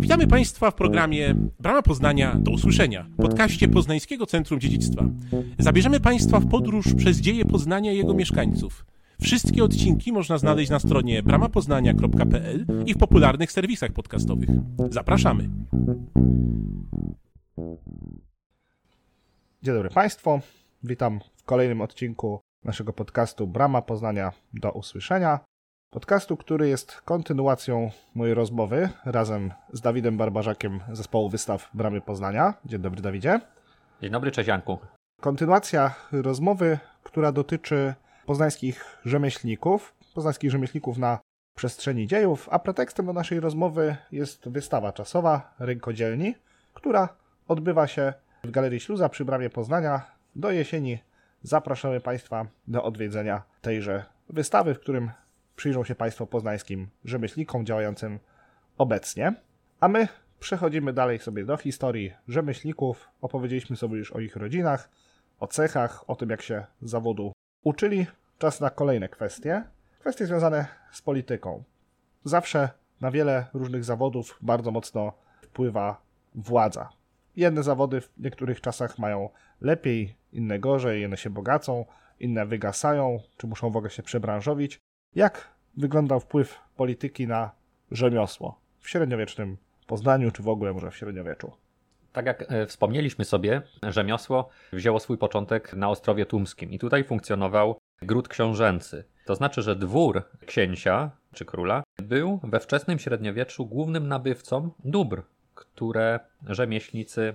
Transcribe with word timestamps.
Witamy 0.00 0.26
Państwa 0.26 0.70
w 0.70 0.74
programie 0.74 1.34
Brama 1.58 1.82
Poznania 1.82 2.36
do 2.38 2.50
usłyszenia, 2.50 3.06
podcaście 3.16 3.68
Poznańskiego 3.68 4.26
Centrum 4.26 4.60
Dziedzictwa. 4.60 5.04
Zabierzemy 5.58 6.00
Państwa 6.00 6.40
w 6.40 6.48
podróż 6.48 6.94
przez 6.94 7.18
dzieje 7.18 7.44
Poznania 7.44 7.92
i 7.92 7.96
jego 7.96 8.14
mieszkańców. 8.14 8.86
Wszystkie 9.22 9.64
odcinki 9.64 10.12
można 10.12 10.38
znaleźć 10.38 10.70
na 10.70 10.78
stronie 10.78 11.22
bramapoznania.pl 11.22 12.66
i 12.86 12.94
w 12.94 12.98
popularnych 12.98 13.52
serwisach 13.52 13.92
podcastowych. 13.92 14.48
Zapraszamy. 14.90 15.48
Dzień 19.62 19.74
dobry 19.74 19.90
Państwu. 19.90 20.40
Witam 20.82 21.20
w 21.36 21.44
kolejnym 21.44 21.80
odcinku 21.80 22.40
naszego 22.64 22.92
podcastu 22.92 23.46
Brama 23.46 23.82
Poznania 23.82 24.32
do 24.54 24.72
usłyszenia. 24.72 25.40
Podcastu, 25.92 26.36
który 26.36 26.68
jest 26.68 27.00
kontynuacją 27.00 27.90
mojej 28.14 28.34
rozmowy 28.34 28.88
razem 29.04 29.52
z 29.72 29.80
Dawidem 29.80 30.16
Barbarzakiem 30.16 30.80
zespołu 30.92 31.28
wystaw 31.28 31.70
Bramy 31.74 32.00
Poznania. 32.00 32.54
Dzień 32.64 32.80
dobry 32.80 33.02
Dawidzie. 33.02 33.40
Dzień 34.02 34.10
dobry, 34.10 34.30
cześć 34.30 34.48
Janku. 34.48 34.78
Kontynuacja 35.20 35.94
rozmowy, 36.12 36.78
która 37.02 37.32
dotyczy 37.32 37.94
poznańskich 38.26 38.84
rzemieślników, 39.04 39.94
poznańskich 40.14 40.50
rzemieślników 40.50 40.98
na 40.98 41.18
przestrzeni 41.56 42.06
dziejów, 42.06 42.48
a 42.50 42.58
pretekstem 42.58 43.06
do 43.06 43.12
naszej 43.12 43.40
rozmowy 43.40 43.96
jest 44.12 44.48
wystawa 44.48 44.92
czasowa 44.92 45.54
Rynkodzielni, 45.58 46.34
która 46.74 47.08
odbywa 47.48 47.86
się 47.86 48.12
w 48.44 48.50
Galerii 48.50 48.80
Śluza 48.80 49.08
przy 49.08 49.24
Bramie 49.24 49.50
Poznania. 49.50 50.02
Do 50.36 50.50
jesieni 50.50 50.98
zapraszamy 51.42 52.00
Państwa 52.00 52.46
do 52.68 52.84
odwiedzenia 52.84 53.42
tejże 53.60 54.04
wystawy, 54.28 54.74
w 54.74 54.80
którym 54.80 55.10
przyjrzą 55.60 55.84
się 55.84 55.94
Państwo 55.94 56.26
poznańskim 56.26 56.88
rzemieślnikom 57.04 57.66
działającym 57.66 58.18
obecnie. 58.78 59.34
A 59.80 59.88
my 59.88 60.08
przechodzimy 60.38 60.92
dalej 60.92 61.18
sobie 61.18 61.44
do 61.44 61.56
historii 61.56 62.12
rzemieślników. 62.28 63.08
Opowiedzieliśmy 63.20 63.76
sobie 63.76 63.98
już 63.98 64.12
o 64.12 64.20
ich 64.20 64.36
rodzinach, 64.36 64.90
o 65.40 65.46
cechach, 65.46 66.10
o 66.10 66.16
tym 66.16 66.30
jak 66.30 66.42
się 66.42 66.66
zawodu 66.82 67.32
uczyli. 67.64 68.06
Czas 68.38 68.60
na 68.60 68.70
kolejne 68.70 69.08
kwestie. 69.08 69.64
Kwestie 69.98 70.26
związane 70.26 70.66
z 70.92 71.02
polityką. 71.02 71.64
Zawsze 72.24 72.68
na 73.00 73.10
wiele 73.10 73.46
różnych 73.54 73.84
zawodów 73.84 74.38
bardzo 74.42 74.70
mocno 74.70 75.12
wpływa 75.42 76.02
władza. 76.34 76.88
Jedne 77.36 77.62
zawody 77.62 78.00
w 78.00 78.10
niektórych 78.18 78.60
czasach 78.60 78.98
mają 78.98 79.28
lepiej, 79.60 80.16
inne 80.32 80.58
gorzej, 80.58 81.00
jedne 81.00 81.16
się 81.16 81.30
bogacą, 81.30 81.84
inne 82.20 82.46
wygasają, 82.46 83.20
czy 83.36 83.46
muszą 83.46 83.70
w 83.70 83.76
ogóle 83.76 83.90
się 83.90 84.02
przebranżowić. 84.02 84.80
Jak 85.14 85.54
wyglądał 85.76 86.20
wpływ 86.20 86.58
polityki 86.76 87.26
na 87.26 87.50
rzemiosło 87.90 88.60
w 88.80 88.88
średniowiecznym 88.88 89.56
Poznaniu, 89.86 90.30
czy 90.30 90.42
w 90.42 90.48
ogóle 90.48 90.72
może 90.72 90.90
w 90.90 90.96
średniowieczu? 90.96 91.52
Tak 92.12 92.26
jak 92.26 92.52
e, 92.52 92.66
wspomnieliśmy 92.66 93.24
sobie, 93.24 93.62
rzemiosło 93.82 94.48
wzięło 94.72 95.00
swój 95.00 95.18
początek 95.18 95.74
na 95.74 95.88
Ostrowie 95.88 96.26
Tumskim 96.26 96.70
i 96.72 96.78
tutaj 96.78 97.04
funkcjonował 97.04 97.78
gród 98.02 98.28
książęcy. 98.28 99.04
To 99.24 99.34
znaczy, 99.34 99.62
że 99.62 99.76
dwór 99.76 100.22
księcia 100.46 101.10
czy 101.34 101.44
króla 101.44 101.82
był 102.02 102.40
we 102.42 102.60
wczesnym 102.60 102.98
średniowieczu 102.98 103.66
głównym 103.66 104.08
nabywcą 104.08 104.70
dóbr, 104.84 105.22
które 105.54 106.20
rzemieślnicy, 106.46 107.34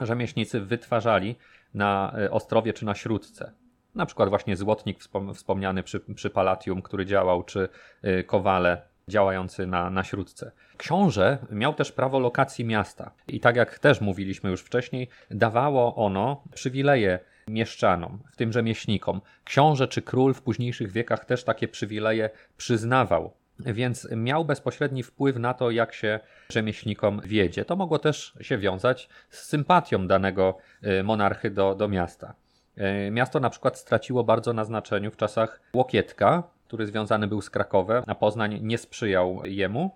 rzemieślnicy 0.00 0.60
wytwarzali 0.60 1.36
na 1.74 2.14
e, 2.18 2.30
Ostrowie 2.30 2.72
czy 2.72 2.84
na 2.84 2.94
Śródce. 2.94 3.52
Na 3.94 4.06
przykład 4.06 4.28
właśnie 4.28 4.56
złotnik 4.56 4.98
wspomniany 5.34 5.82
przy, 5.82 6.00
przy 6.00 6.30
Palatium, 6.30 6.82
który 6.82 7.06
działał, 7.06 7.42
czy 7.42 7.68
y, 8.04 8.24
kowale 8.24 8.82
działający 9.08 9.66
na, 9.66 9.90
na 9.90 10.04
śródce. 10.04 10.52
Książę 10.76 11.38
miał 11.50 11.74
też 11.74 11.92
prawo 11.92 12.18
lokacji 12.18 12.64
miasta 12.64 13.10
i 13.28 13.40
tak 13.40 13.56
jak 13.56 13.78
też 13.78 14.00
mówiliśmy 14.00 14.50
już 14.50 14.60
wcześniej, 14.60 15.08
dawało 15.30 15.96
ono 15.96 16.44
przywileje 16.54 17.18
mieszczanom, 17.48 18.18
w 18.32 18.36
tym 18.36 18.52
rzemieślnikom. 18.52 19.20
Książę 19.44 19.88
czy 19.88 20.02
król 20.02 20.34
w 20.34 20.42
późniejszych 20.42 20.92
wiekach 20.92 21.24
też 21.24 21.44
takie 21.44 21.68
przywileje 21.68 22.30
przyznawał, 22.56 23.32
więc 23.58 24.08
miał 24.16 24.44
bezpośredni 24.44 25.02
wpływ 25.02 25.36
na 25.36 25.54
to, 25.54 25.70
jak 25.70 25.94
się 25.94 26.20
rzemieślnikom 26.48 27.20
wiedzie. 27.24 27.64
To 27.64 27.76
mogło 27.76 27.98
też 27.98 28.34
się 28.40 28.58
wiązać 28.58 29.08
z 29.30 29.38
sympatią 29.38 30.06
danego 30.06 30.58
y, 30.86 31.02
monarchy 31.02 31.50
do, 31.50 31.74
do 31.74 31.88
miasta. 31.88 32.34
E, 32.76 33.10
miasto 33.10 33.40
na 33.40 33.50
przykład 33.50 33.78
straciło 33.78 34.24
bardzo 34.24 34.52
na 34.52 34.64
znaczeniu 34.64 35.10
w 35.10 35.16
czasach 35.16 35.60
Łokietka, 35.74 36.42
który 36.66 36.86
związany 36.86 37.26
był 37.26 37.42
z 37.42 37.50
Krakowem, 37.50 38.04
a 38.06 38.14
Poznań 38.14 38.58
nie 38.62 38.78
sprzyjał 38.78 39.42
jemu. 39.44 39.94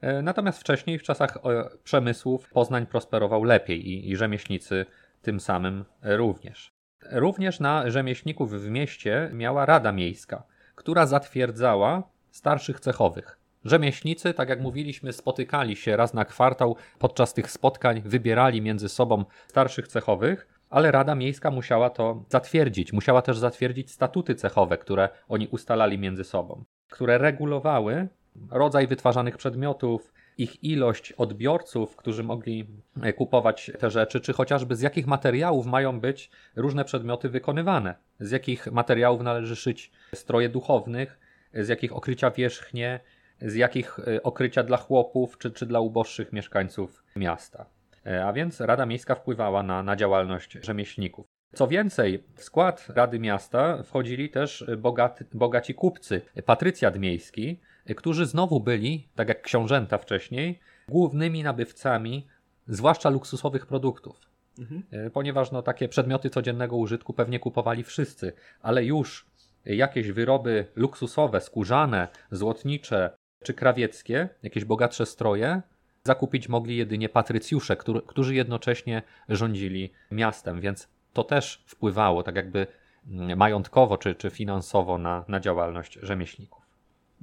E, 0.00 0.22
natomiast 0.22 0.60
wcześniej, 0.60 0.98
w 0.98 1.02
czasach 1.02 1.38
przemysłów, 1.84 2.50
Poznań 2.50 2.86
prosperował 2.86 3.44
lepiej 3.44 3.88
i, 3.88 4.10
i 4.10 4.16
rzemieślnicy 4.16 4.86
tym 5.22 5.40
samym 5.40 5.84
również. 6.02 6.72
Również 7.12 7.60
na 7.60 7.90
rzemieślników 7.90 8.50
w 8.50 8.70
mieście 8.70 9.30
miała 9.32 9.66
Rada 9.66 9.92
Miejska, 9.92 10.42
która 10.74 11.06
zatwierdzała 11.06 12.02
starszych 12.30 12.80
cechowych. 12.80 13.38
Rzemieślnicy, 13.64 14.34
tak 14.34 14.48
jak 14.48 14.60
mówiliśmy, 14.60 15.12
spotykali 15.12 15.76
się 15.76 15.96
raz 15.96 16.14
na 16.14 16.24
kwartał. 16.24 16.76
Podczas 16.98 17.34
tych 17.34 17.50
spotkań 17.50 18.02
wybierali 18.04 18.62
między 18.62 18.88
sobą 18.88 19.24
starszych 19.48 19.88
cechowych, 19.88 20.55
ale 20.70 20.90
Rada 20.90 21.14
Miejska 21.14 21.50
musiała 21.50 21.90
to 21.90 22.24
zatwierdzić. 22.28 22.92
Musiała 22.92 23.22
też 23.22 23.38
zatwierdzić 23.38 23.90
statuty 23.90 24.34
cechowe, 24.34 24.78
które 24.78 25.08
oni 25.28 25.48
ustalali 25.48 25.98
między 25.98 26.24
sobą, 26.24 26.64
które 26.90 27.18
regulowały 27.18 28.08
rodzaj 28.50 28.86
wytwarzanych 28.86 29.36
przedmiotów, 29.36 30.12
ich 30.38 30.64
ilość 30.64 31.12
odbiorców, 31.12 31.96
którzy 31.96 32.22
mogli 32.22 32.66
e, 33.02 33.12
kupować 33.12 33.70
te 33.78 33.90
rzeczy, 33.90 34.20
czy 34.20 34.32
chociażby 34.32 34.76
z 34.76 34.80
jakich 34.80 35.06
materiałów 35.06 35.66
mają 35.66 36.00
być 36.00 36.30
różne 36.56 36.84
przedmioty 36.84 37.28
wykonywane, 37.28 37.94
z 38.20 38.30
jakich 38.30 38.72
materiałów 38.72 39.20
należy 39.20 39.56
szyć 39.56 39.90
stroje 40.14 40.48
duchownych, 40.48 41.18
z 41.54 41.68
jakich 41.68 41.96
okrycia 41.96 42.30
wierzchnie, 42.30 43.00
z 43.40 43.54
jakich 43.54 43.98
e, 43.98 44.22
okrycia 44.22 44.62
dla 44.62 44.76
chłopów, 44.76 45.38
czy, 45.38 45.50
czy 45.50 45.66
dla 45.66 45.80
uboższych 45.80 46.32
mieszkańców 46.32 47.04
miasta. 47.16 47.66
E, 48.06 48.26
a 48.26 48.32
więc 48.32 48.60
Rada 48.60 48.86
Miejska 48.86 49.14
wpływała 49.14 49.62
na, 49.62 49.82
na 49.82 49.96
działalność 49.96 50.58
rzemieślników. 50.62 51.26
Co 51.54 51.68
więcej, 51.68 52.24
w 52.34 52.42
skład 52.42 52.86
Rady 52.88 53.18
Miasta 53.18 53.82
wchodzili 53.82 54.30
też 54.30 54.66
bogaty, 54.78 55.26
bogaci 55.34 55.74
kupcy, 55.74 56.20
patrycjat 56.46 56.98
miejski, 56.98 57.60
którzy 57.96 58.26
znowu 58.26 58.60
byli, 58.60 59.08
tak 59.14 59.28
jak 59.28 59.42
książęta 59.42 59.98
wcześniej, 59.98 60.60
głównymi 60.88 61.42
nabywcami, 61.42 62.26
zwłaszcza 62.68 63.10
luksusowych 63.10 63.66
produktów. 63.66 64.20
Mhm. 64.58 64.82
E, 64.90 65.10
ponieważ 65.10 65.52
no, 65.52 65.62
takie 65.62 65.88
przedmioty 65.88 66.30
codziennego 66.30 66.76
użytku 66.76 67.12
pewnie 67.12 67.38
kupowali 67.38 67.84
wszyscy, 67.84 68.32
ale 68.60 68.84
już 68.84 69.26
jakieś 69.64 70.12
wyroby 70.12 70.66
luksusowe, 70.76 71.40
skórzane, 71.40 72.08
złotnicze 72.30 73.10
czy 73.44 73.54
krawieckie, 73.54 74.28
jakieś 74.42 74.64
bogatsze 74.64 75.06
stroje, 75.06 75.62
zakupić 76.06 76.48
mogli 76.48 76.76
jedynie 76.76 77.08
patrycjusze, 77.08 77.76
który, 77.76 78.02
którzy 78.02 78.34
jednocześnie 78.34 79.02
rządzili 79.28 79.92
miastem, 80.10 80.60
więc 80.60 80.88
to 81.12 81.24
też 81.24 81.64
wpływało 81.66 82.22
tak 82.22 82.36
jakby 82.36 82.66
mm, 83.06 83.38
majątkowo 83.38 83.98
czy, 83.98 84.14
czy 84.14 84.30
finansowo 84.30 84.98
na, 84.98 85.24
na 85.28 85.40
działalność 85.40 85.98
rzemieślników. 86.02 86.66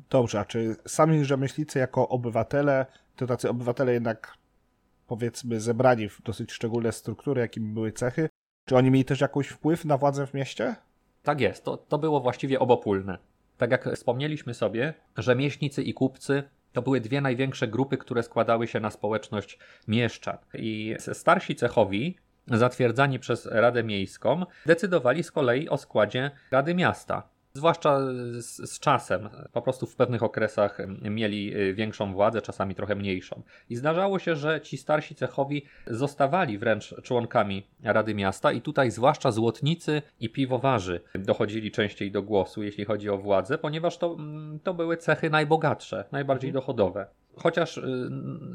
Dobrze, 0.09 0.39
a 0.39 0.45
czy 0.45 0.75
sami 0.87 1.25
rzemieślnicy 1.25 1.79
jako 1.79 2.09
obywatele, 2.09 2.85
to 3.15 3.27
tacy 3.27 3.49
obywatele 3.49 3.93
jednak 3.93 4.37
powiedzmy 5.07 5.59
zebrani 5.59 6.09
w 6.09 6.21
dosyć 6.21 6.51
szczególne 6.51 6.91
struktury, 6.91 7.41
jakimi 7.41 7.73
były 7.73 7.91
cechy, 7.91 8.29
czy 8.65 8.77
oni 8.77 8.91
mieli 8.91 9.05
też 9.05 9.21
jakiś 9.21 9.47
wpływ 9.47 9.85
na 9.85 9.97
władzę 9.97 10.27
w 10.27 10.33
mieście? 10.33 10.75
Tak 11.23 11.41
jest, 11.41 11.63
to, 11.63 11.77
to 11.77 11.97
było 11.97 12.19
właściwie 12.19 12.59
obopólne. 12.59 13.17
Tak 13.57 13.71
jak 13.71 13.89
wspomnieliśmy 13.95 14.53
sobie, 14.53 14.93
rzemieślnicy 15.17 15.83
i 15.83 15.93
kupcy 15.93 16.43
to 16.73 16.81
były 16.81 17.01
dwie 17.01 17.21
największe 17.21 17.67
grupy, 17.67 17.97
które 17.97 18.23
składały 18.23 18.67
się 18.67 18.79
na 18.79 18.91
społeczność 18.91 19.59
mieszczan. 19.87 20.37
I 20.53 20.95
starsi 21.13 21.55
cechowi, 21.55 22.17
zatwierdzani 22.47 23.19
przez 23.19 23.45
Radę 23.45 23.83
Miejską, 23.83 24.45
decydowali 24.65 25.23
z 25.23 25.31
kolei 25.31 25.69
o 25.69 25.77
składzie 25.77 26.31
Rady 26.51 26.75
Miasta. 26.75 27.32
Zwłaszcza 27.55 27.99
z, 28.31 28.71
z, 28.71 28.79
czasem, 28.79 29.29
po 29.51 29.61
prostu 29.61 29.85
w 29.85 29.95
pewnych 29.95 30.23
okresach 30.23 30.77
mieli 31.01 31.57
y, 31.57 31.73
większą 31.73 32.13
władzę, 32.13 32.41
czasami 32.41 32.75
trochę 32.75 32.95
mniejszą. 32.95 33.41
I 33.69 33.75
zdarzało 33.75 34.19
się, 34.19 34.35
że 34.35 34.61
ci 34.61 34.77
starsi 34.77 35.15
cechowi 35.15 35.65
zostawali 35.87 36.57
wręcz 36.57 36.95
członkami 37.03 37.67
Rady 37.83 38.15
Miasta, 38.15 38.51
i 38.51 38.61
tutaj 38.61 38.91
zwłaszcza 38.91 39.31
złotnicy 39.31 40.01
i 40.19 40.29
piwowarzy 40.29 41.01
dochodzili 41.15 41.71
częściej 41.71 42.11
do 42.11 42.23
głosu, 42.23 42.63
jeśli 42.63 42.85
chodzi 42.85 43.09
o 43.09 43.17
władzę, 43.17 43.57
ponieważ 43.57 43.97
to, 43.97 44.13
mm, 44.13 44.59
to 44.59 44.73
były 44.73 44.97
cechy 44.97 45.29
najbogatsze, 45.29 46.05
najbardziej 46.11 46.49
mhm. 46.49 46.61
dochodowe. 46.61 47.07
Chociaż 47.35 47.77
y, 47.77 48.09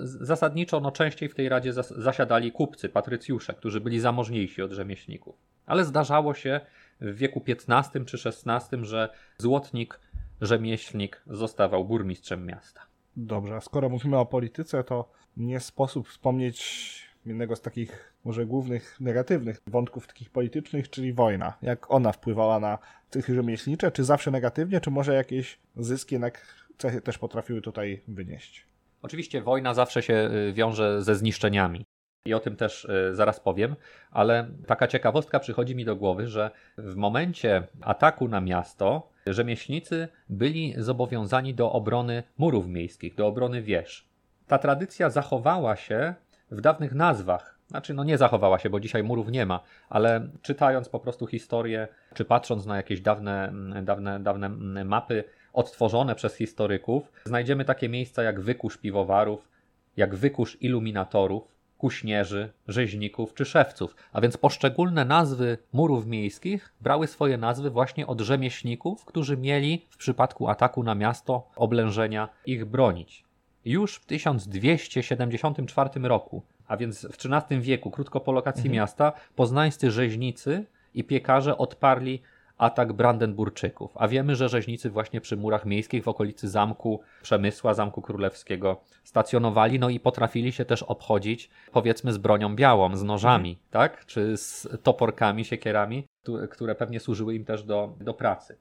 zasadniczo 0.05 0.81
no, 0.81 0.91
częściej 0.91 1.29
w 1.29 1.35
tej 1.35 1.49
radzie 1.49 1.73
zasiadali 1.73 2.53
kupcy, 2.53 2.89
patrycjusze, 2.89 3.55
którzy 3.55 3.81
byli 3.81 4.01
zamożniejsi 4.01 4.63
od 4.63 4.73
rzemieślników. 4.73 5.37
Ale 5.67 5.85
zdarzało 5.85 6.35
się, 6.35 6.61
w 7.01 7.17
wieku 7.17 7.45
XV 7.49 8.05
czy 8.05 8.19
XVI, 8.29 8.85
że 8.85 9.09
złotnik, 9.39 10.01
rzemieślnik 10.41 11.23
zostawał 11.27 11.85
burmistrzem 11.85 12.47
miasta. 12.47 12.81
Dobrze, 13.17 13.57
a 13.57 13.61
skoro 13.61 13.89
mówimy 13.89 14.19
o 14.19 14.27
polityce, 14.27 14.85
to 14.85 15.11
nie 15.37 15.61
sposób 15.61 16.09
wspomnieć 16.09 17.09
jednego 17.27 17.57
z 17.57 17.61
takich 17.61 18.15
może 18.25 18.47
głównych 18.47 19.01
negatywnych 19.01 19.61
wątków 19.67 20.07
takich 20.07 20.31
politycznych, 20.31 20.91
czyli 20.91 21.13
wojna. 21.13 21.53
Jak 21.63 21.91
ona 21.91 22.13
wpływała 22.13 22.61
na 22.61 22.79
cechy 23.11 23.35
rzemieślnicze, 23.35 23.91
czy 23.91 24.05
zawsze 24.05 24.31
negatywnie, 24.31 24.81
czy 24.81 24.91
może 24.91 25.15
jakieś 25.15 25.59
zyski 25.77 26.15
jednak 26.15 26.47
cechy 26.79 27.01
też 27.01 27.19
potrafiły 27.19 27.63
tutaj 27.63 28.03
wynieść? 28.09 28.67
Oczywiście 29.03 29.43
wojna 29.43 29.75
zawsze 29.75 30.03
się 30.03 30.31
y, 30.49 30.53
wiąże 30.53 31.03
ze 31.03 31.15
zniszczeniami. 31.15 31.85
I 32.25 32.35
o 32.35 32.41
tym 32.41 32.57
też 32.57 32.85
y, 32.85 33.15
zaraz 33.15 33.41
powiem, 33.41 33.77
ale 34.11 34.49
taka 34.67 34.87
ciekawostka 34.87 35.41
przychodzi 35.41 35.77
mi 35.77 35.85
do 35.85 35.97
głowy, 35.97 36.27
że 36.27 36.51
w 36.79 36.97
momencie 36.97 37.63
ataku 37.81 38.29
na 38.29 38.41
miasto 38.41 39.09
rzemieślnicy 39.27 40.09
byli 40.29 40.75
zobowiązani 40.77 41.55
do 41.55 41.73
obrony 41.73 42.23
murów 42.39 42.67
miejskich, 42.67 43.15
do 43.15 43.27
obrony 43.27 43.63
wież. 43.63 44.09
Ta 44.47 44.59
tradycja 44.59 45.11
zachowała 45.11 45.77
się 45.77 46.15
w 46.51 46.61
dawnych 46.61 46.95
nazwach. 46.95 47.59
Znaczy, 47.69 47.95
no 47.95 48.05
nie 48.05 48.19
zachowała 48.19 48.59
się, 48.59 48.71
bo 48.71 48.81
dzisiaj 48.81 49.03
murów 49.03 49.29
nie 49.29 49.47
ma, 49.47 49.61
ale 49.89 50.29
czytając 50.43 50.89
po 50.89 51.01
prostu 51.01 51.27
historię, 51.27 51.89
czy 52.15 52.25
patrząc 52.25 52.67
na 52.67 52.77
jakieś 52.77 53.01
dawne, 53.01 53.53
dawne, 53.83 54.21
dawne 54.21 54.49
mapy 54.85 55.25
odtworzone 55.53 56.15
przez 56.15 56.35
historyków, 56.37 57.13
znajdziemy 57.25 57.65
takie 57.65 57.89
miejsca 57.89 58.23
jak 58.23 58.41
wykusz 58.41 58.77
piwowarów, 58.77 59.49
jak 59.97 60.15
wykusz 60.15 60.63
iluminatorów, 60.63 61.58
kuśnierzy, 61.79 62.53
rzeźników 62.69 63.35
czy 63.35 63.45
szewców. 63.45 63.97
A 64.13 64.21
więc 64.21 64.37
poszczególne 64.37 65.05
nazwy 65.05 65.59
murów 65.73 66.07
miejskich 66.07 66.75
brały 66.81 67.07
swoje 67.07 67.39
nazwy 67.39 67.71
właśnie 67.71 68.07
od 68.07 68.21
rzemieślników, 68.21 69.05
którzy 69.05 69.37
mieli 69.37 69.87
w 69.91 69.97
przypadku 69.97 70.49
ataku 70.49 70.83
na 70.83 70.95
miasto 70.95 71.49
oblężenia 71.57 72.29
ich 72.47 72.65
bronić. 72.65 73.25
Już 73.65 73.97
w 73.97 74.07
1274 74.07 75.91
roku, 76.03 76.43
a 76.69 76.77
więc 76.77 77.07
w 77.07 77.27
XIII 77.27 77.61
wieku, 77.61 77.91
krótko 77.91 78.21
po 78.21 78.33
lokacji 78.33 78.61
mhm. 78.61 78.75
miasta, 78.75 79.13
poznańscy 79.37 79.91
rzeźnicy 79.91 80.67
i 80.95 81.05
piekarze 81.05 81.59
odparli 81.59 82.23
atak 82.59 82.93
Brandenburczyków. 82.93 83.93
A 83.95 84.09
wiemy, 84.09 84.37
że 84.37 84.49
rzeźnicy 84.49 84.91
właśnie 84.91 85.21
przy 85.21 85.37
murach 85.37 85.67
miejskich 85.67 86.05
w 86.05 86.09
okolicy 86.09 86.49
zamku 86.49 87.01
Przemysła, 87.23 87.75
zamku 87.75 88.03
królewskiego 88.03 88.81
stacjonowali, 89.05 89.79
no 89.79 89.89
i 89.89 90.01
potrafili 90.01 90.53
się 90.53 90.65
też 90.65 90.83
obchodzić, 90.83 91.51
powiedzmy, 91.73 92.13
z 92.13 92.19
bronią 92.19 92.57
białą, 92.57 92.97
z 92.97 93.03
nożami, 93.03 93.51
mhm. 93.51 93.67
tak? 93.71 94.07
Czy 94.07 94.37
z 94.37 94.69
toporkami, 94.83 95.45
siekierami, 95.45 96.07
które 96.51 96.75
pewnie 96.75 97.01
służyły 97.01 97.35
im 97.35 97.45
też 97.45 97.63
do, 97.63 97.95
do 98.01 98.15
pracy. 98.15 98.57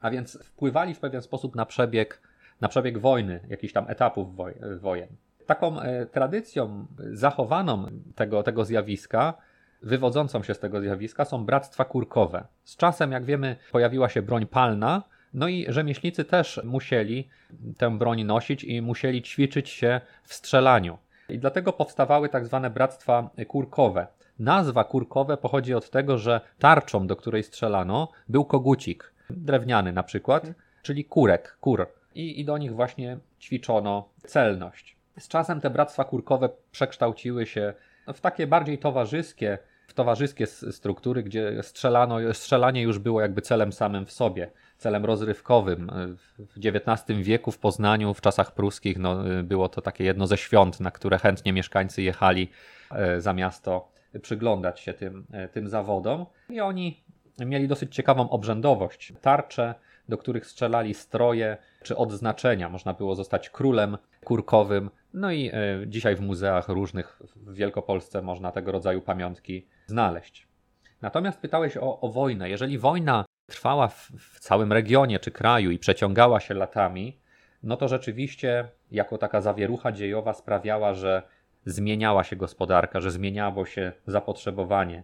A 0.00 0.10
więc 0.10 0.38
wpływali 0.44 0.94
w 0.94 1.00
pewien 1.00 1.22
sposób 1.22 1.54
na 1.54 1.66
przebieg, 1.66 2.22
na 2.60 2.68
przebieg 2.68 2.98
wojny, 2.98 3.40
jakichś 3.48 3.72
tam 3.72 3.84
etapów 3.88 4.36
woj, 4.36 4.54
wojen. 4.80 5.08
Taką 5.46 5.80
e, 5.80 6.06
tradycją 6.06 6.86
zachowaną 7.12 7.86
tego, 8.14 8.42
tego 8.42 8.64
zjawiska 8.64 9.34
wywodzącą 9.82 10.42
się 10.42 10.54
z 10.54 10.58
tego 10.58 10.80
zjawiska 10.80 11.24
są 11.24 11.44
bractwa 11.44 11.84
kurkowe. 11.84 12.46
Z 12.64 12.76
czasem, 12.76 13.12
jak 13.12 13.24
wiemy, 13.24 13.56
pojawiła 13.72 14.08
się 14.08 14.22
broń 14.22 14.46
palna, 14.46 15.02
no 15.34 15.48
i 15.48 15.66
rzemieślnicy 15.68 16.24
też 16.24 16.60
musieli 16.64 17.28
tę 17.78 17.98
broń 17.98 18.24
nosić 18.24 18.64
i 18.64 18.82
musieli 18.82 19.22
ćwiczyć 19.22 19.70
się 19.70 20.00
w 20.24 20.34
strzelaniu. 20.34 20.98
I 21.28 21.38
dlatego 21.38 21.72
powstawały 21.72 22.28
tak 22.28 22.46
zwane 22.46 22.70
bractwa 22.70 23.30
kurkowe. 23.48 24.06
Nazwa 24.38 24.84
kurkowe 24.84 25.36
pochodzi 25.36 25.74
od 25.74 25.90
tego, 25.90 26.18
że 26.18 26.40
tarczą, 26.58 27.06
do 27.06 27.16
której 27.16 27.42
strzelano, 27.42 28.08
był 28.28 28.44
kogucik, 28.44 29.12
drewniany 29.30 29.92
na 29.92 30.02
przykład, 30.02 30.52
czyli 30.82 31.04
kurek, 31.04 31.56
kur. 31.60 31.86
I, 32.14 32.40
I 32.40 32.44
do 32.44 32.58
nich 32.58 32.74
właśnie 32.74 33.18
ćwiczono 33.40 34.08
celność. 34.26 34.96
Z 35.18 35.28
czasem 35.28 35.60
te 35.60 35.70
bractwa 35.70 36.04
kurkowe 36.04 36.48
przekształciły 36.70 37.46
się 37.46 37.74
w 38.14 38.20
takie 38.20 38.46
bardziej 38.46 38.78
towarzyskie, 38.78 39.58
w 39.92 39.94
towarzyskie 39.94 40.46
struktury, 40.46 41.22
gdzie 41.22 41.62
strzelano, 41.62 42.34
strzelanie 42.34 42.82
już 42.82 42.98
było 42.98 43.20
jakby 43.20 43.42
celem 43.42 43.72
samym 43.72 44.06
w 44.06 44.12
sobie, 44.12 44.50
celem 44.78 45.04
rozrywkowym. 45.04 45.90
W 46.38 46.58
XIX 46.66 47.18
wieku 47.18 47.52
w 47.52 47.58
Poznaniu, 47.58 48.14
w 48.14 48.20
czasach 48.20 48.54
pruskich, 48.54 48.98
no, 48.98 49.24
było 49.42 49.68
to 49.68 49.80
takie 49.82 50.04
jedno 50.04 50.26
ze 50.26 50.36
świąt, 50.36 50.80
na 50.80 50.90
które 50.90 51.18
chętnie 51.18 51.52
mieszkańcy 51.52 52.02
jechali 52.02 52.50
e, 52.90 53.20
za 53.20 53.32
miasto 53.32 53.88
przyglądać 54.22 54.80
się 54.80 54.94
tym, 54.94 55.26
e, 55.32 55.48
tym 55.48 55.68
zawodom. 55.68 56.26
I 56.50 56.60
oni 56.60 57.04
mieli 57.38 57.68
dosyć 57.68 57.94
ciekawą 57.94 58.30
obrzędowość. 58.30 59.12
Tarcze, 59.20 59.74
do 60.08 60.18
których 60.18 60.46
strzelali 60.46 60.94
stroje 60.94 61.56
czy 61.82 61.96
odznaczenia. 61.96 62.68
Można 62.68 62.92
było 62.92 63.14
zostać 63.14 63.50
królem 63.50 63.98
kurkowym. 64.24 64.90
No 65.14 65.32
i 65.32 65.50
dzisiaj 65.86 66.16
w 66.16 66.20
muzeach 66.20 66.68
różnych 66.68 67.22
w 67.36 67.54
Wielkopolsce 67.54 68.22
można 68.22 68.52
tego 68.52 68.72
rodzaju 68.72 69.00
pamiątki 69.00 69.66
znaleźć. 69.86 70.48
Natomiast 71.02 71.40
pytałeś 71.40 71.76
o, 71.76 72.00
o 72.00 72.08
wojnę. 72.08 72.50
Jeżeli 72.50 72.78
wojna 72.78 73.24
trwała 73.46 73.88
w, 73.88 74.12
w 74.18 74.40
całym 74.40 74.72
regionie 74.72 75.18
czy 75.18 75.30
kraju 75.30 75.70
i 75.70 75.78
przeciągała 75.78 76.40
się 76.40 76.54
latami, 76.54 77.18
no 77.62 77.76
to 77.76 77.88
rzeczywiście 77.88 78.68
jako 78.90 79.18
taka 79.18 79.40
zawierucha 79.40 79.92
dziejowa 79.92 80.32
sprawiała, 80.32 80.94
że 80.94 81.22
zmieniała 81.66 82.24
się 82.24 82.36
gospodarka, 82.36 83.00
że 83.00 83.10
zmieniało 83.10 83.66
się 83.66 83.92
zapotrzebowanie 84.06 85.02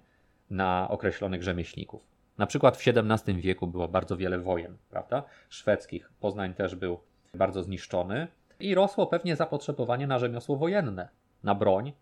na 0.51 0.87
określonych 0.91 1.43
rzemieślników. 1.43 2.03
Na 2.39 2.47
przykład 2.47 2.77
w 2.77 2.89
XVII 2.89 3.41
wieku 3.41 3.67
było 3.67 3.89
bardzo 3.89 4.17
wiele 4.17 4.39
wojen, 4.39 4.77
prawda? 4.91 5.23
Szwedzkich. 5.49 6.13
Poznań 6.21 6.55
też 6.55 6.75
był 6.75 7.01
bardzo 7.35 7.63
zniszczony 7.63 8.29
i 8.61 8.75
rosło 8.75 9.07
pewnie 9.07 9.37
zapotrzebowanie 9.37 10.07
na 10.07 10.19
rzemiosło 10.19 10.57
wojenne, 10.57 11.09
na 11.45 11.55
broń, 11.55 11.93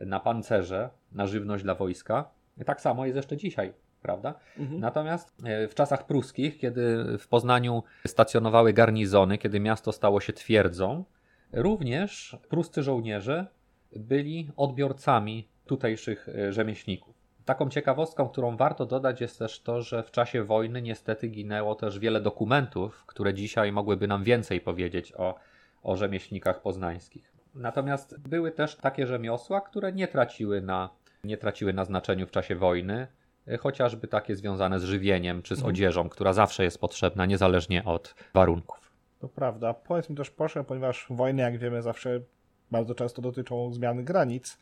na 0.00 0.20
pancerze, 0.20 0.90
na 1.12 1.26
żywność 1.26 1.64
dla 1.64 1.74
wojska. 1.74 2.30
I 2.60 2.64
tak 2.64 2.80
samo 2.80 3.06
jest 3.06 3.16
jeszcze 3.16 3.36
dzisiaj, 3.36 3.72
prawda? 4.02 4.34
Mhm. 4.58 4.80
Natomiast 4.80 5.34
e, 5.44 5.68
w 5.68 5.74
czasach 5.74 6.06
pruskich, 6.06 6.58
kiedy 6.58 7.04
w 7.18 7.28
Poznaniu 7.28 7.82
stacjonowały 8.06 8.72
garnizony, 8.72 9.38
kiedy 9.38 9.60
miasto 9.60 9.92
stało 9.92 10.20
się 10.20 10.32
twierdzą, 10.32 11.04
również 11.52 12.36
pruscy 12.48 12.82
żołnierze 12.82 13.46
byli 13.96 14.50
odbiorcami 14.56 15.48
tutejszych 15.66 16.28
e, 16.28 16.52
rzemieślników. 16.52 17.14
Taką 17.44 17.70
ciekawostką, 17.70 18.28
którą 18.28 18.56
warto 18.56 18.86
dodać, 18.86 19.20
jest 19.20 19.38
też 19.38 19.60
to, 19.60 19.82
że 19.82 20.02
w 20.02 20.10
czasie 20.10 20.44
wojny 20.44 20.82
niestety 20.82 21.28
ginęło 21.28 21.74
też 21.74 21.98
wiele 21.98 22.20
dokumentów, 22.20 23.04
które 23.06 23.34
dzisiaj 23.34 23.72
mogłyby 23.72 24.08
nam 24.08 24.24
więcej 24.24 24.60
powiedzieć 24.60 25.12
o, 25.12 25.34
o 25.82 25.96
rzemieślnikach 25.96 26.62
poznańskich. 26.62 27.33
Natomiast 27.54 28.18
były 28.28 28.52
też 28.52 28.76
takie 28.76 29.06
rzemiosła, 29.06 29.60
które 29.60 29.92
nie 29.92 30.08
traciły 30.08 30.62
na, 30.62 30.90
nie 31.24 31.36
traciły 31.36 31.72
na 31.72 31.84
znaczeniu 31.84 32.26
w 32.26 32.30
czasie 32.30 32.56
wojny, 32.56 33.06
chociażby 33.60 34.08
takie 34.08 34.36
związane 34.36 34.80
z 34.80 34.84
żywieniem 34.84 35.42
czy 35.42 35.54
z 35.54 35.58
mhm. 35.58 35.74
odzieżą, 35.74 36.08
która 36.08 36.32
zawsze 36.32 36.64
jest 36.64 36.80
potrzebna, 36.80 37.26
niezależnie 37.26 37.84
od 37.84 38.14
warunków. 38.34 38.92
To 39.20 39.28
prawda. 39.28 39.74
Powiedz 39.74 40.10
mi 40.10 40.16
też 40.16 40.30
proszę, 40.30 40.64
ponieważ 40.64 41.06
wojny, 41.10 41.42
jak 41.42 41.58
wiemy, 41.58 41.82
zawsze 41.82 42.20
bardzo 42.70 42.94
często 42.94 43.22
dotyczą 43.22 43.72
zmiany 43.72 44.04
granic. 44.04 44.58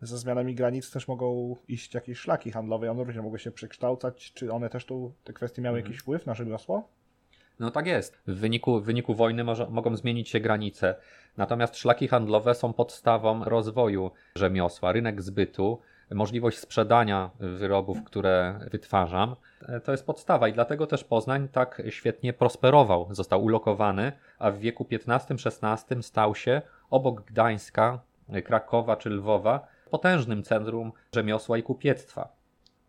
Ze 0.00 0.18
zmianami 0.18 0.54
granic 0.54 0.90
też 0.90 1.08
mogą 1.08 1.56
iść 1.68 1.94
jakieś 1.94 2.18
szlaki 2.18 2.52
handlowe, 2.52 2.90
one 2.90 3.00
również 3.00 3.22
mogły 3.22 3.38
się 3.38 3.50
przekształcać. 3.50 4.32
Czy 4.32 4.52
one 4.52 4.70
też 4.70 4.86
tu, 4.86 5.14
te 5.24 5.32
kwestie 5.32 5.62
miały 5.62 5.78
mhm. 5.78 5.86
jakiś 5.86 6.02
wpływ 6.02 6.26
na 6.26 6.34
rzemiosło? 6.34 6.88
No 7.60 7.70
tak 7.70 7.86
jest. 7.86 8.22
W 8.26 8.34
wyniku, 8.34 8.80
w 8.80 8.84
wyniku 8.84 9.14
wojny 9.14 9.44
może, 9.44 9.66
mogą 9.70 9.96
zmienić 9.96 10.28
się 10.28 10.40
granice. 10.40 10.94
Natomiast 11.36 11.76
szlaki 11.76 12.08
handlowe 12.08 12.54
są 12.54 12.72
podstawą 12.72 13.44
rozwoju 13.44 14.10
rzemiosła. 14.34 14.92
Rynek 14.92 15.22
zbytu, 15.22 15.80
możliwość 16.10 16.58
sprzedania 16.58 17.30
wyrobów, 17.40 18.04
które 18.04 18.60
wytwarzam, 18.70 19.36
e, 19.68 19.80
to 19.80 19.92
jest 19.92 20.06
podstawa 20.06 20.48
i 20.48 20.52
dlatego 20.52 20.86
też 20.86 21.04
Poznań 21.04 21.48
tak 21.48 21.82
świetnie 21.88 22.32
prosperował. 22.32 23.08
Został 23.10 23.44
ulokowany, 23.44 24.12
a 24.38 24.50
w 24.50 24.58
wieku 24.58 24.86
XV-XVI 24.92 26.02
stał 26.02 26.34
się 26.34 26.62
obok 26.90 27.20
Gdańska, 27.20 28.00
Krakowa 28.44 28.96
czy 28.96 29.10
Lwowa 29.10 29.66
potężnym 29.90 30.42
centrum 30.42 30.92
rzemiosła 31.14 31.58
i 31.58 31.62
kupiectwa. 31.62 32.37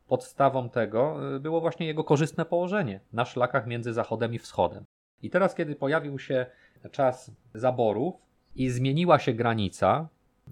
Podstawą 0.10 0.70
tego 0.70 1.36
y, 1.36 1.40
było 1.40 1.62
właśnie 1.62 1.88
jego 1.88 2.04
korzystne 2.04 2.46
położenie 2.46 3.00
na 3.14 3.26
szlakach 3.26 3.68
między 3.68 3.94
Zachodem 3.94 4.34
i 4.34 4.40
Wschodem. 4.40 4.86
I 5.22 5.30
teraz, 5.30 5.56
kiedy 5.56 5.76
pojawił 5.76 6.20
się 6.20 6.46
czas 6.92 7.32
zaborów 7.54 8.16
i 8.56 8.70
zmieniła 8.70 9.20
się 9.20 9.34
granica, 9.34 10.08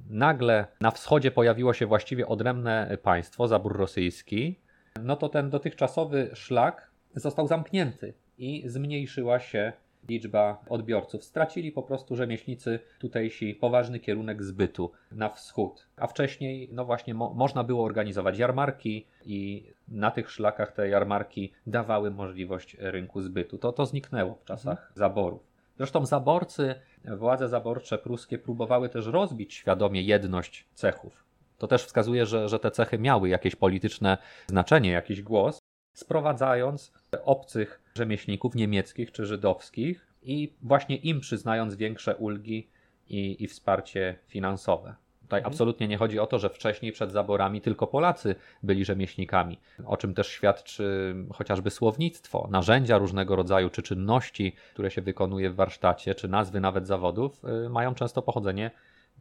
nagle 0.10 0.68
na 0.82 0.92
wschodzie 0.92 1.32
pojawiło 1.32 1.74
się 1.74 1.86
właściwie 1.86 2.28
odrębne 2.28 2.98
państwo, 3.04 3.48
zabór 3.48 3.78
rosyjski, 3.78 4.60
no 5.04 5.16
to 5.16 5.30
ten 5.30 5.50
dotychczasowy 5.50 6.30
szlak 6.34 6.92
został 7.16 7.48
zamknięty 7.48 8.14
i 8.38 8.64
zmniejszyła 8.66 9.40
się 9.40 9.74
liczba 10.10 10.62
odbiorców. 10.70 11.24
Stracili 11.24 11.72
po 11.72 11.84
prostu 11.84 12.16
rzemieślnicy 12.16 12.80
tutejsi 13.00 13.56
poważny 13.56 14.00
kierunek 14.00 14.44
zbytu 14.44 14.92
na 15.12 15.30
wschód. 15.30 15.88
A 15.98 16.08
wcześniej, 16.08 16.70
no 16.72 16.86
właśnie, 16.86 17.14
mo 17.14 17.34
można 17.34 17.64
było 17.64 17.86
organizować 17.86 18.38
jarmarki 18.38 19.06
i 19.26 19.64
na 19.88 20.12
tych 20.12 20.32
szlakach 20.32 20.72
te 20.72 20.90
jarmarki 20.90 21.54
dawały 21.68 22.12
możliwość 22.12 22.78
rynku 22.80 23.22
zbytu. 23.22 23.58
To, 23.58 23.72
to 23.72 23.86
zniknęło 23.86 24.36
w 24.36 24.46
czasach 24.46 24.78
mhm. 24.78 24.92
zaborów. 24.96 25.48
Zresztą 25.78 26.06
zaborcy, 26.06 26.76
władze 27.06 27.50
zaborcze 27.50 27.98
pruskie 27.98 28.38
próbowały 28.38 28.90
też 28.90 29.06
rozbić 29.06 29.54
świadomie 29.54 30.02
jedność 30.02 30.66
cechów. 30.74 31.24
To 31.58 31.68
też 31.68 31.86
wskazuje, 31.86 32.26
że, 32.26 32.50
że 32.50 32.60
te 32.60 32.72
cechy 32.72 32.98
miały 33.00 33.30
jakieś 33.30 33.56
polityczne 33.56 34.18
znaczenie, 34.48 34.92
jakiś 34.92 35.22
głos, 35.22 35.60
sprowadzając 35.94 36.94
obcych 37.26 37.82
rzemieślników 37.98 38.56
niemieckich 38.56 39.12
czy 39.12 39.26
żydowskich 39.26 40.08
i 40.24 40.54
właśnie 40.62 40.96
im 40.96 41.20
przyznając 41.20 41.76
większe 41.76 42.16
ulgi 42.16 42.68
i, 43.10 43.44
i 43.44 43.48
wsparcie 43.48 44.16
finansowe. 44.28 44.96
Tutaj 45.22 45.40
mhm. 45.40 45.54
absolutnie 45.54 45.88
nie 45.88 45.98
chodzi 45.98 46.20
o 46.20 46.28
to, 46.28 46.40
że 46.40 46.50
wcześniej 46.50 46.92
przed 46.92 47.12
zaborami 47.12 47.62
tylko 47.62 47.88
Polacy 47.88 48.36
byli 48.64 48.86
rzemieślnikami, 48.86 49.60
o 49.86 49.98
czym 49.98 50.14
też 50.14 50.28
świadczy 50.28 51.16
chociażby 51.34 51.70
słownictwo, 51.70 52.48
narzędzia 52.52 52.98
różnego 52.98 53.36
rodzaju, 53.36 53.70
czy 53.70 53.82
czynności, 53.82 54.56
które 54.74 54.92
się 54.92 55.02
wykonuje 55.02 55.50
w 55.50 55.56
warsztacie, 55.56 56.16
czy 56.16 56.28
nazwy 56.28 56.60
nawet 56.60 56.88
zawodów, 56.88 57.42
y, 57.66 57.70
mają 57.70 57.96
często 57.96 58.22
pochodzenie 58.22 58.72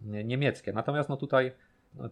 niemieckie. 0.03 0.73
Natomiast 0.73 1.09
no 1.09 1.17
tutaj 1.17 1.53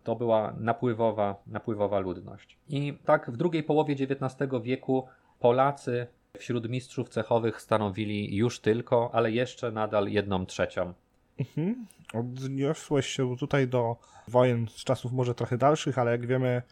to 0.04 0.16
była 0.16 0.54
napływowa, 0.58 1.42
napływowa 1.46 1.98
ludność. 1.98 2.58
I 2.68 2.98
tak 3.04 3.30
w 3.30 3.36
drugiej 3.36 3.62
połowie 3.62 3.94
XIX 3.94 4.50
wieku 4.62 5.06
Polacy 5.40 6.06
wśród 6.38 6.68
mistrzów 6.68 7.08
cechowych 7.08 7.60
stanowili 7.60 8.36
już 8.36 8.60
tylko, 8.60 9.10
ale 9.12 9.30
jeszcze 9.30 9.72
nadal 9.72 10.08
jedną 10.08 10.46
trzecią 10.46 10.94
Mhm. 11.38 11.86
Odniosłeś 12.14 13.06
się 13.06 13.36
tutaj 13.36 13.68
do 13.68 13.96
wojen 14.28 14.68
z 14.68 14.84
czasów 14.84 15.12
może 15.12 15.34
trochę 15.34 15.58
dalszych, 15.58 15.98
ale 15.98 16.10
jak 16.10 16.26
wiemy, 16.26 16.62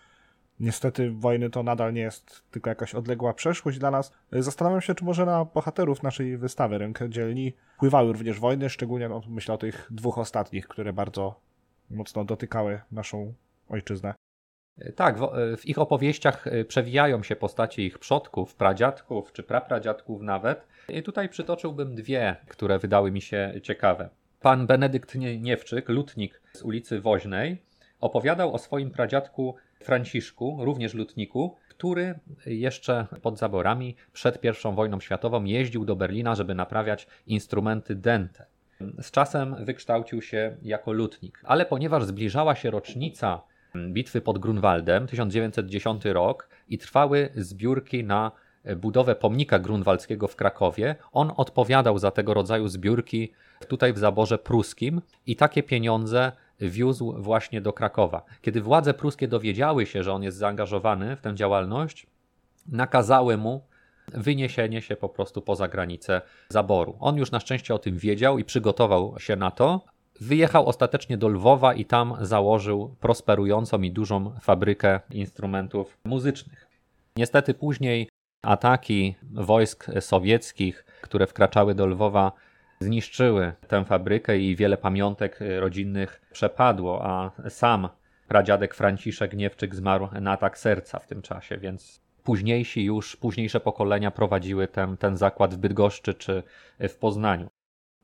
niestety 0.60 1.10
wojny 1.10 1.50
to 1.50 1.62
nadal 1.62 1.92
nie 1.92 2.00
jest 2.00 2.42
tylko 2.50 2.70
jakaś 2.70 2.94
odległa 2.94 3.34
przeszłość 3.34 3.78
dla 3.78 3.90
nas. 3.90 4.12
Zastanawiam 4.32 4.80
się, 4.80 4.94
czy 4.94 5.04
może 5.04 5.26
na 5.26 5.44
bohaterów 5.44 6.02
naszej 6.02 6.38
wystawy 6.38 6.78
Rękodzielni 6.78 7.52
wpływały 7.76 8.12
również 8.12 8.40
wojny, 8.40 8.70
szczególnie 8.70 9.08
no, 9.08 9.22
myślę 9.28 9.54
o 9.54 9.58
tych 9.58 9.88
dwóch 9.90 10.18
ostatnich, 10.18 10.68
które 10.68 10.92
bardzo 10.92 11.40
mocno 11.90 12.24
dotykały 12.24 12.80
naszą 12.92 13.34
ojczyznę. 13.68 14.14
Tak, 14.96 15.18
w, 15.18 15.28
w, 15.56 15.66
ich 15.66 15.78
opowieściach 15.78 16.46
e, 16.46 16.64
przewijają 16.64 17.22
się 17.22 17.36
postacie 17.36 17.82
ich 17.82 17.98
przodków, 17.98 18.54
pradziadków 18.54 19.32
czy 19.32 19.42
prapradziadków 19.42 20.22
nawet. 20.22 20.66
I 20.88 21.02
tutaj 21.02 21.28
przytoczyłbym 21.28 21.94
dwie, 21.94 22.36
które 22.48 22.78
wydały 22.78 23.10
mi 23.10 23.20
się 23.20 23.54
ciekawe. 23.62 24.08
Pan 24.40 24.66
Benedykt 24.66 25.14
Niewczyk, 25.40 25.88
lutnik 25.88 26.42
z 26.52 26.62
ulicy 26.62 27.00
Woźnej, 27.00 27.62
opowiadał 28.00 28.54
o 28.54 28.58
swoim 28.58 28.90
pradziadku 28.90 29.54
Franciszku, 29.80 30.58
również 30.60 30.94
lutniku, 30.94 31.56
który 31.68 32.18
jeszcze 32.46 33.06
pod 33.22 33.38
zaborami 33.38 33.96
przed 34.12 34.44
I 34.44 34.74
wojną 34.74 35.00
światową 35.00 35.44
jeździł 35.44 35.84
do 35.84 35.96
Berlina, 35.96 36.34
żeby 36.34 36.54
naprawiać 36.54 37.06
instrumenty 37.26 37.94
dente. 37.94 38.46
Z 39.00 39.10
czasem 39.10 39.64
wykształcił 39.64 40.22
się 40.22 40.56
jako 40.62 40.92
lutnik, 40.92 41.40
ale 41.44 41.66
ponieważ 41.66 42.04
zbliżała 42.04 42.54
się 42.54 42.70
rocznica 42.70 43.42
bitwy 43.88 44.20
pod 44.20 44.38
Grunwaldem, 44.38 45.06
1910 45.06 46.04
rok, 46.04 46.48
i 46.68 46.78
trwały 46.78 47.28
zbiórki 47.34 48.04
na 48.04 48.32
budowę 48.76 49.14
pomnika 49.14 49.58
grunwaldzkiego 49.58 50.28
w 50.28 50.36
Krakowie, 50.36 50.96
on 51.12 51.32
odpowiadał 51.36 51.98
za 51.98 52.10
tego 52.10 52.34
rodzaju 52.34 52.68
zbiórki 52.68 53.32
tutaj 53.68 53.92
w 53.92 53.98
zaborze 53.98 54.38
pruskim 54.38 55.02
i 55.26 55.36
takie 55.36 55.62
pieniądze 55.62 56.32
wiózł 56.60 57.14
właśnie 57.18 57.60
do 57.60 57.72
Krakowa. 57.72 58.22
Kiedy 58.42 58.60
władze 58.60 58.94
pruskie 58.94 59.28
dowiedziały 59.28 59.86
się, 59.86 60.02
że 60.02 60.12
on 60.12 60.22
jest 60.22 60.38
zaangażowany 60.38 61.16
w 61.16 61.20
tę 61.20 61.34
działalność, 61.34 62.06
nakazały 62.66 63.36
mu 63.36 63.64
wyniesienie 64.08 64.82
się 64.82 64.96
po 64.96 65.08
prostu 65.08 65.42
poza 65.42 65.68
granicę 65.68 66.20
zaboru. 66.48 66.96
On 67.00 67.16
już 67.16 67.30
na 67.30 67.40
szczęście 67.40 67.74
o 67.74 67.78
tym 67.78 67.98
wiedział 67.98 68.38
i 68.38 68.44
przygotował 68.44 69.14
się 69.18 69.36
na 69.36 69.50
to. 69.50 69.84
Wyjechał 70.22 70.66
ostatecznie 70.66 71.16
do 71.18 71.28
Lwowa 71.28 71.74
i 71.74 71.84
tam 71.84 72.16
założył 72.20 72.96
prosperującą 73.00 73.82
i 73.82 73.90
dużą 73.90 74.34
fabrykę 74.40 75.00
instrumentów 75.10 75.98
muzycznych. 76.04 76.68
Niestety 77.16 77.54
później 77.54 78.08
ataki 78.42 79.14
wojsk 79.32 79.86
sowieckich, 80.00 80.84
które 81.00 81.26
wkraczały 81.26 81.74
do 81.74 81.86
Lwowa, 81.86 82.32
zniszczyły 82.80 83.52
tę 83.68 83.84
fabrykę 83.84 84.38
i 84.38 84.56
wiele 84.56 84.76
pamiątek 84.76 85.38
rodzinnych 85.58 86.20
przepadło, 86.32 87.06
a 87.06 87.30
sam 87.48 87.88
pradziadek 88.28 88.74
Franciszek 88.74 89.34
Niewczyk 89.34 89.74
zmarł 89.74 90.08
na 90.20 90.32
atak 90.32 90.58
serca 90.58 90.98
w 90.98 91.06
tym 91.06 91.22
czasie, 91.22 91.58
więc 91.58 92.00
późniejsi 92.24 92.84
już, 92.84 93.16
późniejsze 93.16 93.60
pokolenia 93.60 94.10
prowadziły 94.10 94.68
ten, 94.68 94.96
ten 94.96 95.16
zakład 95.16 95.54
w 95.54 95.58
Bydgoszczy 95.58 96.14
czy 96.14 96.42
w 96.80 96.96
Poznaniu. 96.96 97.51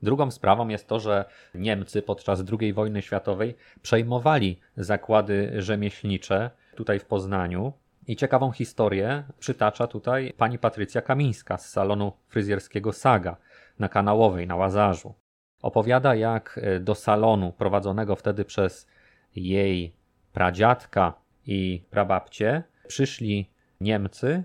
Drugą 0.01 0.31
sprawą 0.31 0.67
jest 0.67 0.87
to, 0.87 0.99
że 0.99 1.25
Niemcy 1.55 2.01
podczas 2.01 2.43
II 2.59 2.73
wojny 2.73 3.01
światowej 3.01 3.55
przejmowali 3.81 4.59
zakłady 4.77 5.61
rzemieślnicze 5.61 6.51
tutaj 6.75 6.99
w 6.99 7.05
Poznaniu. 7.05 7.73
I 8.07 8.15
ciekawą 8.15 8.51
historię 8.51 9.23
przytacza 9.39 9.87
tutaj 9.87 10.33
pani 10.37 10.59
Patrycja 10.59 11.01
Kamińska 11.01 11.57
z 11.57 11.69
salonu 11.69 12.13
fryzjerskiego 12.27 12.93
Saga 12.93 13.37
na 13.79 13.89
Kanałowej, 13.89 14.47
na 14.47 14.55
Łazarzu. 14.55 15.13
Opowiada, 15.61 16.15
jak 16.15 16.59
e, 16.63 16.79
do 16.79 16.95
salonu 16.95 17.51
prowadzonego 17.51 18.15
wtedy 18.15 18.45
przez 18.45 18.87
jej 19.35 19.93
pradziadka 20.33 21.13
i 21.45 21.83
prababcie 21.89 22.63
przyszli 22.87 23.49
Niemcy 23.81 24.43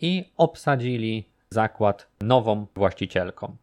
i 0.00 0.32
obsadzili 0.36 1.28
zakład 1.50 2.08
nową 2.20 2.66
właścicielką. 2.74 3.56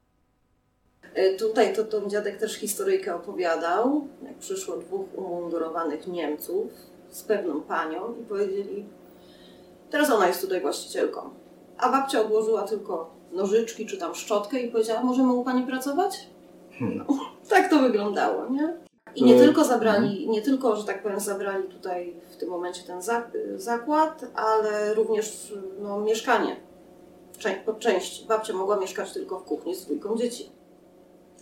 E, 1.19 1.35
tutaj 1.35 1.73
to, 1.73 1.83
to 1.83 2.07
dziadek 2.07 2.37
też 2.37 2.53
historyjkę 2.53 3.15
opowiadał, 3.15 4.07
jak 4.23 4.35
przyszło 4.35 4.77
dwóch 4.77 5.05
umundurowanych 5.15 6.07
Niemców 6.07 6.71
z 7.09 7.23
pewną 7.23 7.61
panią 7.61 8.15
i 8.21 8.25
powiedzieli, 8.25 8.85
teraz 9.89 10.11
ona 10.11 10.27
jest 10.27 10.41
tutaj 10.41 10.61
właścicielką. 10.61 11.29
A 11.77 11.91
babcia 11.91 12.21
odłożyła 12.21 12.63
tylko 12.63 13.09
nożyczki 13.31 13.85
czy 13.85 13.97
tam 13.97 14.15
szczotkę 14.15 14.59
i 14.59 14.71
powiedziała, 14.71 15.03
możemy 15.03 15.33
u 15.33 15.43
Pani 15.43 15.63
pracować? 15.63 16.27
No, 16.79 17.05
tak 17.49 17.69
to 17.69 17.79
wyglądało, 17.79 18.49
nie? 18.49 18.73
I 19.15 19.23
nie 19.23 19.39
tylko 19.39 19.63
zabrali, 19.63 20.29
nie 20.29 20.41
tylko, 20.41 20.75
że 20.75 20.83
tak 20.83 21.03
powiem, 21.03 21.19
zabrali 21.19 21.63
tutaj 21.63 22.13
w 22.31 22.37
tym 22.37 22.49
momencie 22.49 22.83
ten 22.83 23.01
zakład, 23.55 24.25
ale 24.35 24.93
również 24.93 25.53
no, 25.79 25.99
mieszkanie 25.99 26.55
po 27.65 27.73
części. 27.73 28.25
Babcia 28.25 28.53
mogła 28.53 28.79
mieszkać 28.79 29.13
tylko 29.13 29.39
w 29.39 29.43
kuchni 29.43 29.75
z 29.75 29.85
dwójką 29.85 30.17
dzieci. 30.17 30.58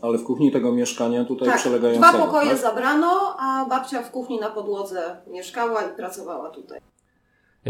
Ale 0.02 0.18
w 0.18 0.24
kuchni 0.24 0.52
tego 0.52 0.72
mieszkania 0.72 1.26
tutaj 1.26 1.48
tak, 1.48 1.58
przylegającego. 1.58 2.18
Dwa 2.18 2.26
pokoje 2.26 2.50
tak? 2.50 2.58
zabrano, 2.58 3.36
a 3.40 3.66
babcia 3.70 4.04
w 4.04 4.12
kuchni 4.12 4.40
na 4.40 4.50
podłodze 4.50 5.18
mieszkała 5.28 5.82
i 5.82 5.96
pracowała 5.96 6.50
tutaj. 6.50 6.80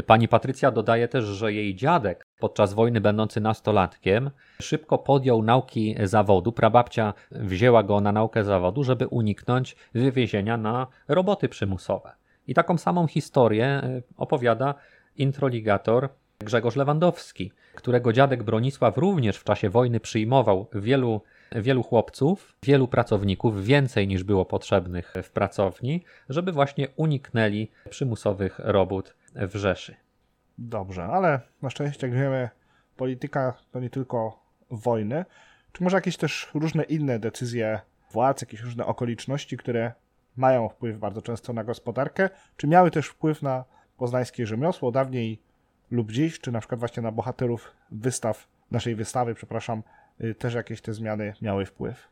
Pani 0.06 0.28
Patrycja 0.28 0.72
dodaje 0.72 1.08
też, 1.08 1.26
że 1.26 1.54
jej 1.54 1.76
dziadek, 1.76 2.28
podczas 2.40 2.74
wojny 2.74 3.02
będący 3.02 3.42
nastolatkiem, 3.42 4.32
szybko 4.62 4.98
podjął 4.98 5.44
nauki 5.44 5.96
zawodu. 6.04 6.52
Prababcia 6.52 7.14
wzięła 7.32 7.84
go 7.84 8.02
na 8.02 8.12
naukę 8.12 8.44
zawodu, 8.44 8.84
żeby 8.84 9.08
uniknąć 9.08 9.76
wywiezienia 9.94 10.58
na 10.58 10.88
roboty 11.08 11.50
przymusowe. 11.50 12.16
I 12.48 12.54
taką 12.54 12.78
samą 12.78 13.08
historię 13.08 13.66
e, 13.66 14.02
opowiada 14.18 14.76
introligator 15.18 16.10
Grzegorz 16.40 16.76
Lewandowski, 16.76 17.52
którego 17.76 18.14
dziadek 18.14 18.44
Bronisław 18.44 18.98
również 18.98 19.38
w 19.38 19.44
czasie 19.44 19.70
wojny 19.70 20.00
przyjmował 20.00 20.68
wielu, 20.74 21.22
wielu 21.56 21.84
chłopców, 21.84 22.56
wielu 22.64 22.88
pracowników, 22.88 23.66
więcej 23.66 24.08
niż 24.08 24.24
było 24.24 24.46
potrzebnych 24.46 25.14
w 25.24 25.30
pracowni, 25.30 26.04
żeby 26.30 26.52
właśnie 26.52 26.88
uniknęli 26.96 27.72
przymusowych 27.90 28.60
robót 28.60 29.16
w 29.36 29.56
Rzeszy. 29.56 29.96
Dobrze, 30.58 31.04
ale 31.04 31.42
na 31.62 31.70
szczęście, 31.70 32.08
jak 32.08 32.16
wiemy, 32.16 32.50
polityka 32.98 33.54
to 33.72 33.80
nie 33.80 33.90
tylko 33.90 34.40
wojny, 34.72 35.26
czy 35.72 35.84
może 35.84 35.98
jakieś 35.98 36.18
też 36.18 36.52
różne 36.54 36.84
inne 36.84 37.20
decyzje 37.20 37.80
władz, 38.12 38.42
jakieś 38.42 38.62
różne 38.62 38.86
okoliczności, 38.86 39.58
które 39.58 39.92
mają 40.38 40.70
wpływ 40.70 40.98
bardzo 41.00 41.22
często 41.22 41.54
na 41.54 41.64
gospodarkę, 41.64 42.30
czy 42.58 42.68
miały 42.68 42.92
też 42.92 43.08
wpływ 43.08 43.42
na 43.42 43.64
poznańskie 43.98 44.48
rzemiosło 44.48 44.92
dawniej 44.92 45.42
lub 45.92 46.12
dziś, 46.12 46.40
czy 46.40 46.52
na 46.52 46.60
przykład 46.60 46.80
właśnie 46.80 47.04
na 47.04 47.12
bohaterów 47.12 47.72
wystaw, 47.92 48.48
naszej 48.72 48.96
wystawy, 48.96 49.36
przepraszam, 49.36 49.84
też 50.38 50.54
jakieś 50.54 50.82
te 50.82 50.94
zmiany 50.94 51.34
miały 51.42 51.66
wpływ? 51.66 52.08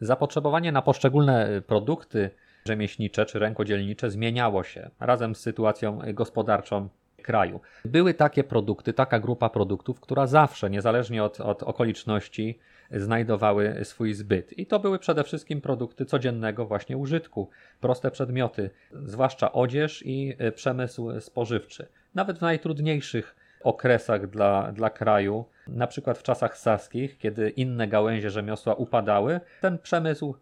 Zapotrzebowanie 0.00 0.72
na 0.72 0.82
poszczególne 0.82 1.62
produkty 1.66 2.30
rzemieślnicze 2.64 3.26
czy 3.26 3.38
rękodzielnicze 3.38 4.10
zmieniało 4.10 4.64
się 4.64 4.90
razem 5.00 5.34
z 5.34 5.40
sytuacją 5.40 5.98
gospodarczą 6.14 6.88
kraju. 7.22 7.60
Były 7.84 8.14
takie 8.14 8.44
produkty, 8.44 8.92
taka 8.92 9.20
grupa 9.20 9.48
produktów, 9.48 10.00
która 10.00 10.26
zawsze, 10.26 10.70
niezależnie 10.70 11.24
od, 11.24 11.40
od 11.40 11.62
okoliczności, 11.62 12.58
znajdowały 12.90 13.80
swój 13.84 14.14
zbyt. 14.14 14.58
I 14.58 14.66
to 14.66 14.78
były 14.78 14.98
przede 14.98 15.24
wszystkim 15.24 15.60
produkty 15.60 16.04
codziennego 16.04 16.66
właśnie 16.66 16.96
użytku, 16.96 17.50
proste 17.80 18.10
przedmioty, 18.10 18.70
zwłaszcza 18.92 19.52
odzież 19.52 20.02
i 20.06 20.36
przemysł 20.54 21.20
spożywczy. 21.20 21.86
Nawet 22.14 22.38
w 22.38 22.42
najtrudniejszych 22.42 23.36
okresach 23.66 24.26
dla, 24.26 24.72
dla 24.72 24.90
kraju, 24.90 25.44
na 25.68 25.86
przykład 25.86 26.18
w 26.18 26.22
czasach 26.22 26.58
saskich, 26.58 27.18
kiedy 27.18 27.50
inne 27.50 27.88
gałęzie 27.88 28.30
rzemiosła 28.30 28.74
upadały, 28.74 29.40
ten 29.60 29.78
przemysł, 29.78 30.34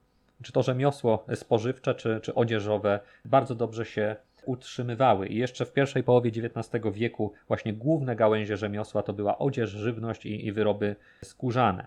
czy 0.43 0.53
to 0.53 0.63
rzemiosło 0.63 1.27
spożywcze, 1.35 1.95
czy, 1.95 2.21
czy 2.23 2.35
odzieżowe, 2.35 3.01
bardzo 3.25 3.55
dobrze 3.55 3.85
się 3.85 4.17
utrzymywały. 4.45 5.27
I 5.29 5.37
jeszcze 5.37 5.67
w 5.67 5.73
pierwszej 5.73 6.03
połowie 6.03 6.31
XIX 6.31 6.85
wieku 6.93 7.33
właśnie 7.49 7.73
główne 7.73 8.17
gałęzie 8.17 8.57
rzemiosła 8.57 9.03
to 9.03 9.13
była 9.13 9.39
odzież, 9.39 9.71
żywność 9.71 10.27
i, 10.27 10.47
i 10.47 10.53
wyroby 10.53 10.97
skórzane. 11.25 11.87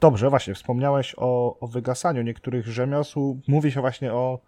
Dobrze, 0.00 0.30
właśnie, 0.30 0.54
wspomniałeś 0.54 1.14
o, 1.16 1.58
o 1.60 1.66
wygasaniu 1.66 2.22
niektórych 2.22 2.66
rzemiosł. 2.66 3.40
Mówi 3.48 3.72
się 3.72 3.80
właśnie 3.80 4.12
o 4.12 4.38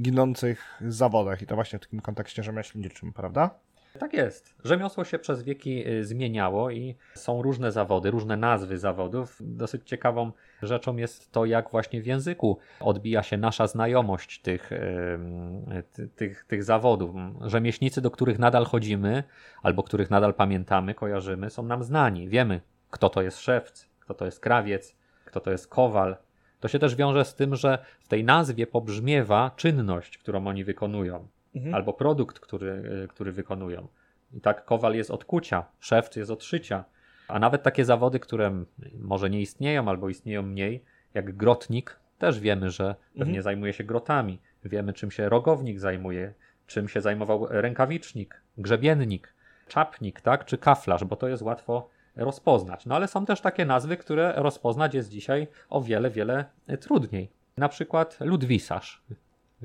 ginących 0.00 0.82
zawodach 0.88 1.42
i 1.42 1.46
to 1.46 1.54
właśnie 1.54 1.78
w 1.78 1.82
takim 1.82 2.00
kontekście 2.00 2.42
rzemieślniczym, 2.42 3.12
prawda? 3.12 3.50
Tak 3.98 4.12
jest. 4.12 4.54
Rzemiosło 4.64 5.04
się 5.04 5.18
przez 5.18 5.42
wieki 5.42 5.88
y, 5.88 6.04
zmieniało 6.04 6.70
i 6.70 6.96
są 7.14 7.42
różne 7.42 7.72
zawody, 7.72 8.10
różne 8.10 8.36
nazwy 8.36 8.78
zawodów. 8.78 9.38
Dosyć 9.40 9.88
ciekawą 9.88 10.32
rzeczą 10.62 10.96
jest 10.96 11.32
to, 11.32 11.44
jak 11.44 11.70
właśnie 11.70 12.02
w 12.02 12.06
języku 12.06 12.58
odbija 12.80 13.22
się 13.22 13.36
nasza 13.36 13.66
znajomość 13.66 14.40
tych, 14.40 14.72
y, 14.72 16.08
tych, 16.16 16.44
tych 16.44 16.64
zawodów. 16.64 17.14
Rzemieślnicy, 17.40 18.00
do 18.00 18.10
których 18.10 18.38
nadal 18.38 18.64
chodzimy, 18.64 19.24
albo 19.62 19.82
których 19.82 20.10
nadal 20.10 20.34
pamiętamy, 20.34 20.94
kojarzymy, 20.94 21.50
są 21.50 21.62
nam 21.62 21.82
znani. 21.82 22.28
Wiemy, 22.28 22.60
kto 22.90 23.08
to 23.08 23.22
jest 23.22 23.40
szewc, 23.40 23.88
kto 24.00 24.14
to 24.14 24.24
jest 24.24 24.40
krawiec, 24.40 24.96
kto 25.24 25.40
to 25.40 25.50
jest 25.50 25.68
kowal. 25.68 26.16
To 26.60 26.68
się 26.68 26.78
też 26.78 26.96
wiąże 26.96 27.24
z 27.24 27.34
tym, 27.34 27.56
że 27.56 27.78
w 28.00 28.08
tej 28.08 28.24
nazwie 28.24 28.66
pobrzmiewa 28.66 29.50
czynność, 29.56 30.18
którą 30.18 30.46
oni 30.46 30.64
wykonują 30.64 31.28
mhm. 31.54 31.74
albo 31.74 31.92
produkt, 31.92 32.40
który, 32.40 33.02
y, 33.04 33.08
który 33.08 33.32
wykonują. 33.32 33.88
I 34.32 34.40
tak 34.40 34.64
kowal 34.64 34.94
jest 34.94 35.10
od 35.10 35.24
kucia, 35.24 35.64
szewc 35.80 36.16
jest 36.16 36.30
od 36.30 36.44
szycia. 36.44 36.84
A 37.28 37.38
nawet 37.38 37.62
takie 37.62 37.84
zawody, 37.84 38.20
które 38.20 38.64
może 38.98 39.30
nie 39.30 39.40
istnieją 39.40 39.88
albo 39.88 40.08
istnieją 40.08 40.42
mniej, 40.42 40.84
jak 41.14 41.36
grotnik, 41.36 41.96
też 42.18 42.40
wiemy, 42.40 42.70
że 42.70 42.94
pewnie 43.12 43.24
mhm. 43.24 43.42
zajmuje 43.42 43.72
się 43.72 43.84
grotami. 43.84 44.40
Wiemy, 44.64 44.92
czym 44.92 45.10
się 45.10 45.28
rogownik 45.28 45.80
zajmuje, 45.80 46.34
czym 46.66 46.88
się 46.88 47.00
zajmował 47.00 47.46
rękawicznik, 47.50 48.42
grzebiennik, 48.58 49.34
czapnik, 49.68 50.20
tak, 50.20 50.44
czy 50.44 50.58
kaflarz, 50.58 51.04
bo 51.04 51.16
to 51.16 51.28
jest 51.28 51.42
łatwo 51.42 51.88
rozpoznać. 52.16 52.86
No 52.86 52.94
ale 52.94 53.08
są 53.08 53.26
też 53.26 53.40
takie 53.40 53.64
nazwy, 53.64 53.96
które 53.96 54.32
rozpoznać 54.36 54.94
jest 54.94 55.08
dzisiaj 55.08 55.46
o 55.70 55.82
wiele, 55.82 56.10
wiele 56.10 56.44
trudniej. 56.80 57.30
Na 57.56 57.68
przykład 57.68 58.18
ludwisarz. 58.20 59.02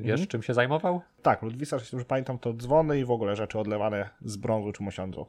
Wiesz, 0.02 0.12
mhm. 0.12 0.28
czym 0.28 0.44
się 0.44 0.54
zajmował? 0.54 1.02
Tak, 1.22 1.42
Ludwisarz, 1.42 1.82
jeśli 1.82 1.96
dobrze 1.96 2.06
pamiętam, 2.06 2.40
to 2.40 2.54
dzwony 2.54 3.00
i 3.00 3.06
w 3.06 3.12
ogóle 3.12 3.36
rzeczy 3.36 3.60
odlewane 3.60 4.10
z 4.22 4.38
brązu 4.38 4.72
czy 4.72 4.84
mosiądzu. 4.84 5.26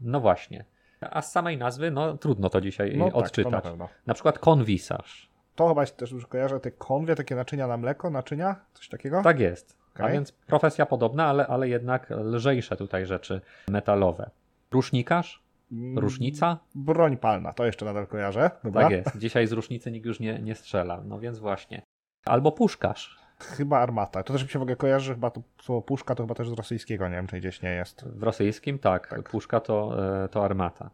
No 0.00 0.20
właśnie. 0.20 0.64
A 1.00 1.22
z 1.22 1.32
samej 1.32 1.58
nazwy, 1.58 1.90
no 1.90 2.16
trudno 2.16 2.50
to 2.50 2.60
dzisiaj 2.60 2.96
no 2.96 3.06
odczytać. 3.06 3.52
Tak, 3.52 3.62
to 3.62 3.76
na, 3.76 3.88
na, 4.06 4.14
przykład 4.14 4.38
konwisarz. 4.38 5.30
To 5.54 5.68
chyba 5.68 5.86
też 5.86 6.10
już 6.10 6.26
kojarzę, 6.26 6.60
te 6.60 6.70
konwie, 6.70 7.14
takie 7.14 7.34
naczynia 7.34 7.66
na 7.66 7.76
mleko, 7.76 8.10
naczynia, 8.10 8.56
coś 8.74 8.88
takiego? 8.88 9.22
Tak 9.22 9.40
jest. 9.40 9.76
Okay. 9.94 10.06
A 10.06 10.10
więc 10.10 10.32
profesja 10.32 10.86
podobna, 10.86 11.26
ale, 11.26 11.46
ale 11.46 11.68
jednak 11.68 12.10
lżejsze 12.10 12.76
tutaj 12.76 13.06
rzeczy 13.06 13.40
metalowe. 13.68 14.30
Rusznikarz? 14.70 15.42
Mm, 15.72 15.98
Rusznica? 15.98 16.58
Broń 16.74 17.16
palna, 17.16 17.52
to 17.52 17.66
jeszcze 17.66 17.84
nadal 17.84 18.06
kojarzę. 18.06 18.50
Dobra. 18.64 18.82
Tak 18.82 18.90
jest. 18.90 19.18
Dzisiaj 19.18 19.46
z 19.46 19.52
rusznicy 19.52 19.90
nikt 19.90 20.06
już 20.06 20.20
nie, 20.20 20.38
nie 20.38 20.54
strzela. 20.54 21.02
No 21.04 21.18
więc 21.18 21.38
właśnie. 21.38 21.82
Albo 22.24 22.52
puszkarz. 22.52 23.18
Chyba 23.38 23.78
armata. 23.78 24.22
To 24.22 24.32
też 24.32 24.42
mi 24.42 24.48
się 24.48 24.58
w 24.58 24.62
ogóle 24.62 24.76
kojarzy, 24.76 25.14
chyba 25.14 25.30
to 25.30 25.42
słowo 25.62 25.82
puszka 25.82 26.14
to 26.14 26.22
chyba 26.22 26.34
też 26.34 26.48
z 26.48 26.52
rosyjskiego, 26.52 27.08
nie 27.08 27.16
wiem 27.16 27.26
czy 27.26 27.38
gdzieś 27.38 27.62
nie 27.62 27.70
jest. 27.70 28.04
W 28.04 28.22
rosyjskim 28.22 28.78
tak, 28.78 29.06
tak. 29.06 29.30
puszka 29.30 29.60
to, 29.60 29.96
e, 30.24 30.28
to 30.28 30.44
armata. 30.44 30.90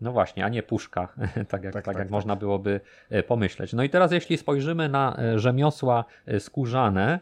No 0.00 0.12
właśnie, 0.12 0.44
a 0.44 0.48
nie 0.48 0.62
puszka, 0.62 1.08
tak 1.48 1.64
jak, 1.64 1.72
tak, 1.72 1.72
tak, 1.72 1.84
tak 1.84 1.86
jak 1.86 1.96
tak. 1.96 2.10
można 2.10 2.36
byłoby 2.36 2.80
e, 3.10 3.22
pomyśleć. 3.22 3.72
No 3.72 3.82
i 3.82 3.90
teraz 3.90 4.12
jeśli 4.12 4.38
spojrzymy 4.38 4.88
na 4.88 5.16
e, 5.18 5.38
rzemiosła 5.38 6.04
skórzane, 6.38 7.20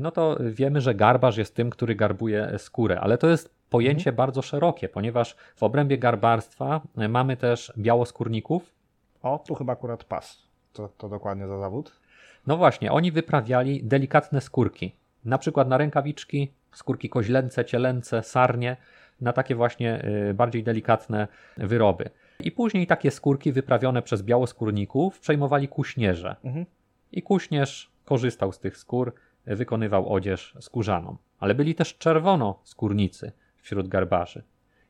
no 0.00 0.10
to 0.10 0.36
wiemy, 0.40 0.80
że 0.80 0.94
garbarz 0.94 1.36
jest 1.36 1.54
tym, 1.54 1.70
który 1.70 1.94
garbuje 1.94 2.58
skórę, 2.58 3.00
ale 3.00 3.18
to 3.18 3.28
jest 3.28 3.54
pojęcie 3.70 4.10
mhm. 4.10 4.16
bardzo 4.16 4.42
szerokie, 4.42 4.88
ponieważ 4.88 5.36
w 5.56 5.62
obrębie 5.62 5.98
garbarstwa 5.98 6.80
mamy 7.08 7.36
też 7.36 7.72
białoskórników. 7.78 8.74
O, 9.22 9.38
tu 9.38 9.54
chyba 9.54 9.72
akurat 9.72 10.04
pas. 10.04 10.42
To, 10.72 10.88
to 10.88 11.08
dokładnie 11.08 11.46
za 11.48 11.58
zawód. 11.58 12.05
No 12.46 12.56
właśnie, 12.56 12.92
oni 12.92 13.12
wyprawiali 13.12 13.84
delikatne 13.84 14.40
skórki. 14.40 14.92
Na 15.24 15.38
przykład 15.38 15.68
na 15.68 15.78
rękawiczki, 15.78 16.52
skórki 16.72 17.08
koźlęce, 17.08 17.64
cielęce, 17.64 18.22
sarnie, 18.22 18.76
na 19.20 19.32
takie 19.32 19.54
właśnie 19.54 20.04
y, 20.30 20.34
bardziej 20.34 20.64
delikatne 20.64 21.28
wyroby. 21.56 22.10
I 22.40 22.52
później 22.52 22.86
takie 22.86 23.10
skórki 23.10 23.52
wyprawione 23.52 24.02
przez 24.02 24.22
białoskórników 24.22 25.20
przejmowali 25.20 25.68
kuśnierze. 25.68 26.36
Mhm. 26.44 26.66
I 27.12 27.22
kuśnierz 27.22 27.90
korzystał 28.04 28.52
z 28.52 28.58
tych 28.58 28.76
skór, 28.76 29.14
wykonywał 29.46 30.12
odzież 30.12 30.54
skórzaną. 30.60 31.16
Ale 31.38 31.54
byli 31.54 31.74
też 31.74 31.98
czerwono 31.98 32.60
skórnicy 32.64 33.32
wśród 33.58 33.88
garbarzy. 33.88 34.42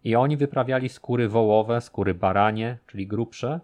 I 0.04 0.16
oni 0.16 0.36
wyprawiali 0.36 0.88
skóry 0.88 1.28
wołowe, 1.28 1.80
skóry 1.80 2.14
baranie, 2.14 2.78
czyli 2.86 3.06
grubsze, 3.06 3.60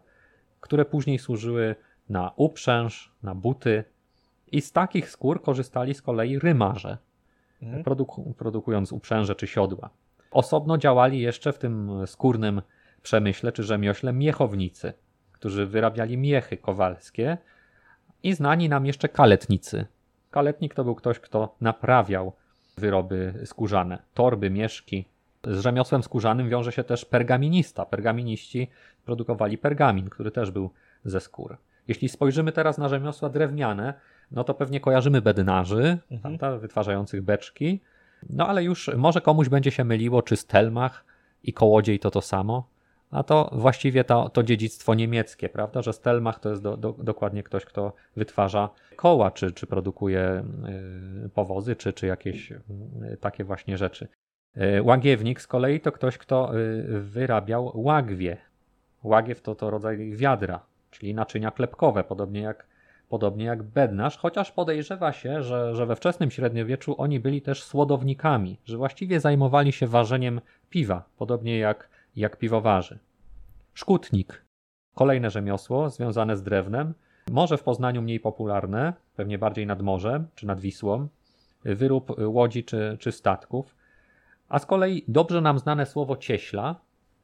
które 0.60 0.84
później 0.84 1.18
służyły 1.18 1.74
na 2.08 2.32
uprzęż, 2.36 3.12
na 3.22 3.34
buty 3.34 3.84
i 4.52 4.60
z 4.60 4.72
takich 4.72 5.10
skór 5.10 5.42
korzystali 5.42 5.94
z 5.94 6.02
kolei 6.02 6.38
rymarze, 6.38 6.98
mhm. 7.62 7.84
produku 7.84 8.34
produkując 8.38 8.92
uprzęże 8.92 9.34
czy 9.34 9.46
siodła. 9.46 9.90
Osobno 10.30 10.78
działali 10.78 11.20
jeszcze 11.20 11.52
w 11.52 11.58
tym 11.58 11.90
skórnym 12.06 12.62
przemyśle 13.02 13.52
czy 13.52 13.62
rzemiośle 13.62 14.12
miechownicy, 14.12 14.92
którzy 15.32 15.66
wyrabiali 15.66 16.18
miechy 16.18 16.56
kowalskie 16.56 17.38
i 18.22 18.34
znani 18.34 18.68
nam 18.68 18.86
jeszcze 18.86 19.08
kaletnicy. 19.08 19.86
Kaletnik 20.30 20.74
to 20.74 20.84
był 20.84 20.94
ktoś, 20.94 21.20
kto 21.20 21.54
naprawiał 21.60 22.32
wyroby 22.78 23.34
skórzane, 23.44 24.02
torby, 24.14 24.50
mieszki. 24.50 25.04
Z 25.44 25.60
rzemiosłem 25.60 26.02
skórzanym 26.02 26.48
wiąże 26.48 26.72
się 26.72 26.84
też 26.84 27.04
pergaminista. 27.04 27.86
Pergaminiści 27.86 28.70
produkowali 29.04 29.58
pergamin, 29.58 30.10
który 30.10 30.30
też 30.30 30.50
był 30.50 30.70
ze 31.04 31.20
skór. 31.20 31.56
Jeśli 31.88 32.08
spojrzymy 32.08 32.52
teraz 32.52 32.78
na 32.78 32.88
rzemiosła 32.88 33.28
drewniane, 33.28 33.94
no 34.30 34.44
to 34.44 34.54
pewnie 34.54 34.80
kojarzymy 34.80 35.22
bednarzy, 35.22 35.98
mhm. 36.10 36.38
prawda, 36.38 36.58
wytwarzających 36.58 37.22
beczki, 37.22 37.80
no 38.30 38.48
ale 38.48 38.64
już 38.64 38.90
może 38.96 39.20
komuś 39.20 39.48
będzie 39.48 39.70
się 39.70 39.84
myliło, 39.84 40.22
czy 40.22 40.36
Stelmach 40.36 41.04
i 41.42 41.52
kołodziej 41.52 41.98
to 41.98 42.10
to 42.10 42.20
samo, 42.20 42.68
a 43.10 43.22
to 43.22 43.50
właściwie 43.52 44.04
to, 44.04 44.28
to 44.28 44.42
dziedzictwo 44.42 44.94
niemieckie, 44.94 45.48
prawda, 45.48 45.82
że 45.82 45.92
Stelmach 45.92 46.40
to 46.40 46.50
jest 46.50 46.62
do, 46.62 46.76
do, 46.76 46.92
dokładnie 46.92 47.42
ktoś, 47.42 47.64
kto 47.64 47.92
wytwarza 48.16 48.68
koła, 48.96 49.30
czy, 49.30 49.52
czy 49.52 49.66
produkuje 49.66 50.44
y, 51.26 51.28
powozy, 51.28 51.76
czy, 51.76 51.92
czy 51.92 52.06
jakieś 52.06 52.52
y, 52.52 52.60
takie 53.20 53.44
właśnie 53.44 53.78
rzeczy. 53.78 54.08
Y, 54.56 54.82
łagiewnik 54.82 55.40
z 55.40 55.46
kolei 55.46 55.80
to 55.80 55.92
ktoś, 55.92 56.18
kto 56.18 56.58
y, 56.58 57.00
wyrabiał 57.00 57.72
łagwie. 57.74 58.36
Łagiew 59.02 59.42
to, 59.42 59.54
to 59.54 59.70
rodzaj 59.70 60.10
wiadra, 60.16 60.60
czyli 60.92 61.14
naczynia 61.14 61.50
klepkowe, 61.50 62.04
podobnie 62.04 62.40
jak, 62.40 62.66
podobnie 63.08 63.44
jak 63.44 63.62
bednarz, 63.62 64.18
chociaż 64.18 64.52
podejrzewa 64.52 65.12
się, 65.12 65.42
że, 65.42 65.74
że 65.76 65.86
we 65.86 65.96
wczesnym 65.96 66.30
średniowieczu 66.30 66.94
oni 66.98 67.20
byli 67.20 67.42
też 67.42 67.62
słodownikami, 67.62 68.58
że 68.64 68.76
właściwie 68.76 69.20
zajmowali 69.20 69.72
się 69.72 69.86
ważeniem 69.86 70.40
piwa, 70.70 71.04
podobnie 71.16 71.58
jak, 71.58 71.88
jak 72.16 72.36
piwowarzy. 72.36 72.98
Szkutnik. 73.74 74.44
Kolejne 74.94 75.30
rzemiosło 75.30 75.90
związane 75.90 76.36
z 76.36 76.42
drewnem, 76.42 76.94
może 77.30 77.58
w 77.58 77.62
Poznaniu 77.62 78.02
mniej 78.02 78.20
popularne, 78.20 78.92
pewnie 79.16 79.38
bardziej 79.38 79.66
nad 79.66 79.82
morzem 79.82 80.26
czy 80.34 80.46
nad 80.46 80.60
Wisłą, 80.60 81.08
wyrób 81.64 82.12
łodzi 82.18 82.64
czy, 82.64 82.96
czy 83.00 83.12
statków, 83.12 83.74
a 84.48 84.58
z 84.58 84.66
kolei 84.66 85.04
dobrze 85.08 85.40
nam 85.40 85.58
znane 85.58 85.86
słowo 85.86 86.16
cieśla, 86.16 86.80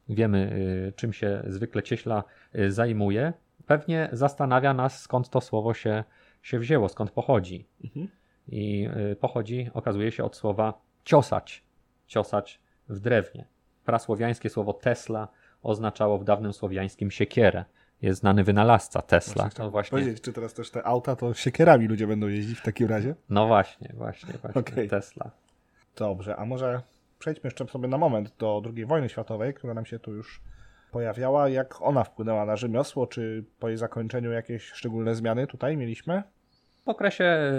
wiemy 0.09 0.51
y, 0.87 0.93
czym 0.95 1.13
się 1.13 1.43
zwykle 1.47 1.83
cieśla 1.83 2.23
y, 2.55 2.71
zajmuje, 2.71 3.33
pewnie 3.69 4.09
zastanawia 4.11 4.73
nas, 4.73 5.01
skąd 5.01 5.29
to 5.29 5.41
słowo 5.41 5.73
się, 5.73 6.03
się 6.41 6.59
wzięło, 6.59 6.89
skąd 6.89 7.11
pochodzi. 7.11 7.67
Mhm. 7.83 8.07
I 8.47 8.89
y, 9.11 9.15
pochodzi, 9.15 9.69
okazuje 9.73 10.11
się, 10.11 10.23
od 10.23 10.35
słowa 10.35 10.81
ciosać, 11.03 11.63
ciosać 12.07 12.59
w 12.89 12.99
drewnie. 12.99 13.47
Prasłowiańskie 13.85 14.49
słowo 14.49 14.73
Tesla 14.73 15.27
oznaczało 15.63 16.17
w 16.17 16.23
dawnym 16.23 16.53
słowiańskim 16.53 17.11
siekierę. 17.11 17.65
Jest 18.01 18.19
znany 18.19 18.43
wynalazca 18.43 19.01
Tesla. 19.01 19.43
Właśnie, 19.43 19.57
to 19.57 19.71
właśnie... 19.71 19.99
Powiedzieć, 19.99 20.21
czy 20.21 20.33
teraz 20.33 20.53
też 20.53 20.71
te 20.71 20.83
auta 20.83 21.15
to 21.15 21.33
siekierami 21.33 21.87
ludzie 21.87 22.07
będą 22.07 22.27
jeździć 22.27 22.59
w 22.59 22.63
takim 22.63 22.87
razie? 22.87 23.15
No 23.29 23.47
właśnie, 23.47 23.93
właśnie, 23.93 24.33
właśnie. 24.41 24.61
Okay. 24.61 24.87
Tesla. 24.87 25.31
Dobrze, 25.95 26.35
a 26.35 26.45
może 26.45 26.81
przejdźmy 27.19 27.47
jeszcze 27.47 27.67
sobie 27.67 27.87
na 27.87 27.97
moment 27.97 28.35
do 28.37 28.61
II 28.75 28.85
wojny 28.85 29.09
światowej, 29.09 29.53
która 29.53 29.73
nam 29.73 29.85
się 29.85 29.99
tu 29.99 30.13
już 30.13 30.41
pojawiała, 30.91 31.49
jak 31.49 31.81
ona 31.81 32.03
wpłynęła 32.03 32.45
na 32.45 32.55
rzemiosło, 32.55 33.07
czy 33.07 33.43
po 33.59 33.67
jej 33.67 33.77
zakończeniu 33.77 34.31
jakieś 34.31 34.63
szczególne 34.63 35.15
zmiany 35.15 35.47
tutaj 35.47 35.77
mieliśmy? 35.77 36.23
W 36.85 36.89
okresie 36.89 37.53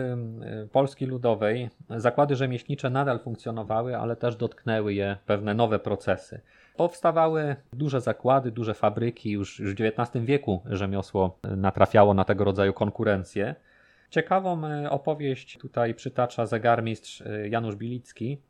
Polski 0.73 1.07
Ludowej 1.07 1.71
zakłady 1.97 2.37
rzemieślnicze 2.37 2.91
nadal 2.91 3.21
funkcjonowały, 3.21 3.97
ale 3.97 4.17
też 4.17 4.37
dotknęły 4.37 4.95
je 4.95 5.17
pewne 5.27 5.55
nowe 5.55 5.79
procesy. 5.79 6.41
Powstawały 6.77 7.57
duże 7.73 8.01
zakłady, 8.01 8.51
duże 8.51 8.75
fabryki, 8.75 9.31
już, 9.31 9.59
już 9.59 9.75
w 9.75 9.81
XIX 9.81 10.25
wieku 10.25 10.63
rzemiosło 10.67 11.39
natrafiało 11.57 12.15
na 12.15 12.25
tego 12.25 12.45
rodzaju 12.45 12.73
konkurencję. 12.73 13.55
Ciekawą 14.11 14.65
y, 14.85 14.91
opowieść 14.91 15.59
tutaj 15.59 15.95
przytacza 15.95 16.47
zegarmistrz 16.47 17.21
y, 17.21 17.49
Janusz 17.51 17.77
Bilicki, 17.77 18.43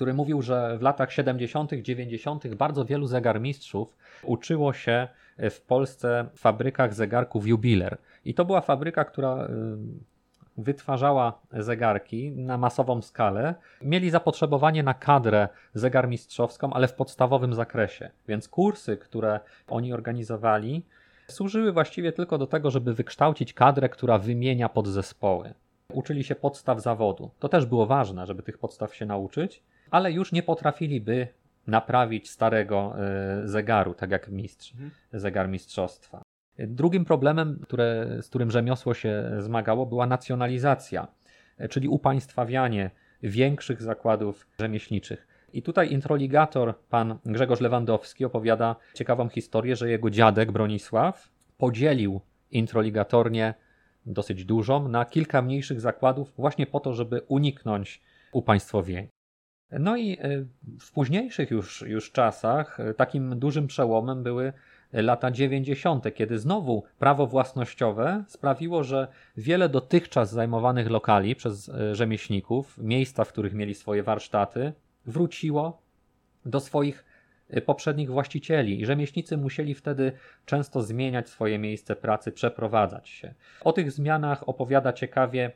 który 0.00 0.14
mówił, 0.14 0.42
że 0.42 0.78
w 0.78 0.82
latach 0.82 1.12
70., 1.12 1.72
90. 1.72 2.54
bardzo 2.54 2.84
wielu 2.84 3.06
zegarmistrzów 3.06 3.96
uczyło 4.22 4.72
się 4.72 5.08
w 5.38 5.60
Polsce 5.60 6.26
w 6.34 6.40
fabrykach 6.40 6.94
zegarków 6.94 7.46
Jubiler. 7.46 7.98
I 8.24 8.34
to 8.34 8.44
była 8.44 8.60
fabryka, 8.60 9.04
która 9.04 9.44
y, 9.44 9.48
wytwarzała 10.56 11.40
zegarki 11.52 12.30
na 12.30 12.58
masową 12.58 13.02
skalę. 13.02 13.54
Mieli 13.82 14.10
zapotrzebowanie 14.10 14.82
na 14.82 14.94
kadrę 14.94 15.48
zegarmistrzowską, 15.74 16.72
ale 16.72 16.88
w 16.88 16.94
podstawowym 16.94 17.54
zakresie. 17.54 18.10
Więc 18.28 18.48
kursy, 18.48 18.96
które 18.96 19.40
oni 19.68 19.92
organizowali, 19.92 20.82
służyły 21.28 21.72
właściwie 21.72 22.12
tylko 22.12 22.38
do 22.38 22.46
tego, 22.46 22.70
żeby 22.70 22.94
wykształcić 22.94 23.52
kadrę, 23.54 23.88
która 23.88 24.18
wymienia 24.18 24.68
podzespoły. 24.68 25.54
Uczyli 25.92 26.24
się 26.24 26.34
podstaw 26.34 26.82
zawodu. 26.82 27.30
To 27.38 27.48
też 27.48 27.66
było 27.66 27.86
ważne, 27.86 28.26
żeby 28.26 28.42
tych 28.42 28.58
podstaw 28.58 28.94
się 28.94 29.06
nauczyć, 29.06 29.62
ale 29.90 30.12
już 30.12 30.32
nie 30.32 30.42
potrafiliby 30.42 31.28
naprawić 31.66 32.30
starego 32.30 32.94
e, 32.98 33.48
zegaru, 33.48 33.94
tak 33.94 34.10
jak 34.10 34.28
mistrz, 34.28 34.72
mhm. 34.72 34.90
zegar 35.12 35.48
mistrzostwa. 35.48 36.22
Drugim 36.58 37.04
problemem, 37.04 37.60
które, 37.62 38.06
z 38.22 38.28
którym 38.28 38.50
rzemiosło 38.50 38.94
się 38.94 39.30
zmagało, 39.38 39.86
była 39.86 40.06
nacjonalizacja, 40.06 41.08
e, 41.58 41.68
czyli 41.68 41.88
upaństwawianie 41.88 42.90
większych 43.22 43.82
zakładów 43.82 44.46
rzemieślniczych. 44.60 45.26
I 45.52 45.62
tutaj 45.62 45.92
introligator, 45.92 46.74
pan 46.90 47.18
Grzegorz 47.24 47.60
Lewandowski, 47.60 48.24
opowiada 48.24 48.76
ciekawą 48.94 49.28
historię, 49.28 49.76
że 49.76 49.90
jego 49.90 50.10
dziadek 50.10 50.52
Bronisław 50.52 51.28
podzielił 51.58 52.20
introligatornię 52.50 53.54
dosyć 54.06 54.44
dużą 54.44 54.88
na 54.88 55.04
kilka 55.04 55.42
mniejszych 55.42 55.80
zakładów, 55.80 56.32
właśnie 56.36 56.66
po 56.66 56.80
to, 56.80 56.92
żeby 56.92 57.20
uniknąć 57.28 58.00
upaństwowienia. 58.32 59.08
No 59.78 59.96
i 59.96 60.12
e, 60.12 60.44
w 60.80 60.92
późniejszych 60.92 61.50
już, 61.50 61.82
już 61.82 62.12
czasach 62.12 62.80
e, 62.80 62.94
takim 62.94 63.38
dużym 63.38 63.66
przełomem 63.66 64.22
były 64.22 64.52
lata 64.92 65.30
90., 65.30 66.14
kiedy 66.14 66.38
znowu 66.38 66.84
prawo 66.98 67.26
własnościowe 67.26 68.24
sprawiło, 68.28 68.84
że 68.84 69.08
wiele 69.36 69.68
dotychczas 69.68 70.30
zajmowanych 70.30 70.90
lokali 70.90 71.36
przez 71.36 71.68
e, 71.68 71.94
rzemieślników, 71.94 72.78
miejsca, 72.78 73.24
w 73.24 73.28
których 73.28 73.54
mieli 73.54 73.74
swoje 73.74 74.02
warsztaty, 74.02 74.72
wróciło 75.06 75.82
do 76.46 76.60
swoich 76.60 77.04
poprzednich 77.66 78.10
właścicieli 78.10 78.80
i 78.80 78.86
rzemieślnicy 78.86 79.36
musieli 79.36 79.74
wtedy 79.74 80.12
często 80.46 80.82
zmieniać 80.82 81.28
swoje 81.28 81.58
miejsce 81.58 81.96
pracy, 81.96 82.32
przeprowadzać 82.32 83.08
się. 83.08 83.34
O 83.64 83.72
tych 83.72 83.92
zmianach 83.92 84.48
opowiada 84.48 84.92
ciekawie 84.92 85.52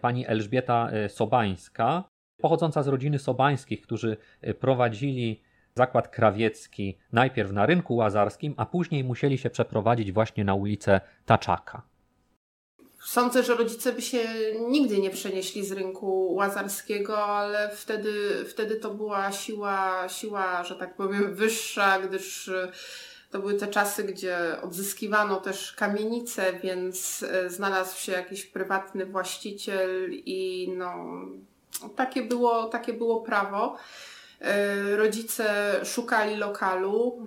pani 0.00 0.26
Elżbieta 0.26 0.90
Sobańska, 1.08 2.04
pochodząca 2.40 2.82
z 2.82 2.88
rodziny 2.88 3.18
Sobańskich, 3.18 3.82
którzy 3.82 4.16
y, 4.48 4.54
prowadzili 4.54 5.42
zakład 5.74 6.08
krawiecki 6.08 6.98
najpierw 7.12 7.52
na 7.52 7.66
rynku 7.66 7.96
łazarskim, 7.96 8.54
a 8.56 8.66
później 8.66 9.04
musieli 9.04 9.38
się 9.38 9.50
przeprowadzić 9.50 10.12
właśnie 10.12 10.44
na 10.44 10.54
ulicę 10.54 11.00
Taczaka. 11.26 11.82
Sądzę, 13.04 13.42
że 13.42 13.54
rodzice 13.54 13.92
by 13.92 14.02
się 14.02 14.18
nigdy 14.68 14.98
nie 14.98 15.10
przenieśli 15.10 15.64
z 15.66 15.72
rynku 15.72 16.34
łazarskiego, 16.34 17.24
ale 17.24 17.70
wtedy, 17.74 18.44
wtedy 18.48 18.76
to 18.76 18.90
była 18.90 19.32
siła, 19.32 20.08
siła, 20.08 20.64
że 20.64 20.74
tak 20.76 20.96
powiem, 20.96 21.34
wyższa, 21.34 22.00
gdyż 22.00 22.48
y, 22.48 22.72
to 23.30 23.38
były 23.38 23.54
te 23.54 23.68
czasy, 23.68 24.04
gdzie 24.04 24.36
odzyskiwano 24.62 25.40
też 25.40 25.72
kamienice, 25.72 26.52
więc 26.62 27.22
y, 27.22 27.50
znalazł 27.50 28.00
się 28.00 28.12
jakiś 28.12 28.46
prywatny 28.46 29.06
właściciel 29.06 30.10
i 30.12 30.68
no, 30.76 30.94
takie 31.96 32.22
było, 32.22 32.64
takie 32.64 32.92
było 32.92 33.20
prawo. 33.20 33.76
E, 34.40 34.96
rodzice 34.96 35.74
szukali 35.84 36.36
lokalu, 36.36 37.26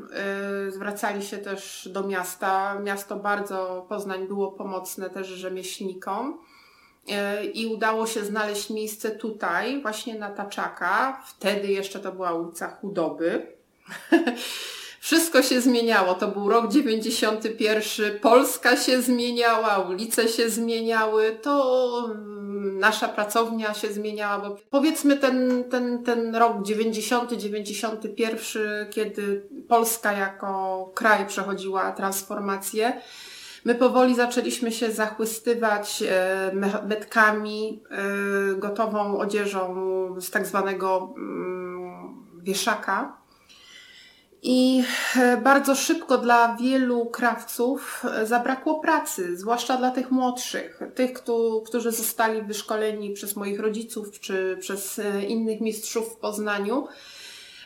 e, 0.67 0.71
zwracali 0.71 1.23
się 1.23 1.38
też 1.38 1.89
do 1.91 2.03
miasta. 2.03 2.79
Miasto 2.79 3.15
bardzo, 3.15 3.86
Poznań 3.89 4.27
było 4.27 4.51
pomocne 4.51 5.10
też 5.10 5.27
rzemieślnikom 5.27 6.39
e, 7.10 7.45
i 7.45 7.67
udało 7.67 8.08
się 8.08 8.25
znaleźć 8.25 8.69
miejsce 8.69 9.12
tutaj, 9.12 9.82
właśnie 9.82 10.19
na 10.19 10.29
Taczaka. 10.29 11.23
Wtedy 11.27 11.67
jeszcze 11.67 11.99
to 11.99 12.12
była 12.12 12.34
ulica 12.34 12.67
Chudoby. 12.67 13.47
Wszystko 14.99 15.41
się 15.41 15.62
zmieniało. 15.62 16.13
To 16.13 16.27
był 16.27 16.49
rok 16.49 16.71
91. 16.71 18.19
Polska 18.19 18.77
się 18.77 19.01
zmieniała, 19.01 19.77
ulice 19.77 20.27
się 20.27 20.49
zmieniały. 20.49 21.39
To 21.41 22.10
nasza 22.63 23.08
pracownia 23.08 23.73
się 23.73 23.93
zmieniała, 23.93 24.39
bo 24.39 24.58
powiedzmy 24.69 25.17
ten, 25.17 25.63
ten, 25.69 26.04
ten 26.04 26.36
rok 26.36 26.63
90, 26.63 27.34
91, 27.34 28.89
kiedy 28.89 29.47
Polska 29.67 30.12
jako 30.12 30.91
kraj 30.95 31.26
przechodziła 31.28 31.91
transformację, 31.91 33.02
my 33.65 33.76
powoli 33.76 34.15
zaczęliśmy 34.15 34.71
się 34.71 34.91
zachwystywać 34.91 36.04
e, 36.10 36.52
metkami, 36.88 37.84
e, 37.89 38.56
gotową 38.56 39.17
odzieżą 39.17 39.76
z 40.19 40.30
tak 40.32 40.45
zwanego 40.45 41.13
mm, 41.17 42.26
wieszaka 42.43 43.22
i 44.43 44.84
e, 45.15 45.38
bardzo 45.38 45.75
szybko 45.75 46.17
dla 46.17 46.56
wielu 46.56 47.06
krawców 47.06 48.06
e, 48.06 48.25
zabrakło 48.25 48.79
pracy, 48.79 49.38
zwłaszcza 49.38 49.77
dla 49.77 49.91
tych 49.91 50.12
młodszych, 50.12 50.79
tych, 50.95 51.13
którzy 51.65 51.91
zostali 51.91 52.41
wyszkoleni 52.41 53.13
przez 53.13 53.36
moich 53.36 53.60
rodziców 53.60 54.19
czy 54.19 54.58
przez 54.60 54.99
e, 54.99 55.23
innych 55.23 55.62
mistrzów 55.62 56.13
w 56.13 56.17
Poznaniu. 56.17 56.88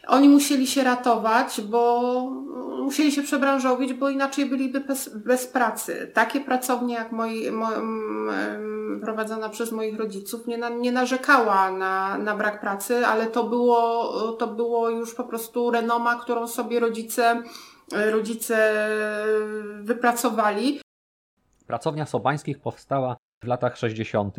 Oni 0.08 0.30
musieli 0.30 0.68
się 0.68 0.84
ratować, 0.84 1.62
bo 1.62 2.02
musieli 2.84 3.12
się 3.12 3.24
przebranżowić, 3.24 3.94
bo 3.94 4.10
inaczej 4.10 4.46
byliby 4.46 4.80
bez, 4.80 5.18
bez 5.18 5.48
pracy. 5.48 6.12
Takie 6.14 6.42
pracownie 6.42 6.96
jak 6.96 7.12
moi, 7.12 7.52
mo, 7.52 7.70
prowadzona 9.02 9.50
przez 9.50 9.72
moich 9.72 9.98
rodziców 10.00 10.48
nie, 10.48 10.58
na, 10.58 10.70
nie 10.70 10.92
narzekała 10.92 11.72
na, 11.72 12.18
na 12.18 12.36
brak 12.36 12.62
pracy, 12.62 13.06
ale 13.06 13.28
to 13.28 13.44
było, 13.44 14.32
to 14.32 14.48
było 14.48 14.90
już 14.90 15.16
po 15.16 15.24
prostu 15.24 15.72
renoma, 15.72 16.16
którą 16.16 16.48
sobie 16.48 16.80
rodzice, 16.80 17.44
rodzice 17.92 18.88
wypracowali. 19.82 20.80
Pracownia 21.68 22.06
Sobańskich 22.06 22.60
powstała 22.60 23.18
w 23.44 23.48
latach 23.48 23.78
60. 23.78 24.36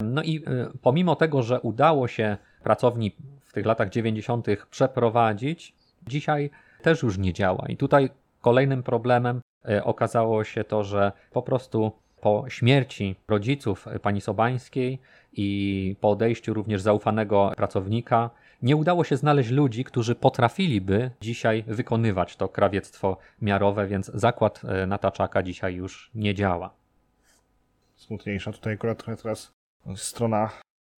No 0.00 0.22
i 0.22 0.36
y, 0.36 0.78
pomimo 0.82 1.16
tego, 1.16 1.42
że 1.42 1.60
udało 1.60 2.08
się 2.08 2.36
pracowni 2.62 3.16
tych 3.54 3.66
latach 3.66 3.88
90. 3.88 4.46
przeprowadzić, 4.70 5.74
dzisiaj 6.06 6.50
też 6.82 7.02
już 7.02 7.18
nie 7.18 7.32
działa. 7.32 7.66
I 7.68 7.76
tutaj 7.76 8.10
kolejnym 8.40 8.82
problemem 8.82 9.40
y, 9.68 9.84
okazało 9.84 10.44
się 10.44 10.64
to, 10.64 10.84
że 10.84 11.12
po 11.32 11.42
prostu 11.42 11.92
po 12.20 12.44
śmierci 12.48 13.16
rodziców 13.28 13.86
pani 14.02 14.20
Sobańskiej 14.20 14.98
i 15.32 15.96
po 16.00 16.10
odejściu 16.10 16.54
również 16.54 16.82
zaufanego 16.82 17.52
pracownika, 17.56 18.30
nie 18.62 18.76
udało 18.76 19.04
się 19.04 19.16
znaleźć 19.16 19.50
ludzi, 19.50 19.84
którzy 19.84 20.14
potrafiliby 20.14 21.10
dzisiaj 21.20 21.64
wykonywać 21.66 22.36
to 22.36 22.48
krawiectwo 22.48 23.16
miarowe, 23.42 23.86
więc 23.86 24.10
zakład 24.14 24.62
y, 24.84 24.86
Nataczaka 24.86 25.42
dzisiaj 25.42 25.74
już 25.74 26.10
nie 26.14 26.34
działa. 26.34 26.70
Smutniejsza 27.96 28.52
tutaj 28.52 28.74
akurat 28.74 29.04
teraz 29.22 29.52
strona 29.96 30.50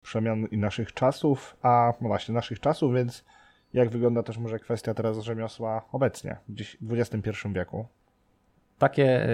przemian 0.07 0.45
i 0.51 0.57
naszych 0.57 0.93
czasów, 0.93 1.57
a 1.61 1.93
no 2.01 2.07
właśnie 2.07 2.35
naszych 2.35 2.59
czasów, 2.59 2.93
więc 2.93 3.25
jak 3.73 3.89
wygląda 3.89 4.23
też 4.23 4.37
może 4.37 4.59
kwestia 4.59 4.93
teraz 4.93 5.19
rzemiosła 5.19 5.85
obecnie, 5.91 6.37
w 6.81 6.93
XXI 6.93 7.29
wieku? 7.53 7.85
Takie 8.77 9.29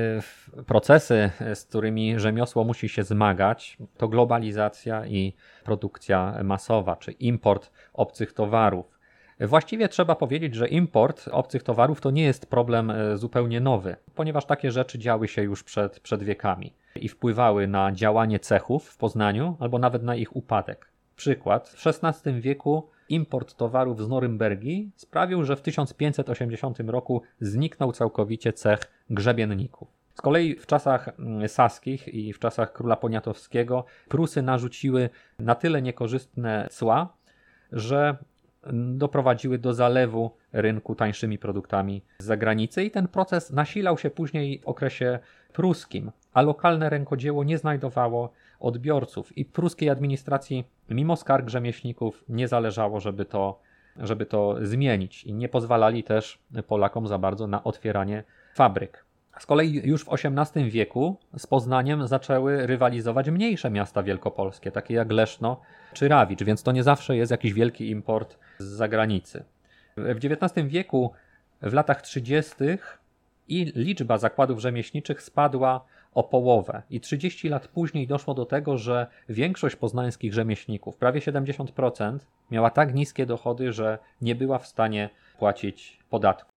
y, 0.60 0.64
procesy, 0.64 1.30
z 1.54 1.66
którymi 1.66 2.20
rzemiosło 2.20 2.64
musi 2.64 2.90
się 2.90 3.04
zmagać, 3.04 3.78
to 3.98 4.08
globalizacja 4.08 5.06
i 5.06 5.34
produkcja 5.64 6.40
masowa, 6.44 6.96
czy 6.96 7.12
import 7.12 7.72
obcych 7.94 8.34
towarów. 8.34 9.00
Właściwie 9.40 9.90
trzeba 9.90 10.16
powiedzieć, 10.16 10.56
że 10.56 10.68
import 10.68 11.30
obcych 11.32 11.64
towarów 11.64 12.02
to 12.02 12.12
nie 12.12 12.24
jest 12.24 12.46
problem 12.46 12.90
y, 12.90 13.18
zupełnie 13.18 13.60
nowy, 13.60 13.96
ponieważ 14.16 14.46
takie 14.46 14.72
rzeczy 14.72 15.00
działy 15.00 15.28
się 15.28 15.44
już 15.44 15.64
przed, 15.64 16.00
przed 16.00 16.24
wiekami 16.24 16.74
i 16.96 17.10
wpływały 17.10 17.68
na 17.68 17.92
działanie 17.92 18.40
cechów 18.40 18.90
w 18.90 18.98
Poznaniu 18.98 19.58
albo 19.60 19.80
nawet 19.80 20.04
na 20.04 20.16
ich 20.16 20.36
upadek. 20.36 20.90
Przykład: 21.16 21.70
w 21.70 21.88
XVI 21.88 22.42
wieku 22.42 22.90
import 23.10 23.56
towarów 23.56 24.02
z 24.02 24.08
Norymbergi 24.08 24.92
sprawił, 24.96 25.44
że 25.44 25.56
w 25.56 25.62
1580 25.62 26.80
roku 26.80 27.22
zniknął 27.40 27.92
całkowicie 27.92 28.54
cech 28.54 28.92
grzebienników. 29.10 29.88
Z 30.16 30.22
kolei 30.22 30.56
w 30.56 30.66
czasach 30.66 31.10
mm, 31.20 31.50
saskich 31.50 32.08
i 32.08 32.34
w 32.34 32.40
czasach 32.40 32.74
króla 32.74 32.96
poniatowskiego 32.96 33.86
Prusy 34.10 34.42
narzuciły 34.42 35.10
na 35.40 35.56
tyle 35.56 35.82
niekorzystne 35.82 36.68
cła, 36.72 37.14
że 37.72 38.18
doprowadziły 38.74 39.58
do 39.58 39.74
zalewu 39.74 40.32
rynku 40.54 40.96
tańszymi 40.96 41.38
produktami 41.38 42.04
z 42.20 42.26
zagranicy 42.26 42.84
i 42.84 42.92
ten 42.92 43.08
proces 43.08 43.52
nasilał 43.52 43.98
się 43.98 44.10
później 44.10 44.60
w 44.60 44.68
okresie 44.68 45.20
pruskim, 45.54 46.12
a 46.34 46.42
lokalne 46.42 46.90
rękodzieło 46.90 47.44
nie 47.44 47.58
znajdowało 47.58 48.30
odbiorców 48.60 49.38
i 49.38 49.46
pruskiej 49.46 49.90
administracji 49.90 50.64
mimo 50.90 51.16
skarg 51.16 51.50
rzemieślników 51.50 52.24
nie 52.30 52.48
zależało, 52.48 53.00
żeby 53.00 53.26
to, 53.26 53.60
żeby 53.98 54.26
to 54.26 54.56
zmienić 54.62 55.24
i 55.24 55.34
nie 55.34 55.50
pozwalali 55.50 56.04
też 56.04 56.40
Polakom 56.68 57.08
za 57.08 57.18
bardzo 57.18 57.48
na 57.48 57.64
otwieranie 57.64 58.24
fabryk. 58.56 59.06
Z 59.40 59.46
kolei 59.46 59.82
już 59.84 60.06
w 60.06 60.10
XVIII 60.14 60.72
wieku 60.72 61.18
z 61.38 61.48
Poznaniem 61.48 62.08
zaczęły 62.08 62.68
rywalizować 62.68 63.30
mniejsze 63.30 63.72
miasta 63.72 64.04
wielkopolskie, 64.04 64.72
takie 64.72 64.94
jak 64.94 65.12
Leszno 65.12 65.62
czy 65.94 66.08
Rawicz, 66.08 66.44
więc 66.44 66.64
to 66.64 66.72
nie 66.72 66.84
zawsze 66.84 67.18
jest 67.18 67.32
jakiś 67.32 67.54
wielki 67.54 67.90
import 67.90 68.38
z 68.58 68.66
zagranicy. 68.66 69.44
W 69.98 70.26
XIX 70.26 70.68
wieku, 70.68 71.12
w 71.62 71.74
latach 71.74 72.02
30., 72.02 72.54
i 73.48 73.66
liczba 73.76 74.18
zakładów 74.18 74.60
rzemieślniczych 74.60 75.22
spadła 75.22 75.86
o 76.14 76.24
połowę. 76.24 76.82
I 76.90 77.00
30 77.00 77.50
lat 77.50 77.68
później 77.68 78.08
doszło 78.08 78.34
do 78.34 78.46
tego, 78.46 78.78
że 78.78 79.08
większość 79.30 79.76
poznańskich 79.76 80.34
rzemieślników, 80.34 80.98
prawie 80.98 81.20
70%, 81.20 82.20
miała 82.52 82.70
tak 82.70 82.94
niskie 82.94 83.26
dochody, 83.26 83.74
że 83.74 84.00
nie 84.22 84.36
była 84.36 84.60
w 84.60 84.68
stanie 84.68 85.10
płacić 85.40 86.00
podatku. 86.10 86.54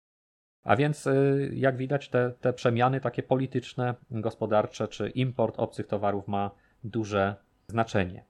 A 0.65 0.77
więc, 0.77 1.07
y, 1.07 1.51
jak 1.55 1.77
widać, 1.77 2.09
te, 2.09 2.33
te 2.41 2.53
przemiany 2.53 3.01
takie 3.01 3.23
polityczne, 3.23 3.95
gospodarcze 4.11 4.89
czy 4.89 5.09
import 5.09 5.55
obcych 5.59 5.87
towarów 5.87 6.29
ma 6.29 6.51
duże 6.85 7.35
znaczenie. 7.69 8.25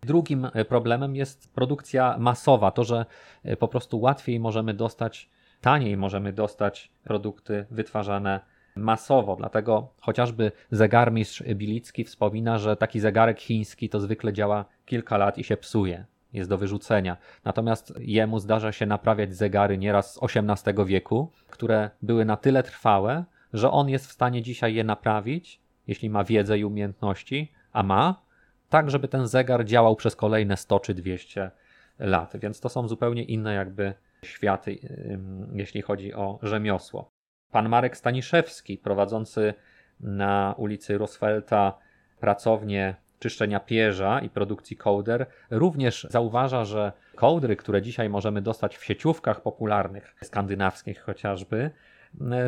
Drugim 0.00 0.44
y, 0.44 0.64
problemem 0.64 1.16
jest 1.16 1.52
produkcja 1.54 2.16
masowa, 2.18 2.70
to, 2.70 2.84
że 2.84 3.06
y, 3.46 3.56
po 3.56 3.68
prostu 3.68 4.00
łatwiej 4.00 4.40
możemy 4.40 4.74
dostać, 4.74 5.30
taniej 5.60 5.96
możemy 5.96 6.32
dostać 6.32 6.90
produkty 7.04 7.66
wytwarzane 7.70 8.40
masowo. 8.76 9.36
Dlatego 9.36 9.88
chociażby 10.00 10.52
zegarmistrz 10.70 11.42
Bilicki 11.42 12.04
wspomina, 12.04 12.58
że 12.58 12.76
taki 12.76 13.00
zegarek 13.00 13.40
chiński 13.40 13.88
to 13.88 14.00
zwykle 14.00 14.32
działa 14.32 14.64
kilka 14.86 15.16
lat 15.16 15.38
i 15.38 15.44
się 15.44 15.56
psuje 15.56 16.04
jest 16.32 16.50
do 16.50 16.58
wyrzucenia. 16.58 17.16
Natomiast 17.44 17.94
jemu 17.98 18.38
zdarza 18.38 18.72
się 18.72 18.86
naprawiać 18.86 19.34
zegary 19.34 19.78
nieraz 19.78 20.14
z 20.14 20.20
XVIII 20.22 20.86
wieku, 20.86 21.30
które 21.50 21.90
były 22.02 22.24
na 22.24 22.36
tyle 22.36 22.62
trwałe, 22.62 23.24
że 23.52 23.70
on 23.70 23.88
jest 23.88 24.06
w 24.06 24.12
stanie 24.12 24.42
dzisiaj 24.42 24.74
je 24.74 24.84
naprawić, 24.84 25.60
jeśli 25.86 26.10
ma 26.10 26.24
wiedzę 26.24 26.58
i 26.58 26.64
umiejętności, 26.64 27.52
a 27.72 27.82
ma, 27.82 28.22
tak 28.68 28.90
żeby 28.90 29.08
ten 29.08 29.26
zegar 29.26 29.64
działał 29.64 29.96
przez 29.96 30.16
kolejne 30.16 30.56
100 30.56 30.80
czy 30.80 30.94
200 30.94 31.50
lat. 31.98 32.36
Więc 32.36 32.60
to 32.60 32.68
są 32.68 32.88
zupełnie 32.88 33.24
inne 33.24 33.54
jakby 33.54 33.94
światy, 34.26 34.78
jeśli 35.52 35.82
chodzi 35.82 36.14
o 36.14 36.38
rzemiosło. 36.42 37.10
Pan 37.50 37.68
Marek 37.68 37.96
Staniszewski, 37.96 38.78
prowadzący 38.78 39.54
na 40.00 40.54
ulicy 40.58 40.98
Roosevelta 40.98 41.78
pracownię 42.20 42.94
czyszczenia 43.18 43.60
pierza 43.60 44.20
i 44.20 44.30
produkcji 44.30 44.76
kołder, 44.76 45.26
również 45.50 46.06
zauważa, 46.10 46.64
że 46.64 46.92
kołdry, 47.14 47.56
które 47.56 47.82
dzisiaj 47.82 48.08
możemy 48.08 48.42
dostać 48.42 48.76
w 48.76 48.84
sieciówkach 48.84 49.40
popularnych, 49.40 50.14
skandynawskich 50.22 51.00
chociażby, 51.00 51.70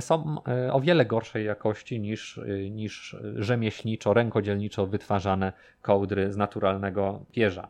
są 0.01 0.37
o 0.73 0.81
wiele 0.81 1.07
gorszej 1.07 1.47
jakości 1.47 2.01
niż, 2.01 2.39
e, 2.39 2.71
niż 2.71 3.17
rzemieślniczo, 3.37 4.15
rękodzielniczo 4.15 4.87
wytwarzane 4.87 5.53
kołdry 5.83 6.33
z 6.33 6.37
naturalnego 6.37 7.25
pierza. 7.33 7.69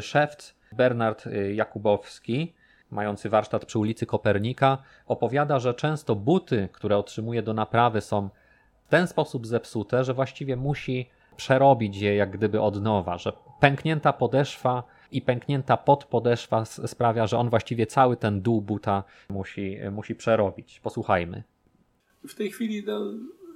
Szewc 0.00 0.54
Bernard 0.72 1.24
Jakubowski, 1.54 2.54
mający 2.90 3.28
warsztat 3.28 3.64
przy 3.64 3.78
ulicy 3.78 4.06
Kopernika, 4.06 4.78
opowiada, 5.06 5.58
że 5.58 5.74
często 5.74 6.16
buty, 6.16 6.68
które 6.72 6.98
otrzymuje 6.98 7.42
do 7.42 7.54
naprawy, 7.54 8.00
są 8.00 8.28
w 8.84 8.88
ten 8.88 9.06
sposób 9.06 9.46
zepsute, 9.46 10.04
że 10.04 10.14
właściwie 10.14 10.56
musi 10.56 11.08
przerobić 11.36 11.96
je 11.96 12.16
jak 12.16 12.30
gdyby 12.30 12.60
od 12.60 12.82
nowa, 12.82 13.18
że 13.18 13.32
pęknięta 13.60 14.12
podeszwa 14.12 14.82
i 15.10 15.22
pęknięta 15.22 15.76
podpodeszwa 15.76 16.64
sprawia, 16.64 17.26
że 17.26 17.38
on 17.38 17.50
właściwie 17.50 17.86
cały 17.86 18.16
ten 18.16 18.42
dół 18.42 18.62
buta 18.62 19.04
musi, 19.28 19.78
musi 19.92 20.14
przerobić. 20.14 20.80
Posłuchajmy. 20.80 21.42
W 22.28 22.34
tej 22.34 22.50
chwili 22.50 22.82
no, 22.86 23.00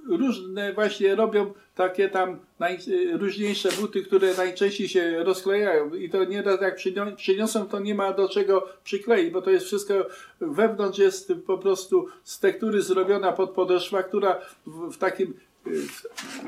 różne 0.07 0.73
właśnie 0.73 1.15
robią 1.15 1.53
takie 1.75 2.09
tam 2.09 2.39
najróżniejsze 2.59 3.69
buty, 3.71 4.03
które 4.03 4.33
najczęściej 4.33 4.89
się 4.89 5.23
rozklejają 5.23 5.93
i 5.93 6.09
to 6.09 6.23
nieraz 6.23 6.61
jak 6.61 6.75
przyniosą, 7.15 7.67
to 7.67 7.79
nie 7.79 7.95
ma 7.95 8.13
do 8.13 8.29
czego 8.29 8.67
przykleić, 8.83 9.33
bo 9.33 9.41
to 9.41 9.49
jest 9.49 9.65
wszystko 9.65 9.93
wewnątrz 10.41 10.99
jest 10.99 11.33
po 11.47 11.57
prostu 11.57 12.07
z 12.23 12.39
tektury 12.39 12.81
zrobiona 12.81 13.31
podpodeszwa, 13.31 14.03
która 14.03 14.41
w, 14.65 14.93
w 14.93 14.97
takim 14.97 15.33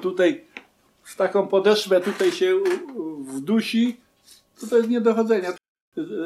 tutaj 0.02 0.46
w 1.04 1.16
taką 1.16 1.48
podeszwę 1.48 2.02
tutaj 2.02 2.32
się 2.32 2.60
wdusi, 3.20 3.98
to 4.62 4.68
to 4.68 4.78
jest 4.78 4.90
nie 4.90 5.02
do 5.02 5.14
chodzenia. 5.14 5.63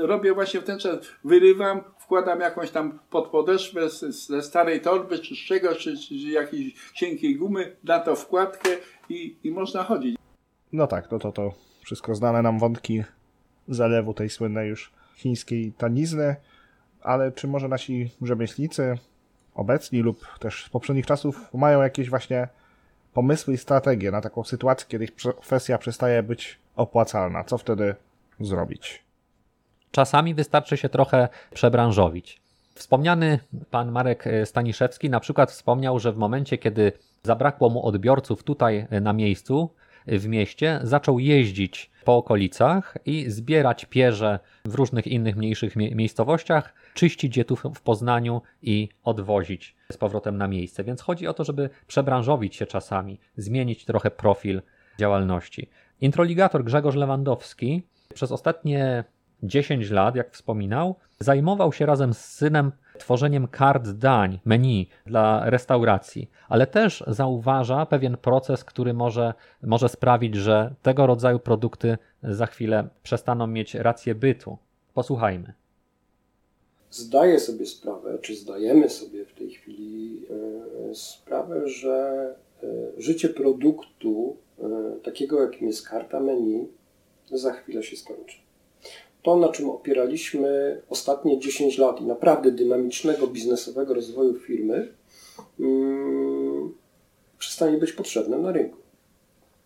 Robię 0.02 0.34
właśnie 0.34 0.62
w 0.62 0.64
ten 0.64 0.80
czas, 0.80 1.00
wyrywam, 1.24 1.82
wkładam 2.00 2.40
jakąś 2.40 2.72
tam 2.72 3.00
podpodeszwę 3.10 3.90
ze 4.10 4.42
starej 4.42 4.82
torby, 4.82 5.20
czy 5.20 5.36
z 5.36 5.38
czegoś, 5.38 5.78
czy, 5.78 5.98
czy 5.98 6.16
jakiejś 6.16 6.92
cienkiej 6.94 7.36
gumy, 7.36 7.76
na 7.84 8.00
to 8.00 8.16
wkładkę 8.16 8.70
i, 9.10 9.36
i 9.44 9.52
można 9.52 9.84
chodzić. 9.84 10.18
No 10.74 10.88
tak, 10.88 11.12
no 11.12 11.20
to 11.20 11.32
to 11.32 11.54
wszystko 11.86 12.16
znane 12.16 12.42
nam 12.42 12.60
wątki 12.60 13.04
zalewu 13.68 14.14
tej 14.14 14.30
słynnej 14.30 14.70
już 14.70 14.92
chińskiej 15.16 15.74
tanizny, 15.78 16.36
ale 17.02 17.32
czy 17.32 17.48
może 17.48 17.68
nasi 17.68 18.10
rzemieślnicy 18.22 18.98
obecni 19.56 20.00
lub 20.00 20.26
też 20.40 20.66
z 20.66 20.70
poprzednich 20.70 21.06
czasów 21.06 21.54
mają 21.54 21.82
jakieś 21.82 22.10
właśnie 22.10 22.48
pomysły 23.14 23.54
i 23.54 23.58
strategie 23.58 24.12
na 24.12 24.22
taką 24.22 24.44
sytuację, 24.44 24.86
kiedy 24.90 25.04
ich 25.04 25.12
profesja 25.12 25.78
przestaje 25.78 26.24
być 26.24 26.60
opłacalna. 26.76 27.44
Co 27.44 27.58
wtedy 27.58 27.96
zrobić? 28.40 29.07
Czasami 29.92 30.34
wystarczy 30.36 30.78
się 30.78 30.90
trochę 30.90 31.30
przebranżowić. 31.54 32.42
Wspomniany 32.76 33.40
pan 33.72 33.92
Marek 33.92 34.26
Staniszewski 34.46 35.10
na 35.10 35.20
przykład 35.20 35.52
wspomniał, 35.52 36.00
że 36.00 36.12
w 36.12 36.18
momencie, 36.18 36.58
kiedy 36.58 36.92
zabrakło 37.24 37.70
mu 37.70 37.86
odbiorców 37.86 38.44
tutaj 38.44 38.88
na 39.02 39.14
miejscu, 39.14 39.70
w 40.08 40.28
mieście, 40.28 40.80
zaczął 40.84 41.20
jeździć 41.20 41.92
po 42.06 42.18
okolicach 42.18 42.98
i 43.06 43.30
zbierać 43.30 43.86
pierze 43.86 44.40
w 44.66 44.76
różnych 44.76 45.08
innych 45.08 45.36
mniejszych 45.36 45.76
mie 45.76 45.96
miejscowościach, 45.96 46.74
czyścić 46.94 47.38
je 47.38 47.46
tu 47.46 47.56
w 47.56 47.82
Poznaniu 47.82 48.42
i 48.62 48.90
odwozić 49.04 49.76
z 49.92 49.98
powrotem 49.98 50.38
na 50.38 50.48
miejsce. 50.48 50.84
Więc 50.84 51.02
chodzi 51.02 51.28
o 51.28 51.34
to, 51.34 51.44
żeby 51.44 51.70
przebranżowić 51.88 52.56
się 52.56 52.66
czasami, 52.66 53.20
zmienić 53.38 53.86
trochę 53.86 54.12
profil 54.12 54.62
działalności. 55.00 55.70
Introligator 56.02 56.64
Grzegorz 56.64 56.96
Lewandowski 56.96 57.84
przez 58.14 58.32
ostatnie 58.32 59.04
10 59.44 59.90
lat, 59.90 60.16
jak 60.16 60.34
wspominał, 60.34 60.96
zajmował 61.20 61.74
się 61.74 61.86
razem 61.86 62.14
z 62.14 62.26
synem 62.26 62.72
tworzeniem 62.98 63.48
kart 63.48 63.90
dań, 63.90 64.40
menu 64.46 64.90
dla 65.06 65.50
restauracji, 65.50 66.30
ale 66.50 66.68
też 66.68 67.04
zauważa 67.08 67.86
pewien 67.86 68.18
proces, 68.18 68.64
który 68.64 68.94
może, 68.94 69.34
może 69.64 69.90
sprawić, 69.90 70.36
że 70.36 70.74
tego 70.82 71.08
rodzaju 71.08 71.40
produkty 71.40 71.98
za 72.24 72.46
chwilę 72.46 72.88
przestaną 73.04 73.48
mieć 73.48 73.76
rację 73.76 74.16
bytu. 74.16 74.58
Posłuchajmy. 74.94 75.54
Zdaję 76.92 77.40
sobie 77.40 77.66
sprawę, 77.66 78.18
czy 78.22 78.36
zdajemy 78.36 78.90
sobie 78.90 79.26
w 79.26 79.34
tej 79.34 79.50
chwili 79.50 80.26
e, 80.92 80.96
sprawę, 80.96 81.68
że 81.68 82.36
e, 82.64 82.68
życie 82.98 83.30
produktu, 83.30 84.38
e, 84.60 84.64
takiego 85.04 85.42
jakim 85.42 85.68
jest 85.68 85.88
karta 85.88 86.20
menu, 86.20 86.68
za 87.32 87.54
chwilę 87.54 87.84
się 87.84 87.98
skończy 87.98 88.47
to, 89.28 89.36
na 89.36 89.50
czym 89.50 89.70
opieraliśmy 89.70 90.82
ostatnie 90.90 91.40
10 91.40 91.78
lat 91.78 92.02
i 92.02 92.06
naprawdę 92.06 92.52
dynamicznego 92.52 93.28
biznesowego 93.28 93.94
rozwoju 93.94 94.40
firmy, 94.40 94.94
hmm, 95.58 96.74
przestanie 97.40 97.78
być 97.78 97.92
potrzebne 97.92 98.38
na 98.38 98.52
rynku. 98.52 98.78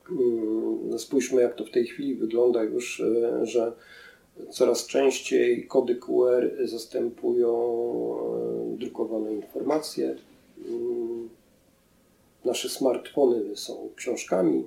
Hmm, 0.04 1.00
spójrzmy, 1.00 1.42
jak 1.42 1.56
to 1.56 1.66
w 1.66 1.72
tej 1.72 1.86
chwili 1.88 2.16
wygląda 2.16 2.64
już, 2.64 3.00
e, 3.00 3.46
że 3.46 3.72
coraz 4.50 4.88
częściej 4.88 5.68
kody 5.68 5.96
QR 5.96 6.52
zastępują 6.64 7.52
e, 8.74 8.78
drukowane 8.78 9.34
informacje. 9.34 10.16
Hmm, 10.64 11.30
nasze 12.46 12.70
smartfony 12.70 13.58
są 13.58 13.90
książkami, 13.96 14.64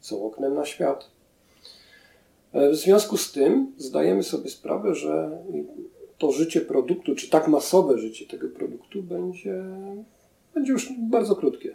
są 0.00 0.26
oknem 0.26 0.54
na 0.54 0.64
świat. 0.64 1.17
E, 2.52 2.70
w 2.70 2.76
związku 2.76 3.16
z 3.16 3.32
tym 3.32 3.72
zdajemy 3.76 4.22
sobie 4.22 4.50
sprawę, 4.50 4.94
że 4.94 5.30
to 6.18 6.32
życie 6.32 6.60
produktu, 6.60 7.14
czy 7.14 7.30
tak 7.30 7.48
masowe 7.48 7.98
życie 7.98 8.26
tego 8.26 8.48
produktu 8.48 9.02
będzie, 9.02 9.64
będzie 10.54 10.72
już 10.72 10.92
bardzo 11.10 11.36
krótkie. 11.36 11.74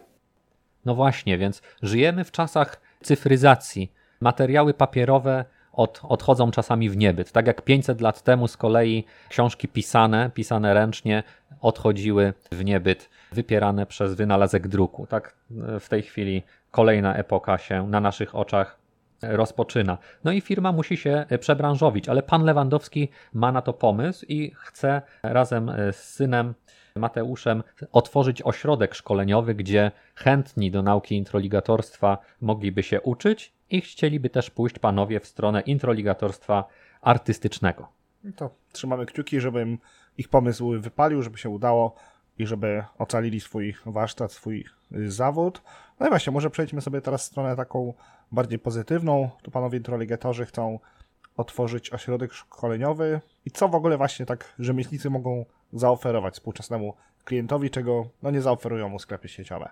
No 0.86 0.96
właśnie, 0.96 1.38
więc 1.38 1.62
żyjemy 1.82 2.24
w 2.24 2.32
czasach 2.32 2.82
cyfryzacji. 3.02 3.92
Materiały 4.22 4.74
papierowe 4.74 5.46
od, 5.74 6.02
odchodzą 6.04 6.52
czasami 6.52 6.90
w 6.90 6.98
niebyt. 6.98 7.32
Tak 7.32 7.48
jak 7.48 7.62
500 7.62 8.02
lat 8.02 8.22
temu 8.22 8.48
z 8.48 8.58
kolei 8.58 9.04
książki 9.30 9.68
pisane, 9.68 10.32
pisane 10.34 10.74
ręcznie, 10.74 11.24
odchodziły 11.62 12.34
w 12.52 12.66
niebyt, 12.66 13.10
wypierane 13.32 13.86
przez 13.86 14.14
wynalazek 14.14 14.68
druku. 14.68 15.08
Tak 15.08 15.36
w 15.80 15.90
tej 15.90 16.02
chwili 16.02 16.44
kolejna 16.72 17.16
epoka 17.16 17.58
się 17.58 17.88
na 17.88 18.00
naszych 18.00 18.36
oczach 18.36 18.83
rozpoczyna. 19.24 19.98
No 20.24 20.32
i 20.32 20.42
firma 20.42 20.72
musi 20.72 20.98
się 20.98 21.26
przebranżowić, 21.40 22.10
ale 22.10 22.24
pan 22.24 22.44
Lewandowski 22.44 23.10
ma 23.34 23.52
na 23.52 23.62
to 23.62 23.74
pomysł 23.74 24.26
i 24.30 24.52
chce 24.56 25.02
razem 25.24 25.72
z 25.92 25.96
synem 25.96 26.54
Mateuszem 26.96 27.64
otworzyć 27.92 28.42
ośrodek 28.42 28.96
szkoleniowy, 28.96 29.56
gdzie 29.56 29.92
chętni 30.16 30.72
do 30.72 30.82
nauki 30.82 31.16
introligatorstwa 31.16 32.18
mogliby 32.42 32.84
się 32.84 33.02
uczyć 33.02 33.54
i 33.70 33.82
chcieliby 33.82 34.30
też 34.30 34.50
pójść 34.50 34.80
panowie 34.80 35.20
w 35.20 35.28
stronę 35.28 35.62
introligatorstwa 35.62 36.66
artystycznego. 37.02 37.88
To 38.36 38.50
trzymamy 38.72 39.06
kciuki, 39.06 39.40
żeby 39.40 39.78
ich 40.18 40.30
pomysł 40.30 40.80
wypalił, 40.80 41.22
żeby 41.22 41.38
się 41.38 41.50
udało 41.50 41.96
i 42.38 42.46
żeby 42.46 42.84
ocalili 42.98 43.40
swój 43.40 43.76
warsztat, 43.86 44.32
swój 44.32 44.66
zawód. 44.92 45.62
No 46.00 46.08
i 46.08 46.10
właśnie, 46.10 46.34
może 46.34 46.50
przejdźmy 46.50 46.82
sobie 46.82 47.02
teraz 47.02 47.26
stronę 47.26 47.56
taką 47.56 47.94
bardziej 48.32 48.60
pozytywną. 48.60 49.30
Tu 49.42 49.52
panowie 49.52 49.78
introligatorzy 49.78 50.46
chcą 50.46 50.80
otworzyć 51.38 51.94
ośrodek 51.94 52.34
szkoleniowy 52.34 53.22
i 53.46 53.52
co 53.52 53.70
w 53.70 53.76
ogóle 53.76 53.98
właśnie 53.98 54.26
tak 54.26 54.54
rzemieślnicy 54.60 55.10
mogą 55.10 55.46
zaoferować 55.74 56.34
współczesnemu 56.34 56.94
klientowi, 57.26 57.70
czego 57.70 58.10
no 58.24 58.32
nie 58.32 58.42
zaoferują 58.42 58.90
mu 58.90 59.00
sklepy 59.00 59.28
sieciowe. 59.28 59.70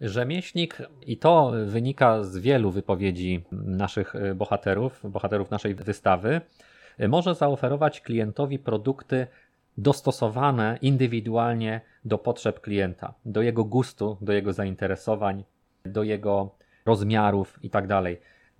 Rzemieślnik, 0.00 0.78
i 1.06 1.16
to 1.16 1.52
wynika 1.66 2.24
z 2.24 2.38
wielu 2.38 2.70
wypowiedzi 2.70 3.44
naszych 3.52 4.14
bohaterów, 4.34 5.00
bohaterów 5.04 5.50
naszej 5.50 5.74
wystawy, 5.74 6.40
może 7.08 7.34
zaoferować 7.34 8.00
klientowi 8.00 8.58
produkty 8.58 9.26
dostosowane 9.78 10.78
indywidualnie 10.82 11.80
do 12.04 12.18
potrzeb 12.18 12.60
klienta, 12.60 13.14
do 13.24 13.42
jego 13.42 13.64
gustu, 13.64 14.16
do 14.20 14.32
jego 14.32 14.52
zainteresowań, 14.52 15.44
do 15.84 16.02
jego 16.02 16.50
rozmiarów 16.86 17.58
itd. 17.62 17.88
Tak 17.88 18.04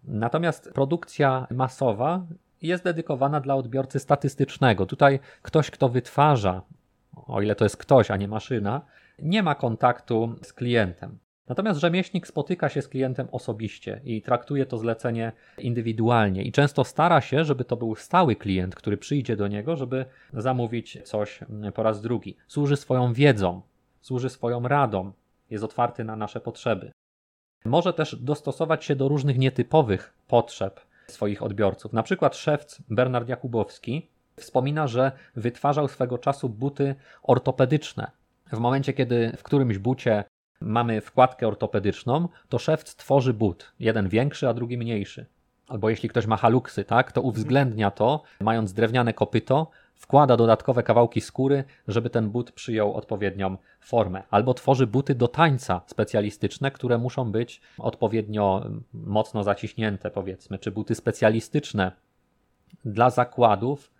Natomiast 0.05 0.71
produkcja 0.75 1.47
masowa 1.51 2.27
jest 2.63 2.85
dedykowana 2.85 3.41
dla 3.41 3.55
odbiorcy 3.55 3.99
statystycznego. 3.99 4.87
Tutaj 4.87 5.21
ktoś, 5.43 5.71
kto 5.71 5.89
wytwarza, 5.89 6.63
o 7.27 7.43
ile 7.43 7.55
to 7.55 7.65
jest 7.65 7.77
ktoś, 7.77 8.11
a 8.11 8.17
nie 8.17 8.29
maszyna, 8.29 8.81
nie 9.19 9.43
ma 9.43 9.55
kontaktu 9.55 10.35
z 10.43 10.53
klientem. 10.53 11.19
Natomiast 11.51 11.81
rzemieślnik 11.81 12.27
spotyka 12.27 12.69
się 12.69 12.83
z 12.83 12.89
klientem 12.89 13.29
osobiście 13.33 14.01
i 14.05 14.23
traktuje 14.23 14.67
to 14.67 14.79
zlecenie 14.79 15.33
indywidualnie 15.59 16.43
i 16.43 16.53
często 16.53 16.85
stara 16.85 17.21
się, 17.21 17.45
żeby 17.45 17.65
to 17.65 17.77
był 17.77 17.95
stały 17.95 18.37
klient, 18.37 18.75
który 18.75 18.97
przyjdzie 18.97 19.37
do 19.37 19.49
niego, 19.49 19.77
żeby 19.77 20.05
zamówić 20.33 20.99
coś 21.05 21.41
po 21.75 21.83
raz 21.83 22.01
drugi. 22.01 22.37
Służy 22.49 22.77
swoją 22.77 23.13
wiedzą, 23.13 23.63
służy 24.01 24.31
swoją 24.31 24.69
radą, 24.69 25.13
jest 25.51 25.65
otwarty 25.65 26.05
na 26.05 26.17
nasze 26.17 26.41
potrzeby. 26.41 26.93
Może 27.65 27.93
też 27.93 28.17
dostosować 28.17 28.85
się 28.85 28.97
do 28.97 29.09
różnych 29.09 29.39
nietypowych 29.39 30.15
potrzeb 30.29 30.81
swoich 31.07 31.43
odbiorców. 31.43 31.93
Na 31.93 32.03
przykład 32.03 32.37
szewc 32.37 32.83
Bernard 32.91 33.29
Jakubowski 33.29 34.09
wspomina, 34.37 34.87
że 34.87 35.13
wytwarzał 35.37 35.89
swego 35.89 36.19
czasu 36.19 36.49
buty 36.49 36.95
ortopedyczne. 37.23 38.11
W 38.53 38.59
momencie, 38.59 38.93
kiedy 38.93 39.33
w 39.37 39.43
którymś 39.43 39.79
bucie 39.79 40.25
mamy 40.61 41.01
wkładkę 41.01 41.49
ortopedyczną, 41.49 42.29
to 42.49 42.59
szewc 42.59 42.97
tworzy 42.97 43.35
but. 43.35 43.73
Jeden 43.79 44.09
większy, 44.09 44.49
a 44.49 44.55
drugi 44.55 44.79
mniejszy. 44.79 45.27
Albo 45.69 45.91
jeśli 45.91 46.09
ktoś 46.09 46.27
ma 46.27 46.37
haluksy, 46.37 46.85
tak, 46.85 47.13
to 47.13 47.23
uwzględnia 47.23 47.91
to, 47.91 48.23
mając 48.41 48.73
drewniane 48.73 49.15
kopyto, 49.15 49.71
wkłada 49.95 50.37
dodatkowe 50.37 50.83
kawałki 50.83 51.21
skóry, 51.21 51.65
żeby 51.89 52.11
ten 52.11 52.31
but 52.31 52.53
przyjął 52.53 52.95
odpowiednią 52.95 53.57
formę. 53.81 54.23
Albo 54.31 54.55
tworzy 54.55 54.87
buty 54.87 55.15
do 55.15 55.29
tańca 55.29 55.81
specjalistyczne, 55.87 56.71
które 56.71 56.99
muszą 56.99 57.33
być 57.33 57.61
odpowiednio 57.79 58.67
mocno 58.93 59.45
zaciśnięte, 59.45 60.11
powiedzmy, 60.11 60.59
czy 60.59 60.71
buty 60.71 60.95
specjalistyczne 60.95 61.93
dla 62.85 63.11
zakładów, 63.11 63.91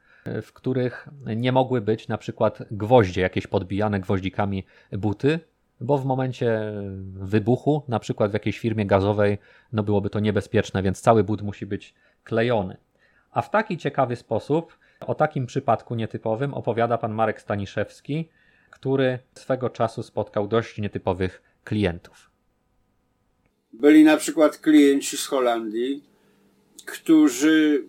w 0.43 0.53
których 0.53 1.09
nie 1.37 1.53
mogły 1.53 1.81
być 1.81 2.09
na 2.09 2.19
przykład 2.19 2.63
gwoździe, 2.71 3.21
jakieś 3.21 3.47
podbijane 3.47 4.01
gwoździkami 4.01 4.65
buty, 4.93 5.41
bo 5.81 5.99
w 5.99 6.05
momencie 6.05 6.73
wybuchu, 7.13 7.83
na 7.89 7.99
przykład 7.99 8.31
w 8.31 8.35
jakiejś 8.35 8.59
firmie 8.59 8.87
gazowej, 8.87 9.39
no 9.73 9.83
byłoby 9.83 10.11
to 10.11 10.21
niebezpieczne, 10.21 10.83
więc 10.83 11.01
cały 11.01 11.25
but 11.25 11.43
musi 11.43 11.67
być 11.67 11.95
klejony. 12.25 12.77
A 13.31 13.43
w 13.43 13.51
taki 13.51 13.79
ciekawy 13.79 14.17
sposób 14.17 14.79
o 15.01 15.15
takim 15.15 15.47
przypadku 15.47 15.95
nietypowym 15.95 16.55
opowiada 16.55 16.99
pan 16.99 17.15
Marek 17.15 17.41
Staniszewski, 17.41 18.29
który 18.71 19.19
swego 19.35 19.71
czasu 19.71 20.03
spotkał 20.03 20.49
dość 20.49 20.79
nietypowych 20.79 21.43
klientów. 21.65 22.31
Byli 23.73 24.05
na 24.05 24.17
przykład 24.17 24.59
klienci 24.59 25.17
z 25.17 25.27
Holandii, 25.27 26.05
którzy 26.87 27.85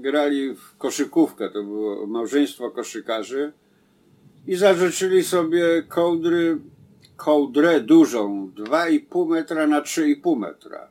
grali 0.00 0.54
w 0.54 0.76
koszykówkę, 0.76 1.50
to 1.50 1.62
było 1.62 2.06
małżeństwo 2.06 2.70
koszykarzy 2.70 3.52
i 4.46 4.56
zarzucili 4.56 5.24
sobie 5.24 5.82
kołdry 5.82 6.58
kołdrę 7.16 7.80
dużą, 7.80 8.50
2,5 8.56 9.28
metra 9.28 9.66
na 9.66 9.82
3,5 9.82 10.38
metra. 10.38 10.88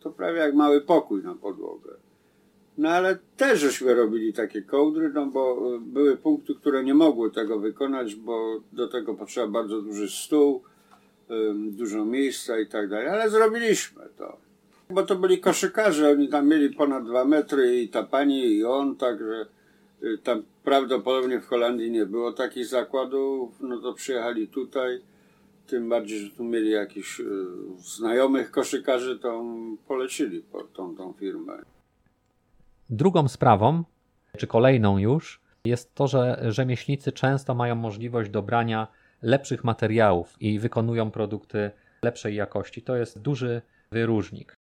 To 0.00 0.10
prawie 0.10 0.38
jak 0.38 0.54
mały 0.54 0.80
pokój 0.80 1.22
na 1.22 1.34
podłogę. 1.34 1.90
No 2.78 2.88
ale 2.88 3.18
też 3.36 3.60
żeśmy 3.60 3.94
robili 3.94 4.32
takie 4.32 4.62
kołdry, 4.62 5.10
no 5.14 5.26
bo 5.26 5.74
e, 5.76 5.78
były 5.80 6.16
punkty, 6.16 6.54
które 6.54 6.84
nie 6.84 6.94
mogły 6.94 7.30
tego 7.30 7.58
wykonać, 7.58 8.14
bo 8.14 8.60
do 8.72 8.88
tego 8.88 9.14
potrzeba 9.14 9.46
bardzo 9.46 9.82
duży 9.82 10.08
stół, 10.08 10.62
dużo 11.70 12.04
miejsca 12.04 12.58
i 12.58 12.66
tak 12.66 12.88
dalej, 12.88 13.08
ale 13.08 13.30
zrobiliśmy 13.30 14.02
to. 14.16 14.36
Bo 14.90 15.02
to 15.02 15.16
byli 15.16 15.40
koszykarze, 15.40 16.10
oni 16.10 16.28
tam 16.28 16.48
mieli 16.48 16.70
ponad 16.70 17.04
dwa 17.04 17.24
metry 17.24 17.82
i 17.82 17.88
ta 17.88 18.02
pani 18.02 18.46
i 18.46 18.64
on, 18.64 18.96
także 18.96 19.46
y, 20.02 20.18
tam 20.18 20.42
prawdopodobnie 20.64 21.40
w 21.40 21.46
Holandii 21.46 21.90
nie 21.90 22.06
było 22.06 22.32
takich 22.32 22.66
zakładów, 22.66 23.50
no 23.60 23.78
to 23.78 23.92
przyjechali 23.92 24.48
tutaj 24.48 25.00
tym 25.68 25.88
bardziej, 25.88 26.18
że 26.20 26.30
tu 26.30 26.44
mieli 26.44 26.70
jakichś 26.70 27.20
y, 27.20 27.24
znajomych 27.78 28.50
koszykarzy, 28.50 29.18
to 29.18 29.44
polecili 29.88 30.40
po 30.40 30.62
tą, 30.64 30.96
tą 30.96 31.12
firmę. 31.12 31.62
Drugą 32.90 33.28
sprawą, 33.28 33.84
czy 34.36 34.46
kolejną 34.46 34.98
już, 34.98 35.40
jest 35.64 35.94
to, 35.94 36.06
że 36.06 36.44
rzemieślnicy 36.48 37.12
często 37.12 37.54
mają 37.54 37.74
możliwość 37.74 38.30
dobrania 38.30 38.88
lepszych 39.22 39.64
materiałów 39.64 40.36
i 40.40 40.58
wykonują 40.58 41.10
produkty 41.10 41.70
lepszej 42.02 42.34
jakości. 42.34 42.82
To 42.82 42.96
jest 42.96 43.22
duży 43.22 43.62
wyróżnik. 43.90 44.54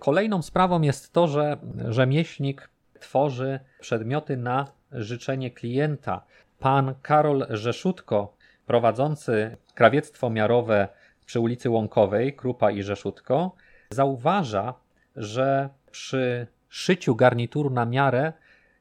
Kolejną 0.00 0.42
sprawą 0.42 0.82
jest 0.82 1.12
to, 1.12 1.28
że 1.28 1.58
rzemieślnik 1.88 2.70
tworzy 3.00 3.60
przedmioty 3.80 4.36
na 4.36 4.66
życzenie 4.92 5.50
klienta. 5.50 6.24
Pan 6.58 6.94
Karol 7.02 7.46
Rzeszutko 7.50 8.36
prowadzący 8.66 9.56
krawiectwo 9.78 10.30
miarowe 10.30 10.88
przy 11.26 11.40
ulicy 11.40 11.70
Łąkowej, 11.70 12.36
Krupa 12.36 12.70
i 12.70 12.82
Rzeszutko, 12.82 13.54
zauważa, 13.90 14.74
że 15.16 15.68
przy 15.90 16.46
szyciu 16.68 17.14
garnituru 17.14 17.70
na 17.70 17.86
miarę 17.86 18.32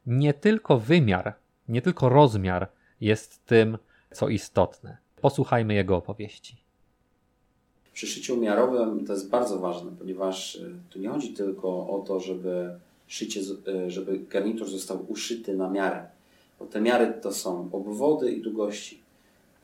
nie 0.07 0.33
tylko 0.33 0.79
wymiar, 0.79 1.33
nie 1.69 1.81
tylko 1.81 2.09
rozmiar 2.09 2.67
jest 3.01 3.45
tym, 3.45 3.77
co 4.11 4.29
istotne. 4.29 4.97
Posłuchajmy 5.21 5.73
jego 5.73 5.95
opowieści. 5.95 6.57
Przy 7.93 8.07
szyciu 8.07 8.37
miarowym 8.37 9.05
to 9.05 9.13
jest 9.13 9.29
bardzo 9.29 9.59
ważne, 9.59 9.91
ponieważ 9.99 10.55
y, 10.55 10.75
tu 10.89 10.99
nie 10.99 11.09
chodzi 11.09 11.33
tylko 11.33 11.67
o 11.69 12.03
to, 12.07 12.19
żeby, 12.19 12.79
szycie, 13.07 13.41
y, 13.67 13.91
żeby 13.91 14.19
garnitur 14.19 14.69
został 14.69 15.05
uszyty 15.07 15.57
na 15.57 15.69
miarę, 15.69 16.07
bo 16.59 16.65
te 16.65 16.81
miary 16.81 17.13
to 17.21 17.33
są 17.33 17.69
obwody 17.71 18.31
i 18.31 18.41
długości. 18.41 19.06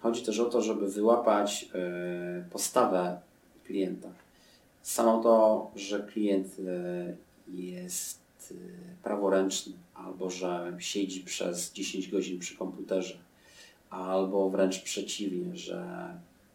Chodzi 0.04 0.24
też 0.24 0.40
o 0.40 0.46
to, 0.46 0.62
żeby 0.62 0.92
wyłapać 0.92 1.70
e, 1.76 2.44
postawę 2.52 3.22
klienta. 3.66 4.10
Samo 4.82 5.24
to, 5.24 5.72
że 5.76 6.00
klient 6.00 6.48
e, 6.60 7.16
jest 7.48 8.20
e, 8.52 8.56
praworęczny, 9.04 9.74
albo 9.94 10.30
że 10.30 10.74
siedzi 10.80 11.22
przez 11.22 11.74
10 11.74 12.12
godzin 12.12 12.40
przy 12.40 12.58
komputerze, 12.58 13.18
albo 13.90 14.50
wręcz 14.50 14.80
przeciwnie, 14.80 15.56
że 15.56 16.08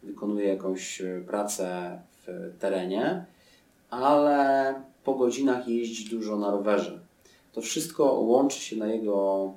wykonuje 0.03 0.47
jakąś 0.47 1.01
pracę 1.27 1.99
w 2.21 2.53
terenie, 2.59 3.25
ale 3.89 4.73
po 5.03 5.15
godzinach 5.15 5.67
jeździ 5.67 6.09
dużo 6.09 6.37
na 6.37 6.51
rowerze. 6.51 6.99
To 7.53 7.61
wszystko 7.61 8.13
łączy 8.13 8.59
się 8.59 8.75
na 8.75 8.87
jego 8.87 9.53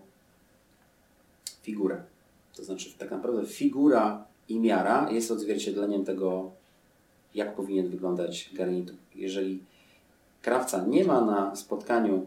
figurę. 1.63 2.12
To 2.57 2.65
znaczy, 2.65 2.91
tak 2.99 3.11
naprawdę 3.11 3.47
figura 3.47 4.25
i 4.49 4.61
miara 4.61 5.11
jest 5.11 5.31
odzwierciedleniem 5.31 6.05
tego 6.05 6.51
jak 7.35 7.55
powinien 7.55 7.89
wyglądać 7.89 8.51
garnitur. 8.55 8.97
Jeżeli 9.15 9.63
krawca 10.43 10.87
nie 10.87 11.05
ma 11.05 11.21
na 11.21 11.57
spotkaniu, 11.57 12.27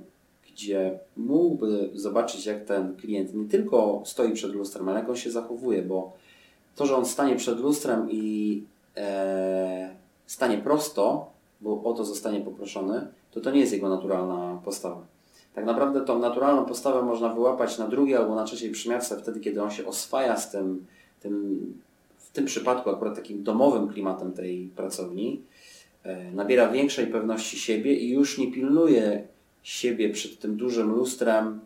gdzie 0.52 1.00
mógłby 1.18 1.90
zobaczyć, 1.94 2.46
jak 2.46 2.66
ten 2.66 2.96
klient 2.96 3.34
nie 3.34 3.46
tylko 3.46 4.02
stoi 4.06 4.34
przed 4.34 4.54
lustrem, 4.54 4.90
ale 4.90 5.00
jak 5.00 5.10
on 5.10 5.16
się 5.16 5.32
zachowuje, 5.32 5.82
bo 5.82 6.14
to, 6.76 6.86
że 6.86 6.96
on 6.96 7.06
stanie 7.06 7.36
przed 7.36 7.60
lustrem 7.60 8.12
i 8.12 8.64
e, 8.98 9.96
stanie 10.26 10.58
prosto, 10.58 11.32
bo 11.62 11.84
o 11.84 11.94
to 11.94 12.06
zostanie 12.06 12.42
poproszony, 12.42 13.08
to 13.32 13.42
to 13.42 13.52
nie 13.52 13.60
jest 13.60 13.74
jego 13.74 13.90
naturalna 13.90 14.62
postawa. 14.66 15.15
Tak 15.56 15.66
naprawdę 15.66 16.02
tą 16.02 16.20
naturalną 16.20 16.66
postawę 16.66 17.02
można 17.02 17.30
wyłapać 17.30 17.78
na 17.78 17.88
drugiej 17.88 18.16
albo 18.16 18.36
na 18.36 18.44
trzeciej 18.44 18.72
przymiarce 18.72 19.18
wtedy, 19.18 19.40
kiedy 19.40 19.64
on 19.64 19.72
się 19.72 19.86
oswaja 19.86 20.38
z 20.38 20.52
tym, 20.52 20.86
tym 21.20 21.60
w 22.18 22.32
tym 22.32 22.46
przypadku 22.46 22.90
akurat 22.90 23.16
takim 23.16 23.44
domowym 23.44 23.88
klimatem 23.88 24.34
tej 24.34 24.70
pracowni, 24.76 25.42
e, 26.04 26.32
nabiera 26.32 26.70
większej 26.70 27.08
pewności 27.08 27.60
siebie 27.60 27.94
i 27.94 28.10
już 28.10 28.38
nie 28.38 28.52
pilnuje 28.52 29.28
siebie 29.64 30.10
przed 30.10 30.40
tym 30.40 30.58
dużym 30.58 30.92
lustrem, 30.92 31.60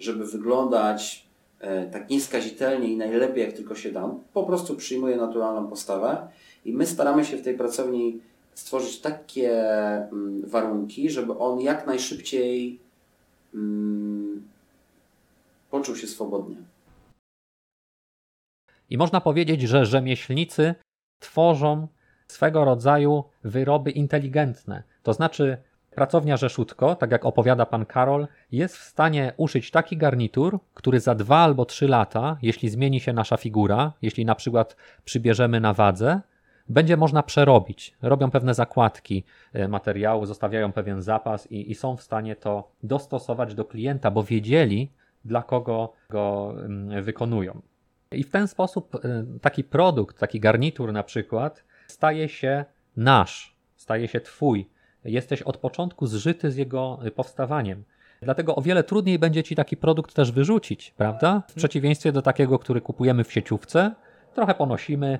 żeby 0.00 0.26
wyglądać 0.26 1.26
e, 1.60 1.86
tak 1.86 2.10
nieskazitelnie 2.10 2.88
i 2.88 2.96
najlepiej 2.96 3.44
jak 3.44 3.52
tylko 3.52 3.74
się 3.74 3.92
da. 3.92 4.14
Po 4.32 4.42
prostu 4.42 4.76
przyjmuje 4.76 5.16
naturalną 5.16 5.68
postawę 5.68 6.28
i 6.64 6.72
my 6.72 6.86
staramy 6.86 7.24
się 7.24 7.36
w 7.36 7.42
tej 7.42 7.54
pracowni 7.54 8.20
stworzyć 8.54 9.00
takie 9.00 9.52
mm, 9.72 10.42
warunki, 10.46 11.10
żeby 11.10 11.38
on 11.38 11.60
jak 11.60 11.86
najszybciej 11.86 12.85
poczuł 15.70 15.96
się 15.96 16.06
swobodnie. 16.06 16.56
I 18.90 18.98
można 18.98 19.20
powiedzieć, 19.20 19.62
że 19.62 19.86
rzemieślnicy 19.86 20.74
tworzą 21.18 21.88
swego 22.28 22.64
rodzaju 22.64 23.24
wyroby 23.44 23.90
inteligentne. 23.90 24.82
To 25.02 25.12
znaczy, 25.12 25.58
pracownia 25.90 26.36
Rzeszutko, 26.36 26.94
tak 26.94 27.10
jak 27.10 27.24
opowiada 27.24 27.66
pan 27.66 27.86
Karol, 27.86 28.26
jest 28.52 28.76
w 28.76 28.82
stanie 28.82 29.32
uszyć 29.36 29.70
taki 29.70 29.96
garnitur, 29.96 30.58
który 30.74 31.00
za 31.00 31.14
dwa 31.14 31.38
albo 31.38 31.64
trzy 31.64 31.88
lata, 31.88 32.38
jeśli 32.42 32.68
zmieni 32.68 33.00
się 33.00 33.12
nasza 33.12 33.36
figura, 33.36 33.92
jeśli 34.02 34.24
na 34.24 34.34
przykład 34.34 34.76
przybierzemy 35.04 35.60
na 35.60 35.74
wadze, 35.74 36.20
będzie 36.68 36.96
można 36.96 37.22
przerobić. 37.22 37.94
Robią 38.02 38.30
pewne 38.30 38.54
zakładki 38.54 39.24
e, 39.52 39.68
materiału, 39.68 40.26
zostawiają 40.26 40.72
pewien 40.72 41.02
zapas 41.02 41.52
i, 41.52 41.70
i 41.70 41.74
są 41.74 41.96
w 41.96 42.02
stanie 42.02 42.36
to 42.36 42.70
dostosować 42.82 43.54
do 43.54 43.64
klienta, 43.64 44.10
bo 44.10 44.22
wiedzieli, 44.22 44.90
dla 45.24 45.42
kogo 45.42 45.92
go 46.10 46.54
mm, 46.58 47.04
wykonują. 47.04 47.62
I 48.12 48.24
w 48.24 48.30
ten 48.30 48.48
sposób 48.48 48.94
e, 48.94 49.24
taki 49.40 49.64
produkt, 49.64 50.18
taki 50.18 50.40
garnitur 50.40 50.92
na 50.92 51.02
przykład, 51.02 51.64
staje 51.86 52.28
się 52.28 52.64
nasz, 52.96 53.56
staje 53.76 54.08
się 54.08 54.20
twój. 54.20 54.70
Jesteś 55.04 55.42
od 55.42 55.56
początku 55.56 56.06
zżyty 56.06 56.50
z 56.50 56.56
jego 56.56 56.98
e, 57.04 57.10
powstawaniem. 57.10 57.84
Dlatego 58.22 58.56
o 58.56 58.62
wiele 58.62 58.84
trudniej 58.84 59.18
będzie 59.18 59.42
ci 59.42 59.54
taki 59.54 59.76
produkt 59.76 60.14
też 60.14 60.32
wyrzucić, 60.32 60.94
prawda? 60.96 61.42
W 61.48 61.54
przeciwieństwie 61.54 62.12
do 62.12 62.22
takiego, 62.22 62.58
który 62.58 62.80
kupujemy 62.80 63.24
w 63.24 63.32
sieciówce, 63.32 63.94
trochę 64.34 64.54
ponosimy, 64.54 65.18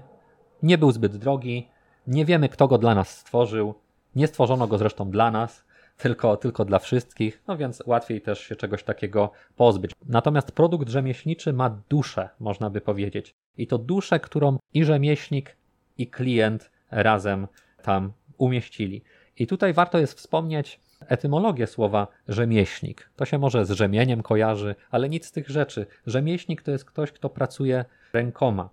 nie 0.62 0.78
był 0.78 0.92
zbyt 0.92 1.16
drogi, 1.16 1.68
nie 2.06 2.24
wiemy, 2.24 2.48
kto 2.48 2.68
go 2.68 2.78
dla 2.78 2.94
nas 2.94 3.18
stworzył, 3.18 3.74
nie 4.16 4.26
stworzono 4.26 4.66
go 4.66 4.78
zresztą 4.78 5.10
dla 5.10 5.30
nas, 5.30 5.64
tylko, 5.96 6.36
tylko 6.36 6.64
dla 6.64 6.78
wszystkich, 6.78 7.42
no 7.48 7.56
więc 7.56 7.82
łatwiej 7.86 8.20
też 8.20 8.40
się 8.40 8.56
czegoś 8.56 8.84
takiego 8.84 9.30
pozbyć. 9.56 9.92
Natomiast 10.08 10.52
produkt 10.52 10.88
rzemieślniczy 10.88 11.52
ma 11.52 11.70
duszę, 11.88 12.28
można 12.40 12.70
by 12.70 12.80
powiedzieć. 12.80 13.34
I 13.56 13.66
to 13.66 13.78
duszę, 13.78 14.20
którą 14.20 14.58
i 14.74 14.84
rzemieślnik, 14.84 15.56
i 15.98 16.06
klient 16.06 16.70
razem 16.90 17.46
tam 17.82 18.12
umieścili. 18.38 19.02
I 19.38 19.46
tutaj 19.46 19.72
warto 19.72 19.98
jest 19.98 20.18
wspomnieć 20.18 20.80
etymologię 21.00 21.66
słowa 21.66 22.06
rzemieślnik. 22.28 23.10
To 23.16 23.24
się 23.24 23.38
może 23.38 23.64
z 23.64 23.70
rzemieniem 23.70 24.22
kojarzy, 24.22 24.74
ale 24.90 25.08
nic 25.08 25.26
z 25.26 25.32
tych 25.32 25.48
rzeczy. 25.48 25.86
Rzemieślnik 26.06 26.62
to 26.62 26.70
jest 26.70 26.84
ktoś, 26.84 27.12
kto 27.12 27.28
pracuje 27.28 27.84
rękoma. 28.12 28.68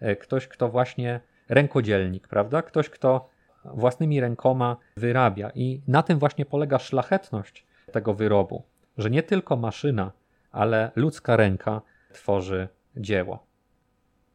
Mhm. 0.00 0.16
Ktoś, 0.16 0.48
kto 0.48 0.68
właśnie 0.68 1.20
rękodzielnik, 1.48 2.28
prawda? 2.28 2.62
Ktoś, 2.62 2.90
kto 2.90 3.28
własnymi 3.64 4.20
rękoma 4.20 4.76
wyrabia. 4.96 5.50
I 5.54 5.80
na 5.88 6.02
tym 6.02 6.18
właśnie 6.18 6.46
polega 6.46 6.78
szlachetność 6.78 7.66
tego 7.92 8.14
wyrobu, 8.14 8.62
że 8.98 9.10
nie 9.10 9.22
tylko 9.22 9.56
maszyna, 9.56 10.12
ale 10.52 10.90
ludzka 10.96 11.36
ręka 11.36 11.82
tworzy 12.12 12.68
dzieło. 12.96 13.46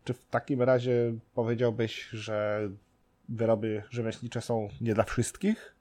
Czy 0.04 0.14
w 0.14 0.26
takim 0.26 0.62
razie 0.62 1.14
powiedziałbyś, 1.36 2.10
że 2.10 2.70
wyroby 3.30 3.84
rzemieślnicze 3.90 4.42
są 4.42 4.68
nie 4.82 4.94
dla 4.94 5.04
wszystkich? 5.04 5.76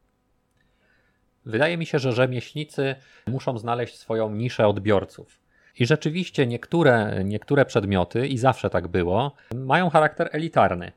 Wydaje 1.45 1.77
mi 1.77 1.87
się, 1.87 1.99
że 1.99 2.13
rzemieślnicy 2.13 2.95
muszą 3.27 3.59
znaleźć 3.59 3.99
swoją 3.99 4.31
niszę 4.31 4.67
odbiorców. 4.67 5.42
I 5.79 5.87
rzeczywiście 5.87 6.47
niektóre, 6.47 7.23
niektóre 7.25 7.65
przedmioty, 7.65 8.27
i 8.27 8.39
zawsze 8.39 8.71
tak 8.71 8.89
było, 8.89 9.35
mają 9.55 9.91
charakter 9.91 10.29
elitarny. 10.33 10.93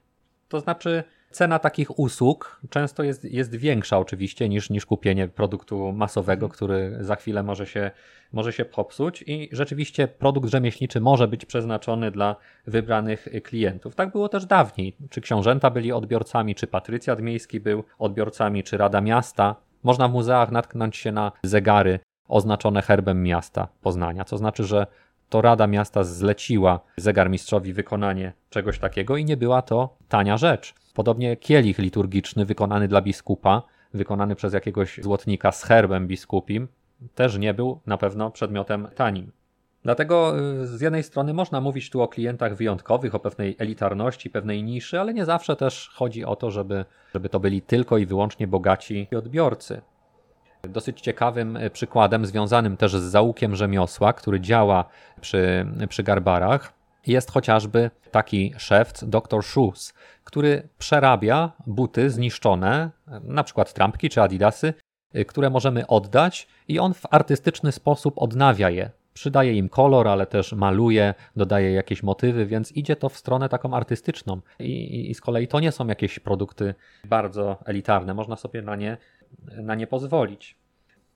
To 0.50 0.60
znaczy, 0.60 1.04
cena 1.36 1.60
takich 1.60 2.00
usług 2.00 2.62
często 2.70 3.04
jest, 3.04 3.24
jest 3.24 3.56
większa 3.56 4.00
oczywiście 4.00 4.50
niż, 4.50 4.70
niż 4.70 4.86
kupienie 4.86 5.28
produktu 5.28 5.92
masowego, 5.92 6.50
który 6.50 6.98
za 7.00 7.16
chwilę 7.16 7.44
może 7.44 7.66
się, 7.66 7.92
może 8.34 8.54
się 8.54 8.66
popsuć 8.66 9.24
i 9.28 9.50
rzeczywiście 9.52 10.08
produkt 10.08 10.50
rzemieślniczy 10.50 11.02
może 11.02 11.28
być 11.28 11.46
przeznaczony 11.46 12.12
dla 12.12 12.36
wybranych 12.68 13.28
klientów. 13.44 13.96
Tak 13.96 14.12
było 14.12 14.30
też 14.30 14.46
dawniej. 14.46 14.96
Czy 15.10 15.22
książęta 15.22 15.70
byli 15.70 15.92
odbiorcami, 15.92 16.56
czy 16.56 16.68
patrycjat 16.68 17.22
miejski 17.22 17.60
był 17.60 17.84
odbiorcami, 18.00 18.64
czy 18.64 18.78
Rada 18.78 19.02
Miasta. 19.02 19.56
Można 19.84 20.08
w 20.08 20.12
muzeach 20.12 20.52
natknąć 20.52 20.98
się 20.98 21.12
na 21.12 21.32
zegary 21.44 22.00
oznaczone 22.28 22.82
herbem 22.82 23.24
miasta 23.24 23.68
Poznania, 23.82 24.26
co 24.26 24.38
znaczy, 24.38 24.64
że 24.64 24.88
to 25.30 25.42
Rada 25.42 25.68
Miasta 25.68 26.04
zleciła 26.04 26.80
zegarmistrzowi 26.98 27.74
wykonanie 27.74 28.34
czegoś 28.50 28.80
takiego 28.80 29.18
i 29.18 29.26
nie 29.26 29.38
była 29.38 29.62
to 29.62 29.98
tania 30.10 30.38
rzecz. 30.38 30.74
Podobnie 30.94 31.38
kielich 31.38 31.80
liturgiczny 31.80 32.46
wykonany 32.46 32.88
dla 32.88 33.02
biskupa, 33.02 33.62
wykonany 33.94 34.36
przez 34.36 34.54
jakiegoś 34.54 35.00
złotnika 35.04 35.52
z 35.52 35.64
herbem 35.64 36.08
biskupim, 36.08 36.68
też 37.16 37.38
nie 37.38 37.54
był 37.54 37.80
na 37.86 37.98
pewno 37.98 38.32
przedmiotem 38.32 38.88
tanim. 38.96 39.32
Dlatego 39.84 40.40
y, 40.64 40.68
z 40.68 40.82
jednej 40.82 41.04
strony 41.04 41.34
można 41.34 41.62
mówić 41.62 41.90
tu 41.90 42.02
o 42.02 42.08
klientach 42.08 42.56
wyjątkowych, 42.56 43.16
o 43.16 43.20
pewnej 43.20 43.56
elitarności, 43.60 44.30
pewnej 44.30 44.64
niszy, 44.64 45.00
ale 45.00 45.14
nie 45.14 45.26
zawsze 45.26 45.56
też 45.56 45.90
chodzi 45.94 46.26
o 46.26 46.36
to, 46.36 46.52
żeby, 46.52 46.86
żeby 47.14 47.30
to 47.30 47.40
byli 47.40 47.62
tylko 47.62 47.98
i 47.98 48.06
wyłącznie 48.06 48.48
bogaci 48.48 49.08
odbiorcy. 49.18 49.82
Dosyć 50.70 51.02
ciekawym 51.02 51.58
y, 51.58 51.70
przykładem, 51.70 52.26
związanym 52.26 52.78
też 52.78 52.92
z 52.92 53.04
zaułkiem 53.04 53.56
rzemiosła, 53.56 54.14
który 54.14 54.40
działa 54.40 54.86
przy, 55.22 55.66
przy 55.90 56.04
garbarach, 56.04 56.74
jest 57.08 57.32
chociażby 57.32 57.92
taki 58.12 58.54
szewc, 58.58 59.04
dr 59.04 59.44
Shoes, 59.44 59.94
który 60.24 60.70
przerabia 60.78 61.52
buty 61.68 62.10
zniszczone, 62.10 62.90
na 63.24 63.44
przykład 63.44 63.74
trampki 63.74 64.10
czy 64.10 64.22
adidasy, 64.22 64.74
y, 65.16 65.26
które 65.26 65.50
możemy 65.50 65.88
oddać 65.88 66.48
i 66.68 66.80
on 66.80 66.94
w 66.94 67.04
artystyczny 67.12 67.72
sposób 67.72 68.14
odnawia 68.18 68.70
je. 68.70 68.90
Przydaje 69.14 69.54
im 69.54 69.70
kolor, 69.70 70.08
ale 70.08 70.26
też 70.26 70.54
maluje, 70.54 71.14
dodaje 71.36 71.72
jakieś 71.72 72.04
motywy, 72.04 72.46
więc 72.46 72.72
idzie 72.72 72.96
to 72.96 73.10
w 73.10 73.18
stronę 73.18 73.50
taką 73.50 73.74
artystyczną. 73.74 74.42
I, 74.60 75.12
i 75.12 75.14
z 75.16 75.22
kolei 75.22 75.48
to 75.48 75.60
nie 75.60 75.72
są 75.72 75.88
jakieś 75.88 76.20
produkty 76.20 76.76
bardzo 77.06 77.58
elitarne, 77.66 78.14
można 78.14 78.36
sobie 78.36 78.62
na 78.62 78.76
nie, 78.76 78.98
na 79.62 79.76
nie 79.76 79.88
pozwolić. 79.88 80.58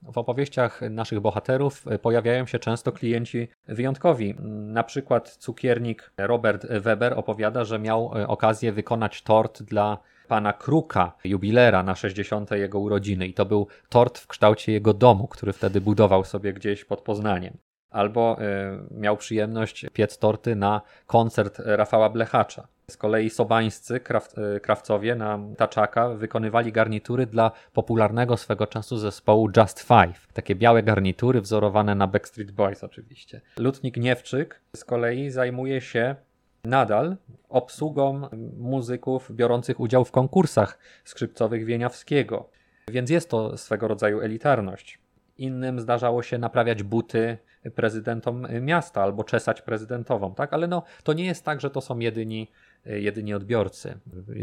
W 0.02 0.18
opowieściach 0.18 0.80
naszych 0.90 1.20
bohaterów 1.20 1.84
pojawiają 2.02 2.46
się 2.46 2.58
często 2.58 2.92
klienci 2.92 3.48
wyjątkowi. 3.68 4.34
Na 4.48 4.84
przykład 4.84 5.30
cukiernik 5.30 6.12
Robert 6.18 6.66
Weber 6.66 7.18
opowiada, 7.18 7.64
że 7.64 7.78
miał 7.78 8.12
e, 8.14 8.28
okazję 8.28 8.72
wykonać 8.72 9.22
tort 9.22 9.62
dla 9.62 9.98
pana 10.28 10.52
Kruka, 10.52 11.12
jubilera 11.24 11.82
na 11.82 11.94
60. 11.94 12.50
jego 12.50 12.78
urodziny. 12.78 13.26
I 13.26 13.34
to 13.34 13.46
był 13.46 13.66
tort 13.88 14.18
w 14.18 14.26
kształcie 14.26 14.72
jego 14.72 14.94
domu, 14.94 15.28
który 15.28 15.52
wtedy 15.52 15.80
budował 15.80 16.24
sobie 16.24 16.52
gdzieś 16.52 16.84
pod 16.84 17.00
Poznaniem. 17.00 17.56
Albo 17.90 18.36
y, 18.40 19.00
miał 19.00 19.16
przyjemność 19.16 19.86
piec 19.92 20.18
torty 20.18 20.56
na 20.56 20.80
koncert 21.06 21.58
Rafała 21.64 22.08
Blechacza. 22.08 22.68
Z 22.90 22.96
kolei 22.96 23.30
sobańscy 23.30 24.00
kraw, 24.00 24.28
e, 24.38 24.60
krawcowie 24.60 25.14
na 25.14 25.38
taczaka 25.56 26.08
wykonywali 26.08 26.72
garnitury 26.72 27.26
dla 27.26 27.52
popularnego 27.72 28.36
swego 28.36 28.66
czasu 28.66 28.96
zespołu 28.96 29.50
Just 29.56 29.80
Five. 29.80 30.32
Takie 30.32 30.54
białe 30.54 30.82
garnitury 30.82 31.40
wzorowane 31.40 31.94
na 31.94 32.06
Backstreet 32.06 32.50
Boys 32.50 32.84
oczywiście. 32.84 33.40
Lutnik 33.58 33.96
Niewczyk 33.96 34.60
z 34.76 34.84
kolei 34.84 35.30
zajmuje 35.30 35.80
się 35.80 36.16
nadal 36.64 37.16
obsługą 37.48 38.28
muzyków 38.58 39.32
biorących 39.32 39.80
udział 39.80 40.04
w 40.04 40.10
konkursach 40.10 40.78
skrzypcowych 41.04 41.64
Wieniawskiego. 41.64 42.48
Więc 42.90 43.10
jest 43.10 43.30
to 43.30 43.56
swego 43.56 43.88
rodzaju 43.88 44.20
elitarność. 44.20 44.98
Innym 45.38 45.80
zdarzało 45.80 46.22
się 46.22 46.38
naprawiać 46.38 46.82
buty 46.82 47.38
prezydentom 47.74 48.46
miasta 48.60 49.02
albo 49.02 49.24
czesać 49.24 49.62
prezydentową, 49.62 50.34
tak? 50.34 50.52
Ale 50.52 50.66
no, 50.66 50.82
to 51.02 51.12
nie 51.12 51.24
jest 51.24 51.44
tak, 51.44 51.60
że 51.60 51.70
to 51.70 51.80
są 51.80 51.98
jedyni 51.98 52.50
jedyni 52.84 53.34
odbiorcy, 53.34 53.98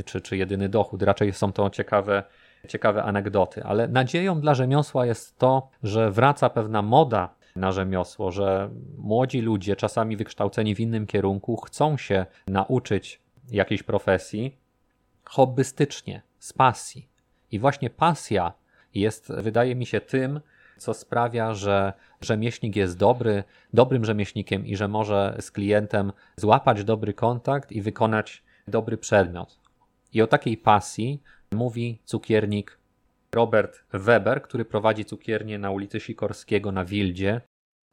czy, 0.05 0.21
czy 0.21 0.37
jedyny 0.37 0.69
dochód. 0.69 1.03
Raczej 1.03 1.33
są 1.33 1.51
to 1.53 1.69
ciekawe, 1.69 2.23
ciekawe 2.67 3.03
anegdoty. 3.03 3.63
Ale 3.63 3.87
nadzieją 3.87 4.41
dla 4.41 4.53
rzemiosła 4.53 5.05
jest 5.05 5.37
to, 5.37 5.69
że 5.83 6.11
wraca 6.11 6.49
pewna 6.49 6.81
moda 6.81 7.35
na 7.55 7.71
rzemiosło, 7.71 8.31
że 8.31 8.69
młodzi 8.97 9.41
ludzie, 9.41 9.75
czasami 9.75 10.17
wykształceni 10.17 10.75
w 10.75 10.79
innym 10.79 11.07
kierunku, 11.07 11.57
chcą 11.57 11.97
się 11.97 12.25
nauczyć 12.47 13.21
jakiejś 13.51 13.83
profesji 13.83 14.57
hobbystycznie, 15.25 16.21
z 16.39 16.53
pasji. 16.53 17.07
I 17.51 17.59
właśnie 17.59 17.89
pasja 17.89 18.53
jest, 18.93 19.33
wydaje 19.33 19.75
mi 19.75 19.85
się, 19.85 20.01
tym, 20.01 20.39
co 20.77 20.93
sprawia, 20.93 21.53
że 21.53 21.93
rzemieślnik 22.21 22.75
jest 22.75 22.97
dobry, 22.97 23.43
dobrym 23.73 24.05
rzemieślnikiem 24.05 24.65
i 24.65 24.75
że 24.75 24.87
może 24.87 25.37
z 25.39 25.51
klientem 25.51 26.11
złapać 26.35 26.83
dobry 26.83 27.13
kontakt 27.13 27.71
i 27.71 27.81
wykonać 27.81 28.43
dobry 28.67 28.97
przedmiot. 28.97 29.59
I 30.13 30.21
o 30.21 30.27
takiej 30.27 30.57
pasji 30.57 31.21
mówi 31.51 31.99
cukiernik 32.05 32.77
Robert 33.35 33.83
Weber, 33.93 34.41
który 34.41 34.65
prowadzi 34.65 35.05
cukiernię 35.05 35.59
na 35.59 35.71
ulicy 35.71 35.99
Sikorskiego 35.99 36.71
na 36.71 36.85
Wildzie. 36.85 37.41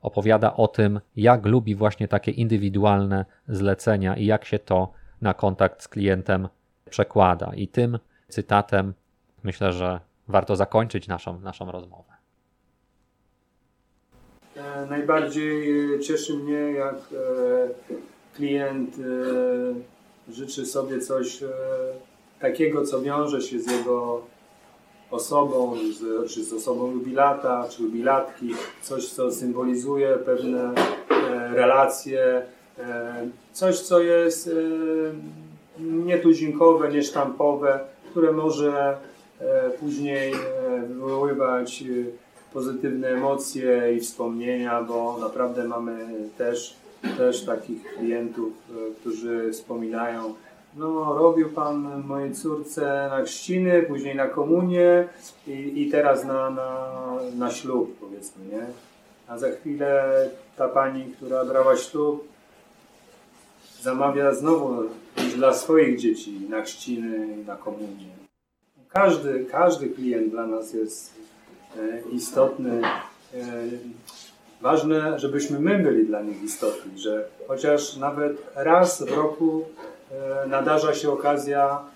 Opowiada 0.01 0.57
o 0.57 0.68
tym, 0.68 1.01
jak 1.16 1.47
lubi 1.47 1.74
właśnie 1.74 2.09
takie 2.09 2.30
indywidualne 2.30 3.24
zlecenia 3.49 4.16
i 4.16 4.26
jak 4.26 4.45
się 4.45 4.59
to 4.59 4.93
na 5.20 5.35
kontakt 5.35 5.82
z 5.82 5.89
klientem 5.89 6.49
przekłada. 6.91 7.53
I 7.55 7.68
tym 7.68 7.99
cytatem 8.28 8.95
myślę, 9.43 9.72
że 9.72 10.01
warto 10.28 10.57
zakończyć 10.57 11.09
naszą, 11.09 11.41
naszą 11.41 11.72
rozmowę. 11.72 12.13
E, 14.57 14.86
najbardziej 14.86 15.94
e, 15.94 16.00
cieszy 16.00 16.34
mnie, 16.34 16.72
jak 16.72 16.94
e, 16.94 17.68
klient 18.36 18.96
życzy 20.28 20.66
sobie 20.66 21.00
coś 21.00 21.40
takiego, 22.40 22.84
co 22.84 23.02
wiąże 23.02 23.40
się 23.40 23.61
z 23.61 23.70
jego 23.70 24.22
osobą, 25.11 25.76
z, 25.98 26.30
czy 26.32 26.44
z 26.44 26.52
osobą 26.52 26.90
jubilata, 26.90 27.68
czy 27.70 27.82
jubilatki, 27.82 28.55
coś, 28.82 29.09
co 29.09 29.32
symbolizuje 29.32 30.16
pewne 30.16 30.74
relacje, 31.52 32.42
coś, 33.52 33.80
co 33.80 34.00
jest 34.00 34.50
nietuzinkowe, 35.80 36.92
niesztampowe, 36.92 37.80
które 38.11 38.32
może 38.32 38.96
później 39.80 40.34
wywoływać 40.88 41.84
pozytywne 42.55 43.09
emocje 43.09 43.94
i 43.96 44.00
wspomnienia, 44.00 44.82
bo 44.82 45.18
naprawdę 45.20 45.64
mamy 45.64 46.07
też, 46.38 46.76
też 47.16 47.44
takich 47.44 47.94
klientów, 47.96 48.52
e, 48.70 48.94
którzy 48.94 49.52
wspominają, 49.52 50.34
no 50.76 51.14
robił 51.14 51.50
Pan 51.50 52.02
mojej 52.07 52.34
córce 52.34 53.07
na 53.11 53.22
chrzciny, 53.22 53.82
później 53.82 54.16
na 54.16 54.26
komunię 54.26 55.09
i, 55.46 55.82
i 55.82 55.90
teraz 55.90 56.24
na, 56.24 56.50
na, 56.50 56.90
na 57.36 57.50
ślub 57.50 57.96
powiedzmy, 58.00 58.44
nie? 58.44 58.66
A 59.28 59.38
za 59.38 59.50
chwilę 59.50 60.30
ta 60.57 60.68
Pani, 60.68 61.05
która 61.05 61.44
brała 61.44 61.76
ślub, 61.76 62.28
zamawia 63.82 64.34
znowu 64.34 64.82
dla 65.36 65.55
swoich 65.55 65.98
dzieci 65.98 66.40
na 66.50 66.62
chrzciny 66.62 67.36
na 67.46 67.57
komunię. 67.57 68.07
Każdy, 68.88 69.44
każdy 69.44 69.88
klient 69.88 70.30
dla 70.30 70.46
nas 70.46 70.72
jest 70.72 71.13
istotny. 72.12 72.83
E, 73.35 73.41
ważne, 74.61 75.18
żebyśmy 75.20 75.61
my 75.61 75.79
byli 75.79 76.07
dla 76.07 76.22
nich 76.22 76.43
istotni, 76.43 76.99
że 76.99 77.25
chociaż 77.49 77.97
nawet 77.97 78.33
raz 78.55 79.03
w 79.03 79.12
roku 79.12 79.64
e, 80.11 80.47
nadarza 80.47 80.95
się 80.95 81.12
okazja, 81.12 81.95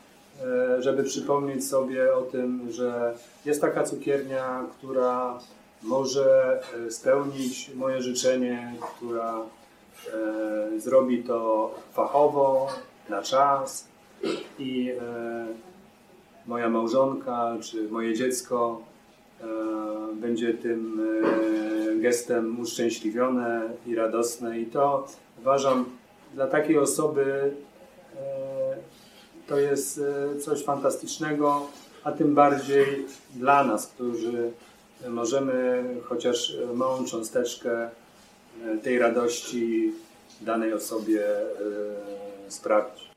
żeby 0.79 1.05
przypomnieć 1.05 1.69
sobie 1.69 2.15
o 2.15 2.23
tym, 2.23 2.69
że 2.71 3.15
jest 3.45 3.61
taka 3.61 3.85
cukiernia, 3.85 4.67
która 4.79 5.39
może 5.83 6.61
spełnić 6.91 7.71
moje 7.75 8.03
życzenie, 8.03 8.75
która 8.97 9.35
zrobi 10.77 11.23
to 11.25 11.75
fachowo, 11.93 12.69
na 13.09 13.23
czas 13.23 13.89
i 14.59 14.93
moja 16.47 16.69
małżonka 16.69 17.57
czy 17.61 17.89
moje 17.89 18.15
dziecko 18.15 18.81
E, 18.81 18.88
będzie 20.15 20.55
tym 20.55 21.01
e, 21.01 21.97
gestem 21.97 22.61
uszczęśliwione 22.61 23.63
i 23.87 23.95
radosne 23.95 24.61
i 24.61 24.67
to 24.67 25.07
uważam 25.41 25.85
dla 26.35 26.47
takiej 26.47 26.79
osoby 26.79 27.53
e, 28.17 28.77
to 29.47 29.59
jest 29.59 30.01
coś 30.41 30.65
fantastycznego, 30.65 31.67
a 32.05 32.13
tym 32.13 32.35
bardziej 32.35 33.07
dla 33.35 33.65
nas, 33.65 33.87
którzy 33.87 34.51
możemy 35.09 35.85
chociaż 36.05 36.57
małą 36.75 37.05
cząsteczkę 37.05 37.91
tej 38.83 38.99
radości 38.99 39.93
danej 40.41 40.73
osobie 40.73 41.23
sprawić. 42.49 43.08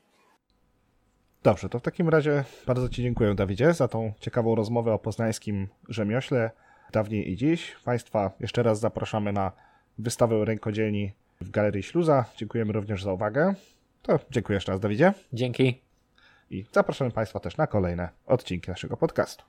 Dobrze, 1.42 1.68
to 1.68 1.78
w 1.78 1.82
takim 1.82 2.08
razie 2.08 2.44
bardzo 2.66 2.88
Ci 2.88 3.02
dziękuję, 3.02 3.34
Dawidzie, 3.34 3.74
za 3.74 3.88
tą 3.88 4.12
ciekawą 4.20 4.54
rozmowę 4.54 4.92
o 4.92 4.98
poznańskim 4.98 5.68
rzemiośle 5.88 6.50
dawniej 6.92 7.30
i 7.32 7.36
dziś. 7.36 7.76
Państwa 7.84 8.30
jeszcze 8.40 8.62
raz 8.62 8.80
zapraszamy 8.80 9.32
na 9.32 9.52
wystawę 9.98 10.44
rękodzielni 10.44 11.12
w 11.40 11.50
Galerii 11.50 11.82
Śluza. 11.82 12.24
Dziękujemy 12.36 12.72
również 12.72 13.02
za 13.02 13.12
uwagę. 13.12 13.54
To 14.02 14.18
dziękuję 14.30 14.56
jeszcze 14.56 14.72
raz, 14.72 14.80
Dawidzie. 14.80 15.14
Dzięki. 15.32 15.82
I 16.50 16.64
zapraszamy 16.72 17.10
Państwa 17.10 17.40
też 17.40 17.56
na 17.56 17.66
kolejne 17.66 18.08
odcinki 18.26 18.70
naszego 18.70 18.96
podcastu. 18.96 19.44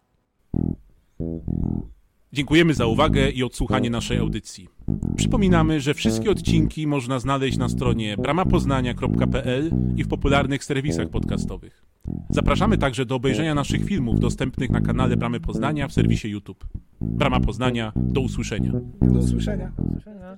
Dziękujemy 2.34 2.74
za 2.74 2.86
uwagę 2.86 3.30
i 3.30 3.44
odsłuchanie 3.44 3.90
naszej 3.90 4.18
audycji. 4.18 4.70
Przypominamy, 5.16 5.82
że 5.82 5.94
wszystkie 5.94 6.32
odcinki 6.32 6.88
można 6.88 7.20
znaleźć 7.20 7.58
na 7.58 7.70
stronie 7.70 8.18
bramapoznania.pl 8.18 9.72
i 9.98 10.04
w 10.04 10.08
popularnych 10.08 10.64
serwisach 10.64 11.10
podcastowych. 11.10 11.86
Zapraszamy 12.30 12.78
także 12.78 13.06
do 13.06 13.16
obejrzenia 13.16 13.56
naszych 13.56 13.86
filmów 13.86 14.20
dostępnych 14.20 14.70
na 14.70 14.82
kanale 14.82 15.18
Bramy 15.18 15.40
Poznania 15.40 15.88
w 15.88 15.94
serwisie 15.94 16.30
YouTube. 16.30 16.66
Brama 17.02 17.40
Poznania, 17.40 17.92
do 17.96 18.22
usłyszenia. 18.22 18.72
Do 19.02 19.20
usłyszenia. 19.20 19.72
Do 19.78 19.84
usłyszenia. 19.84 20.34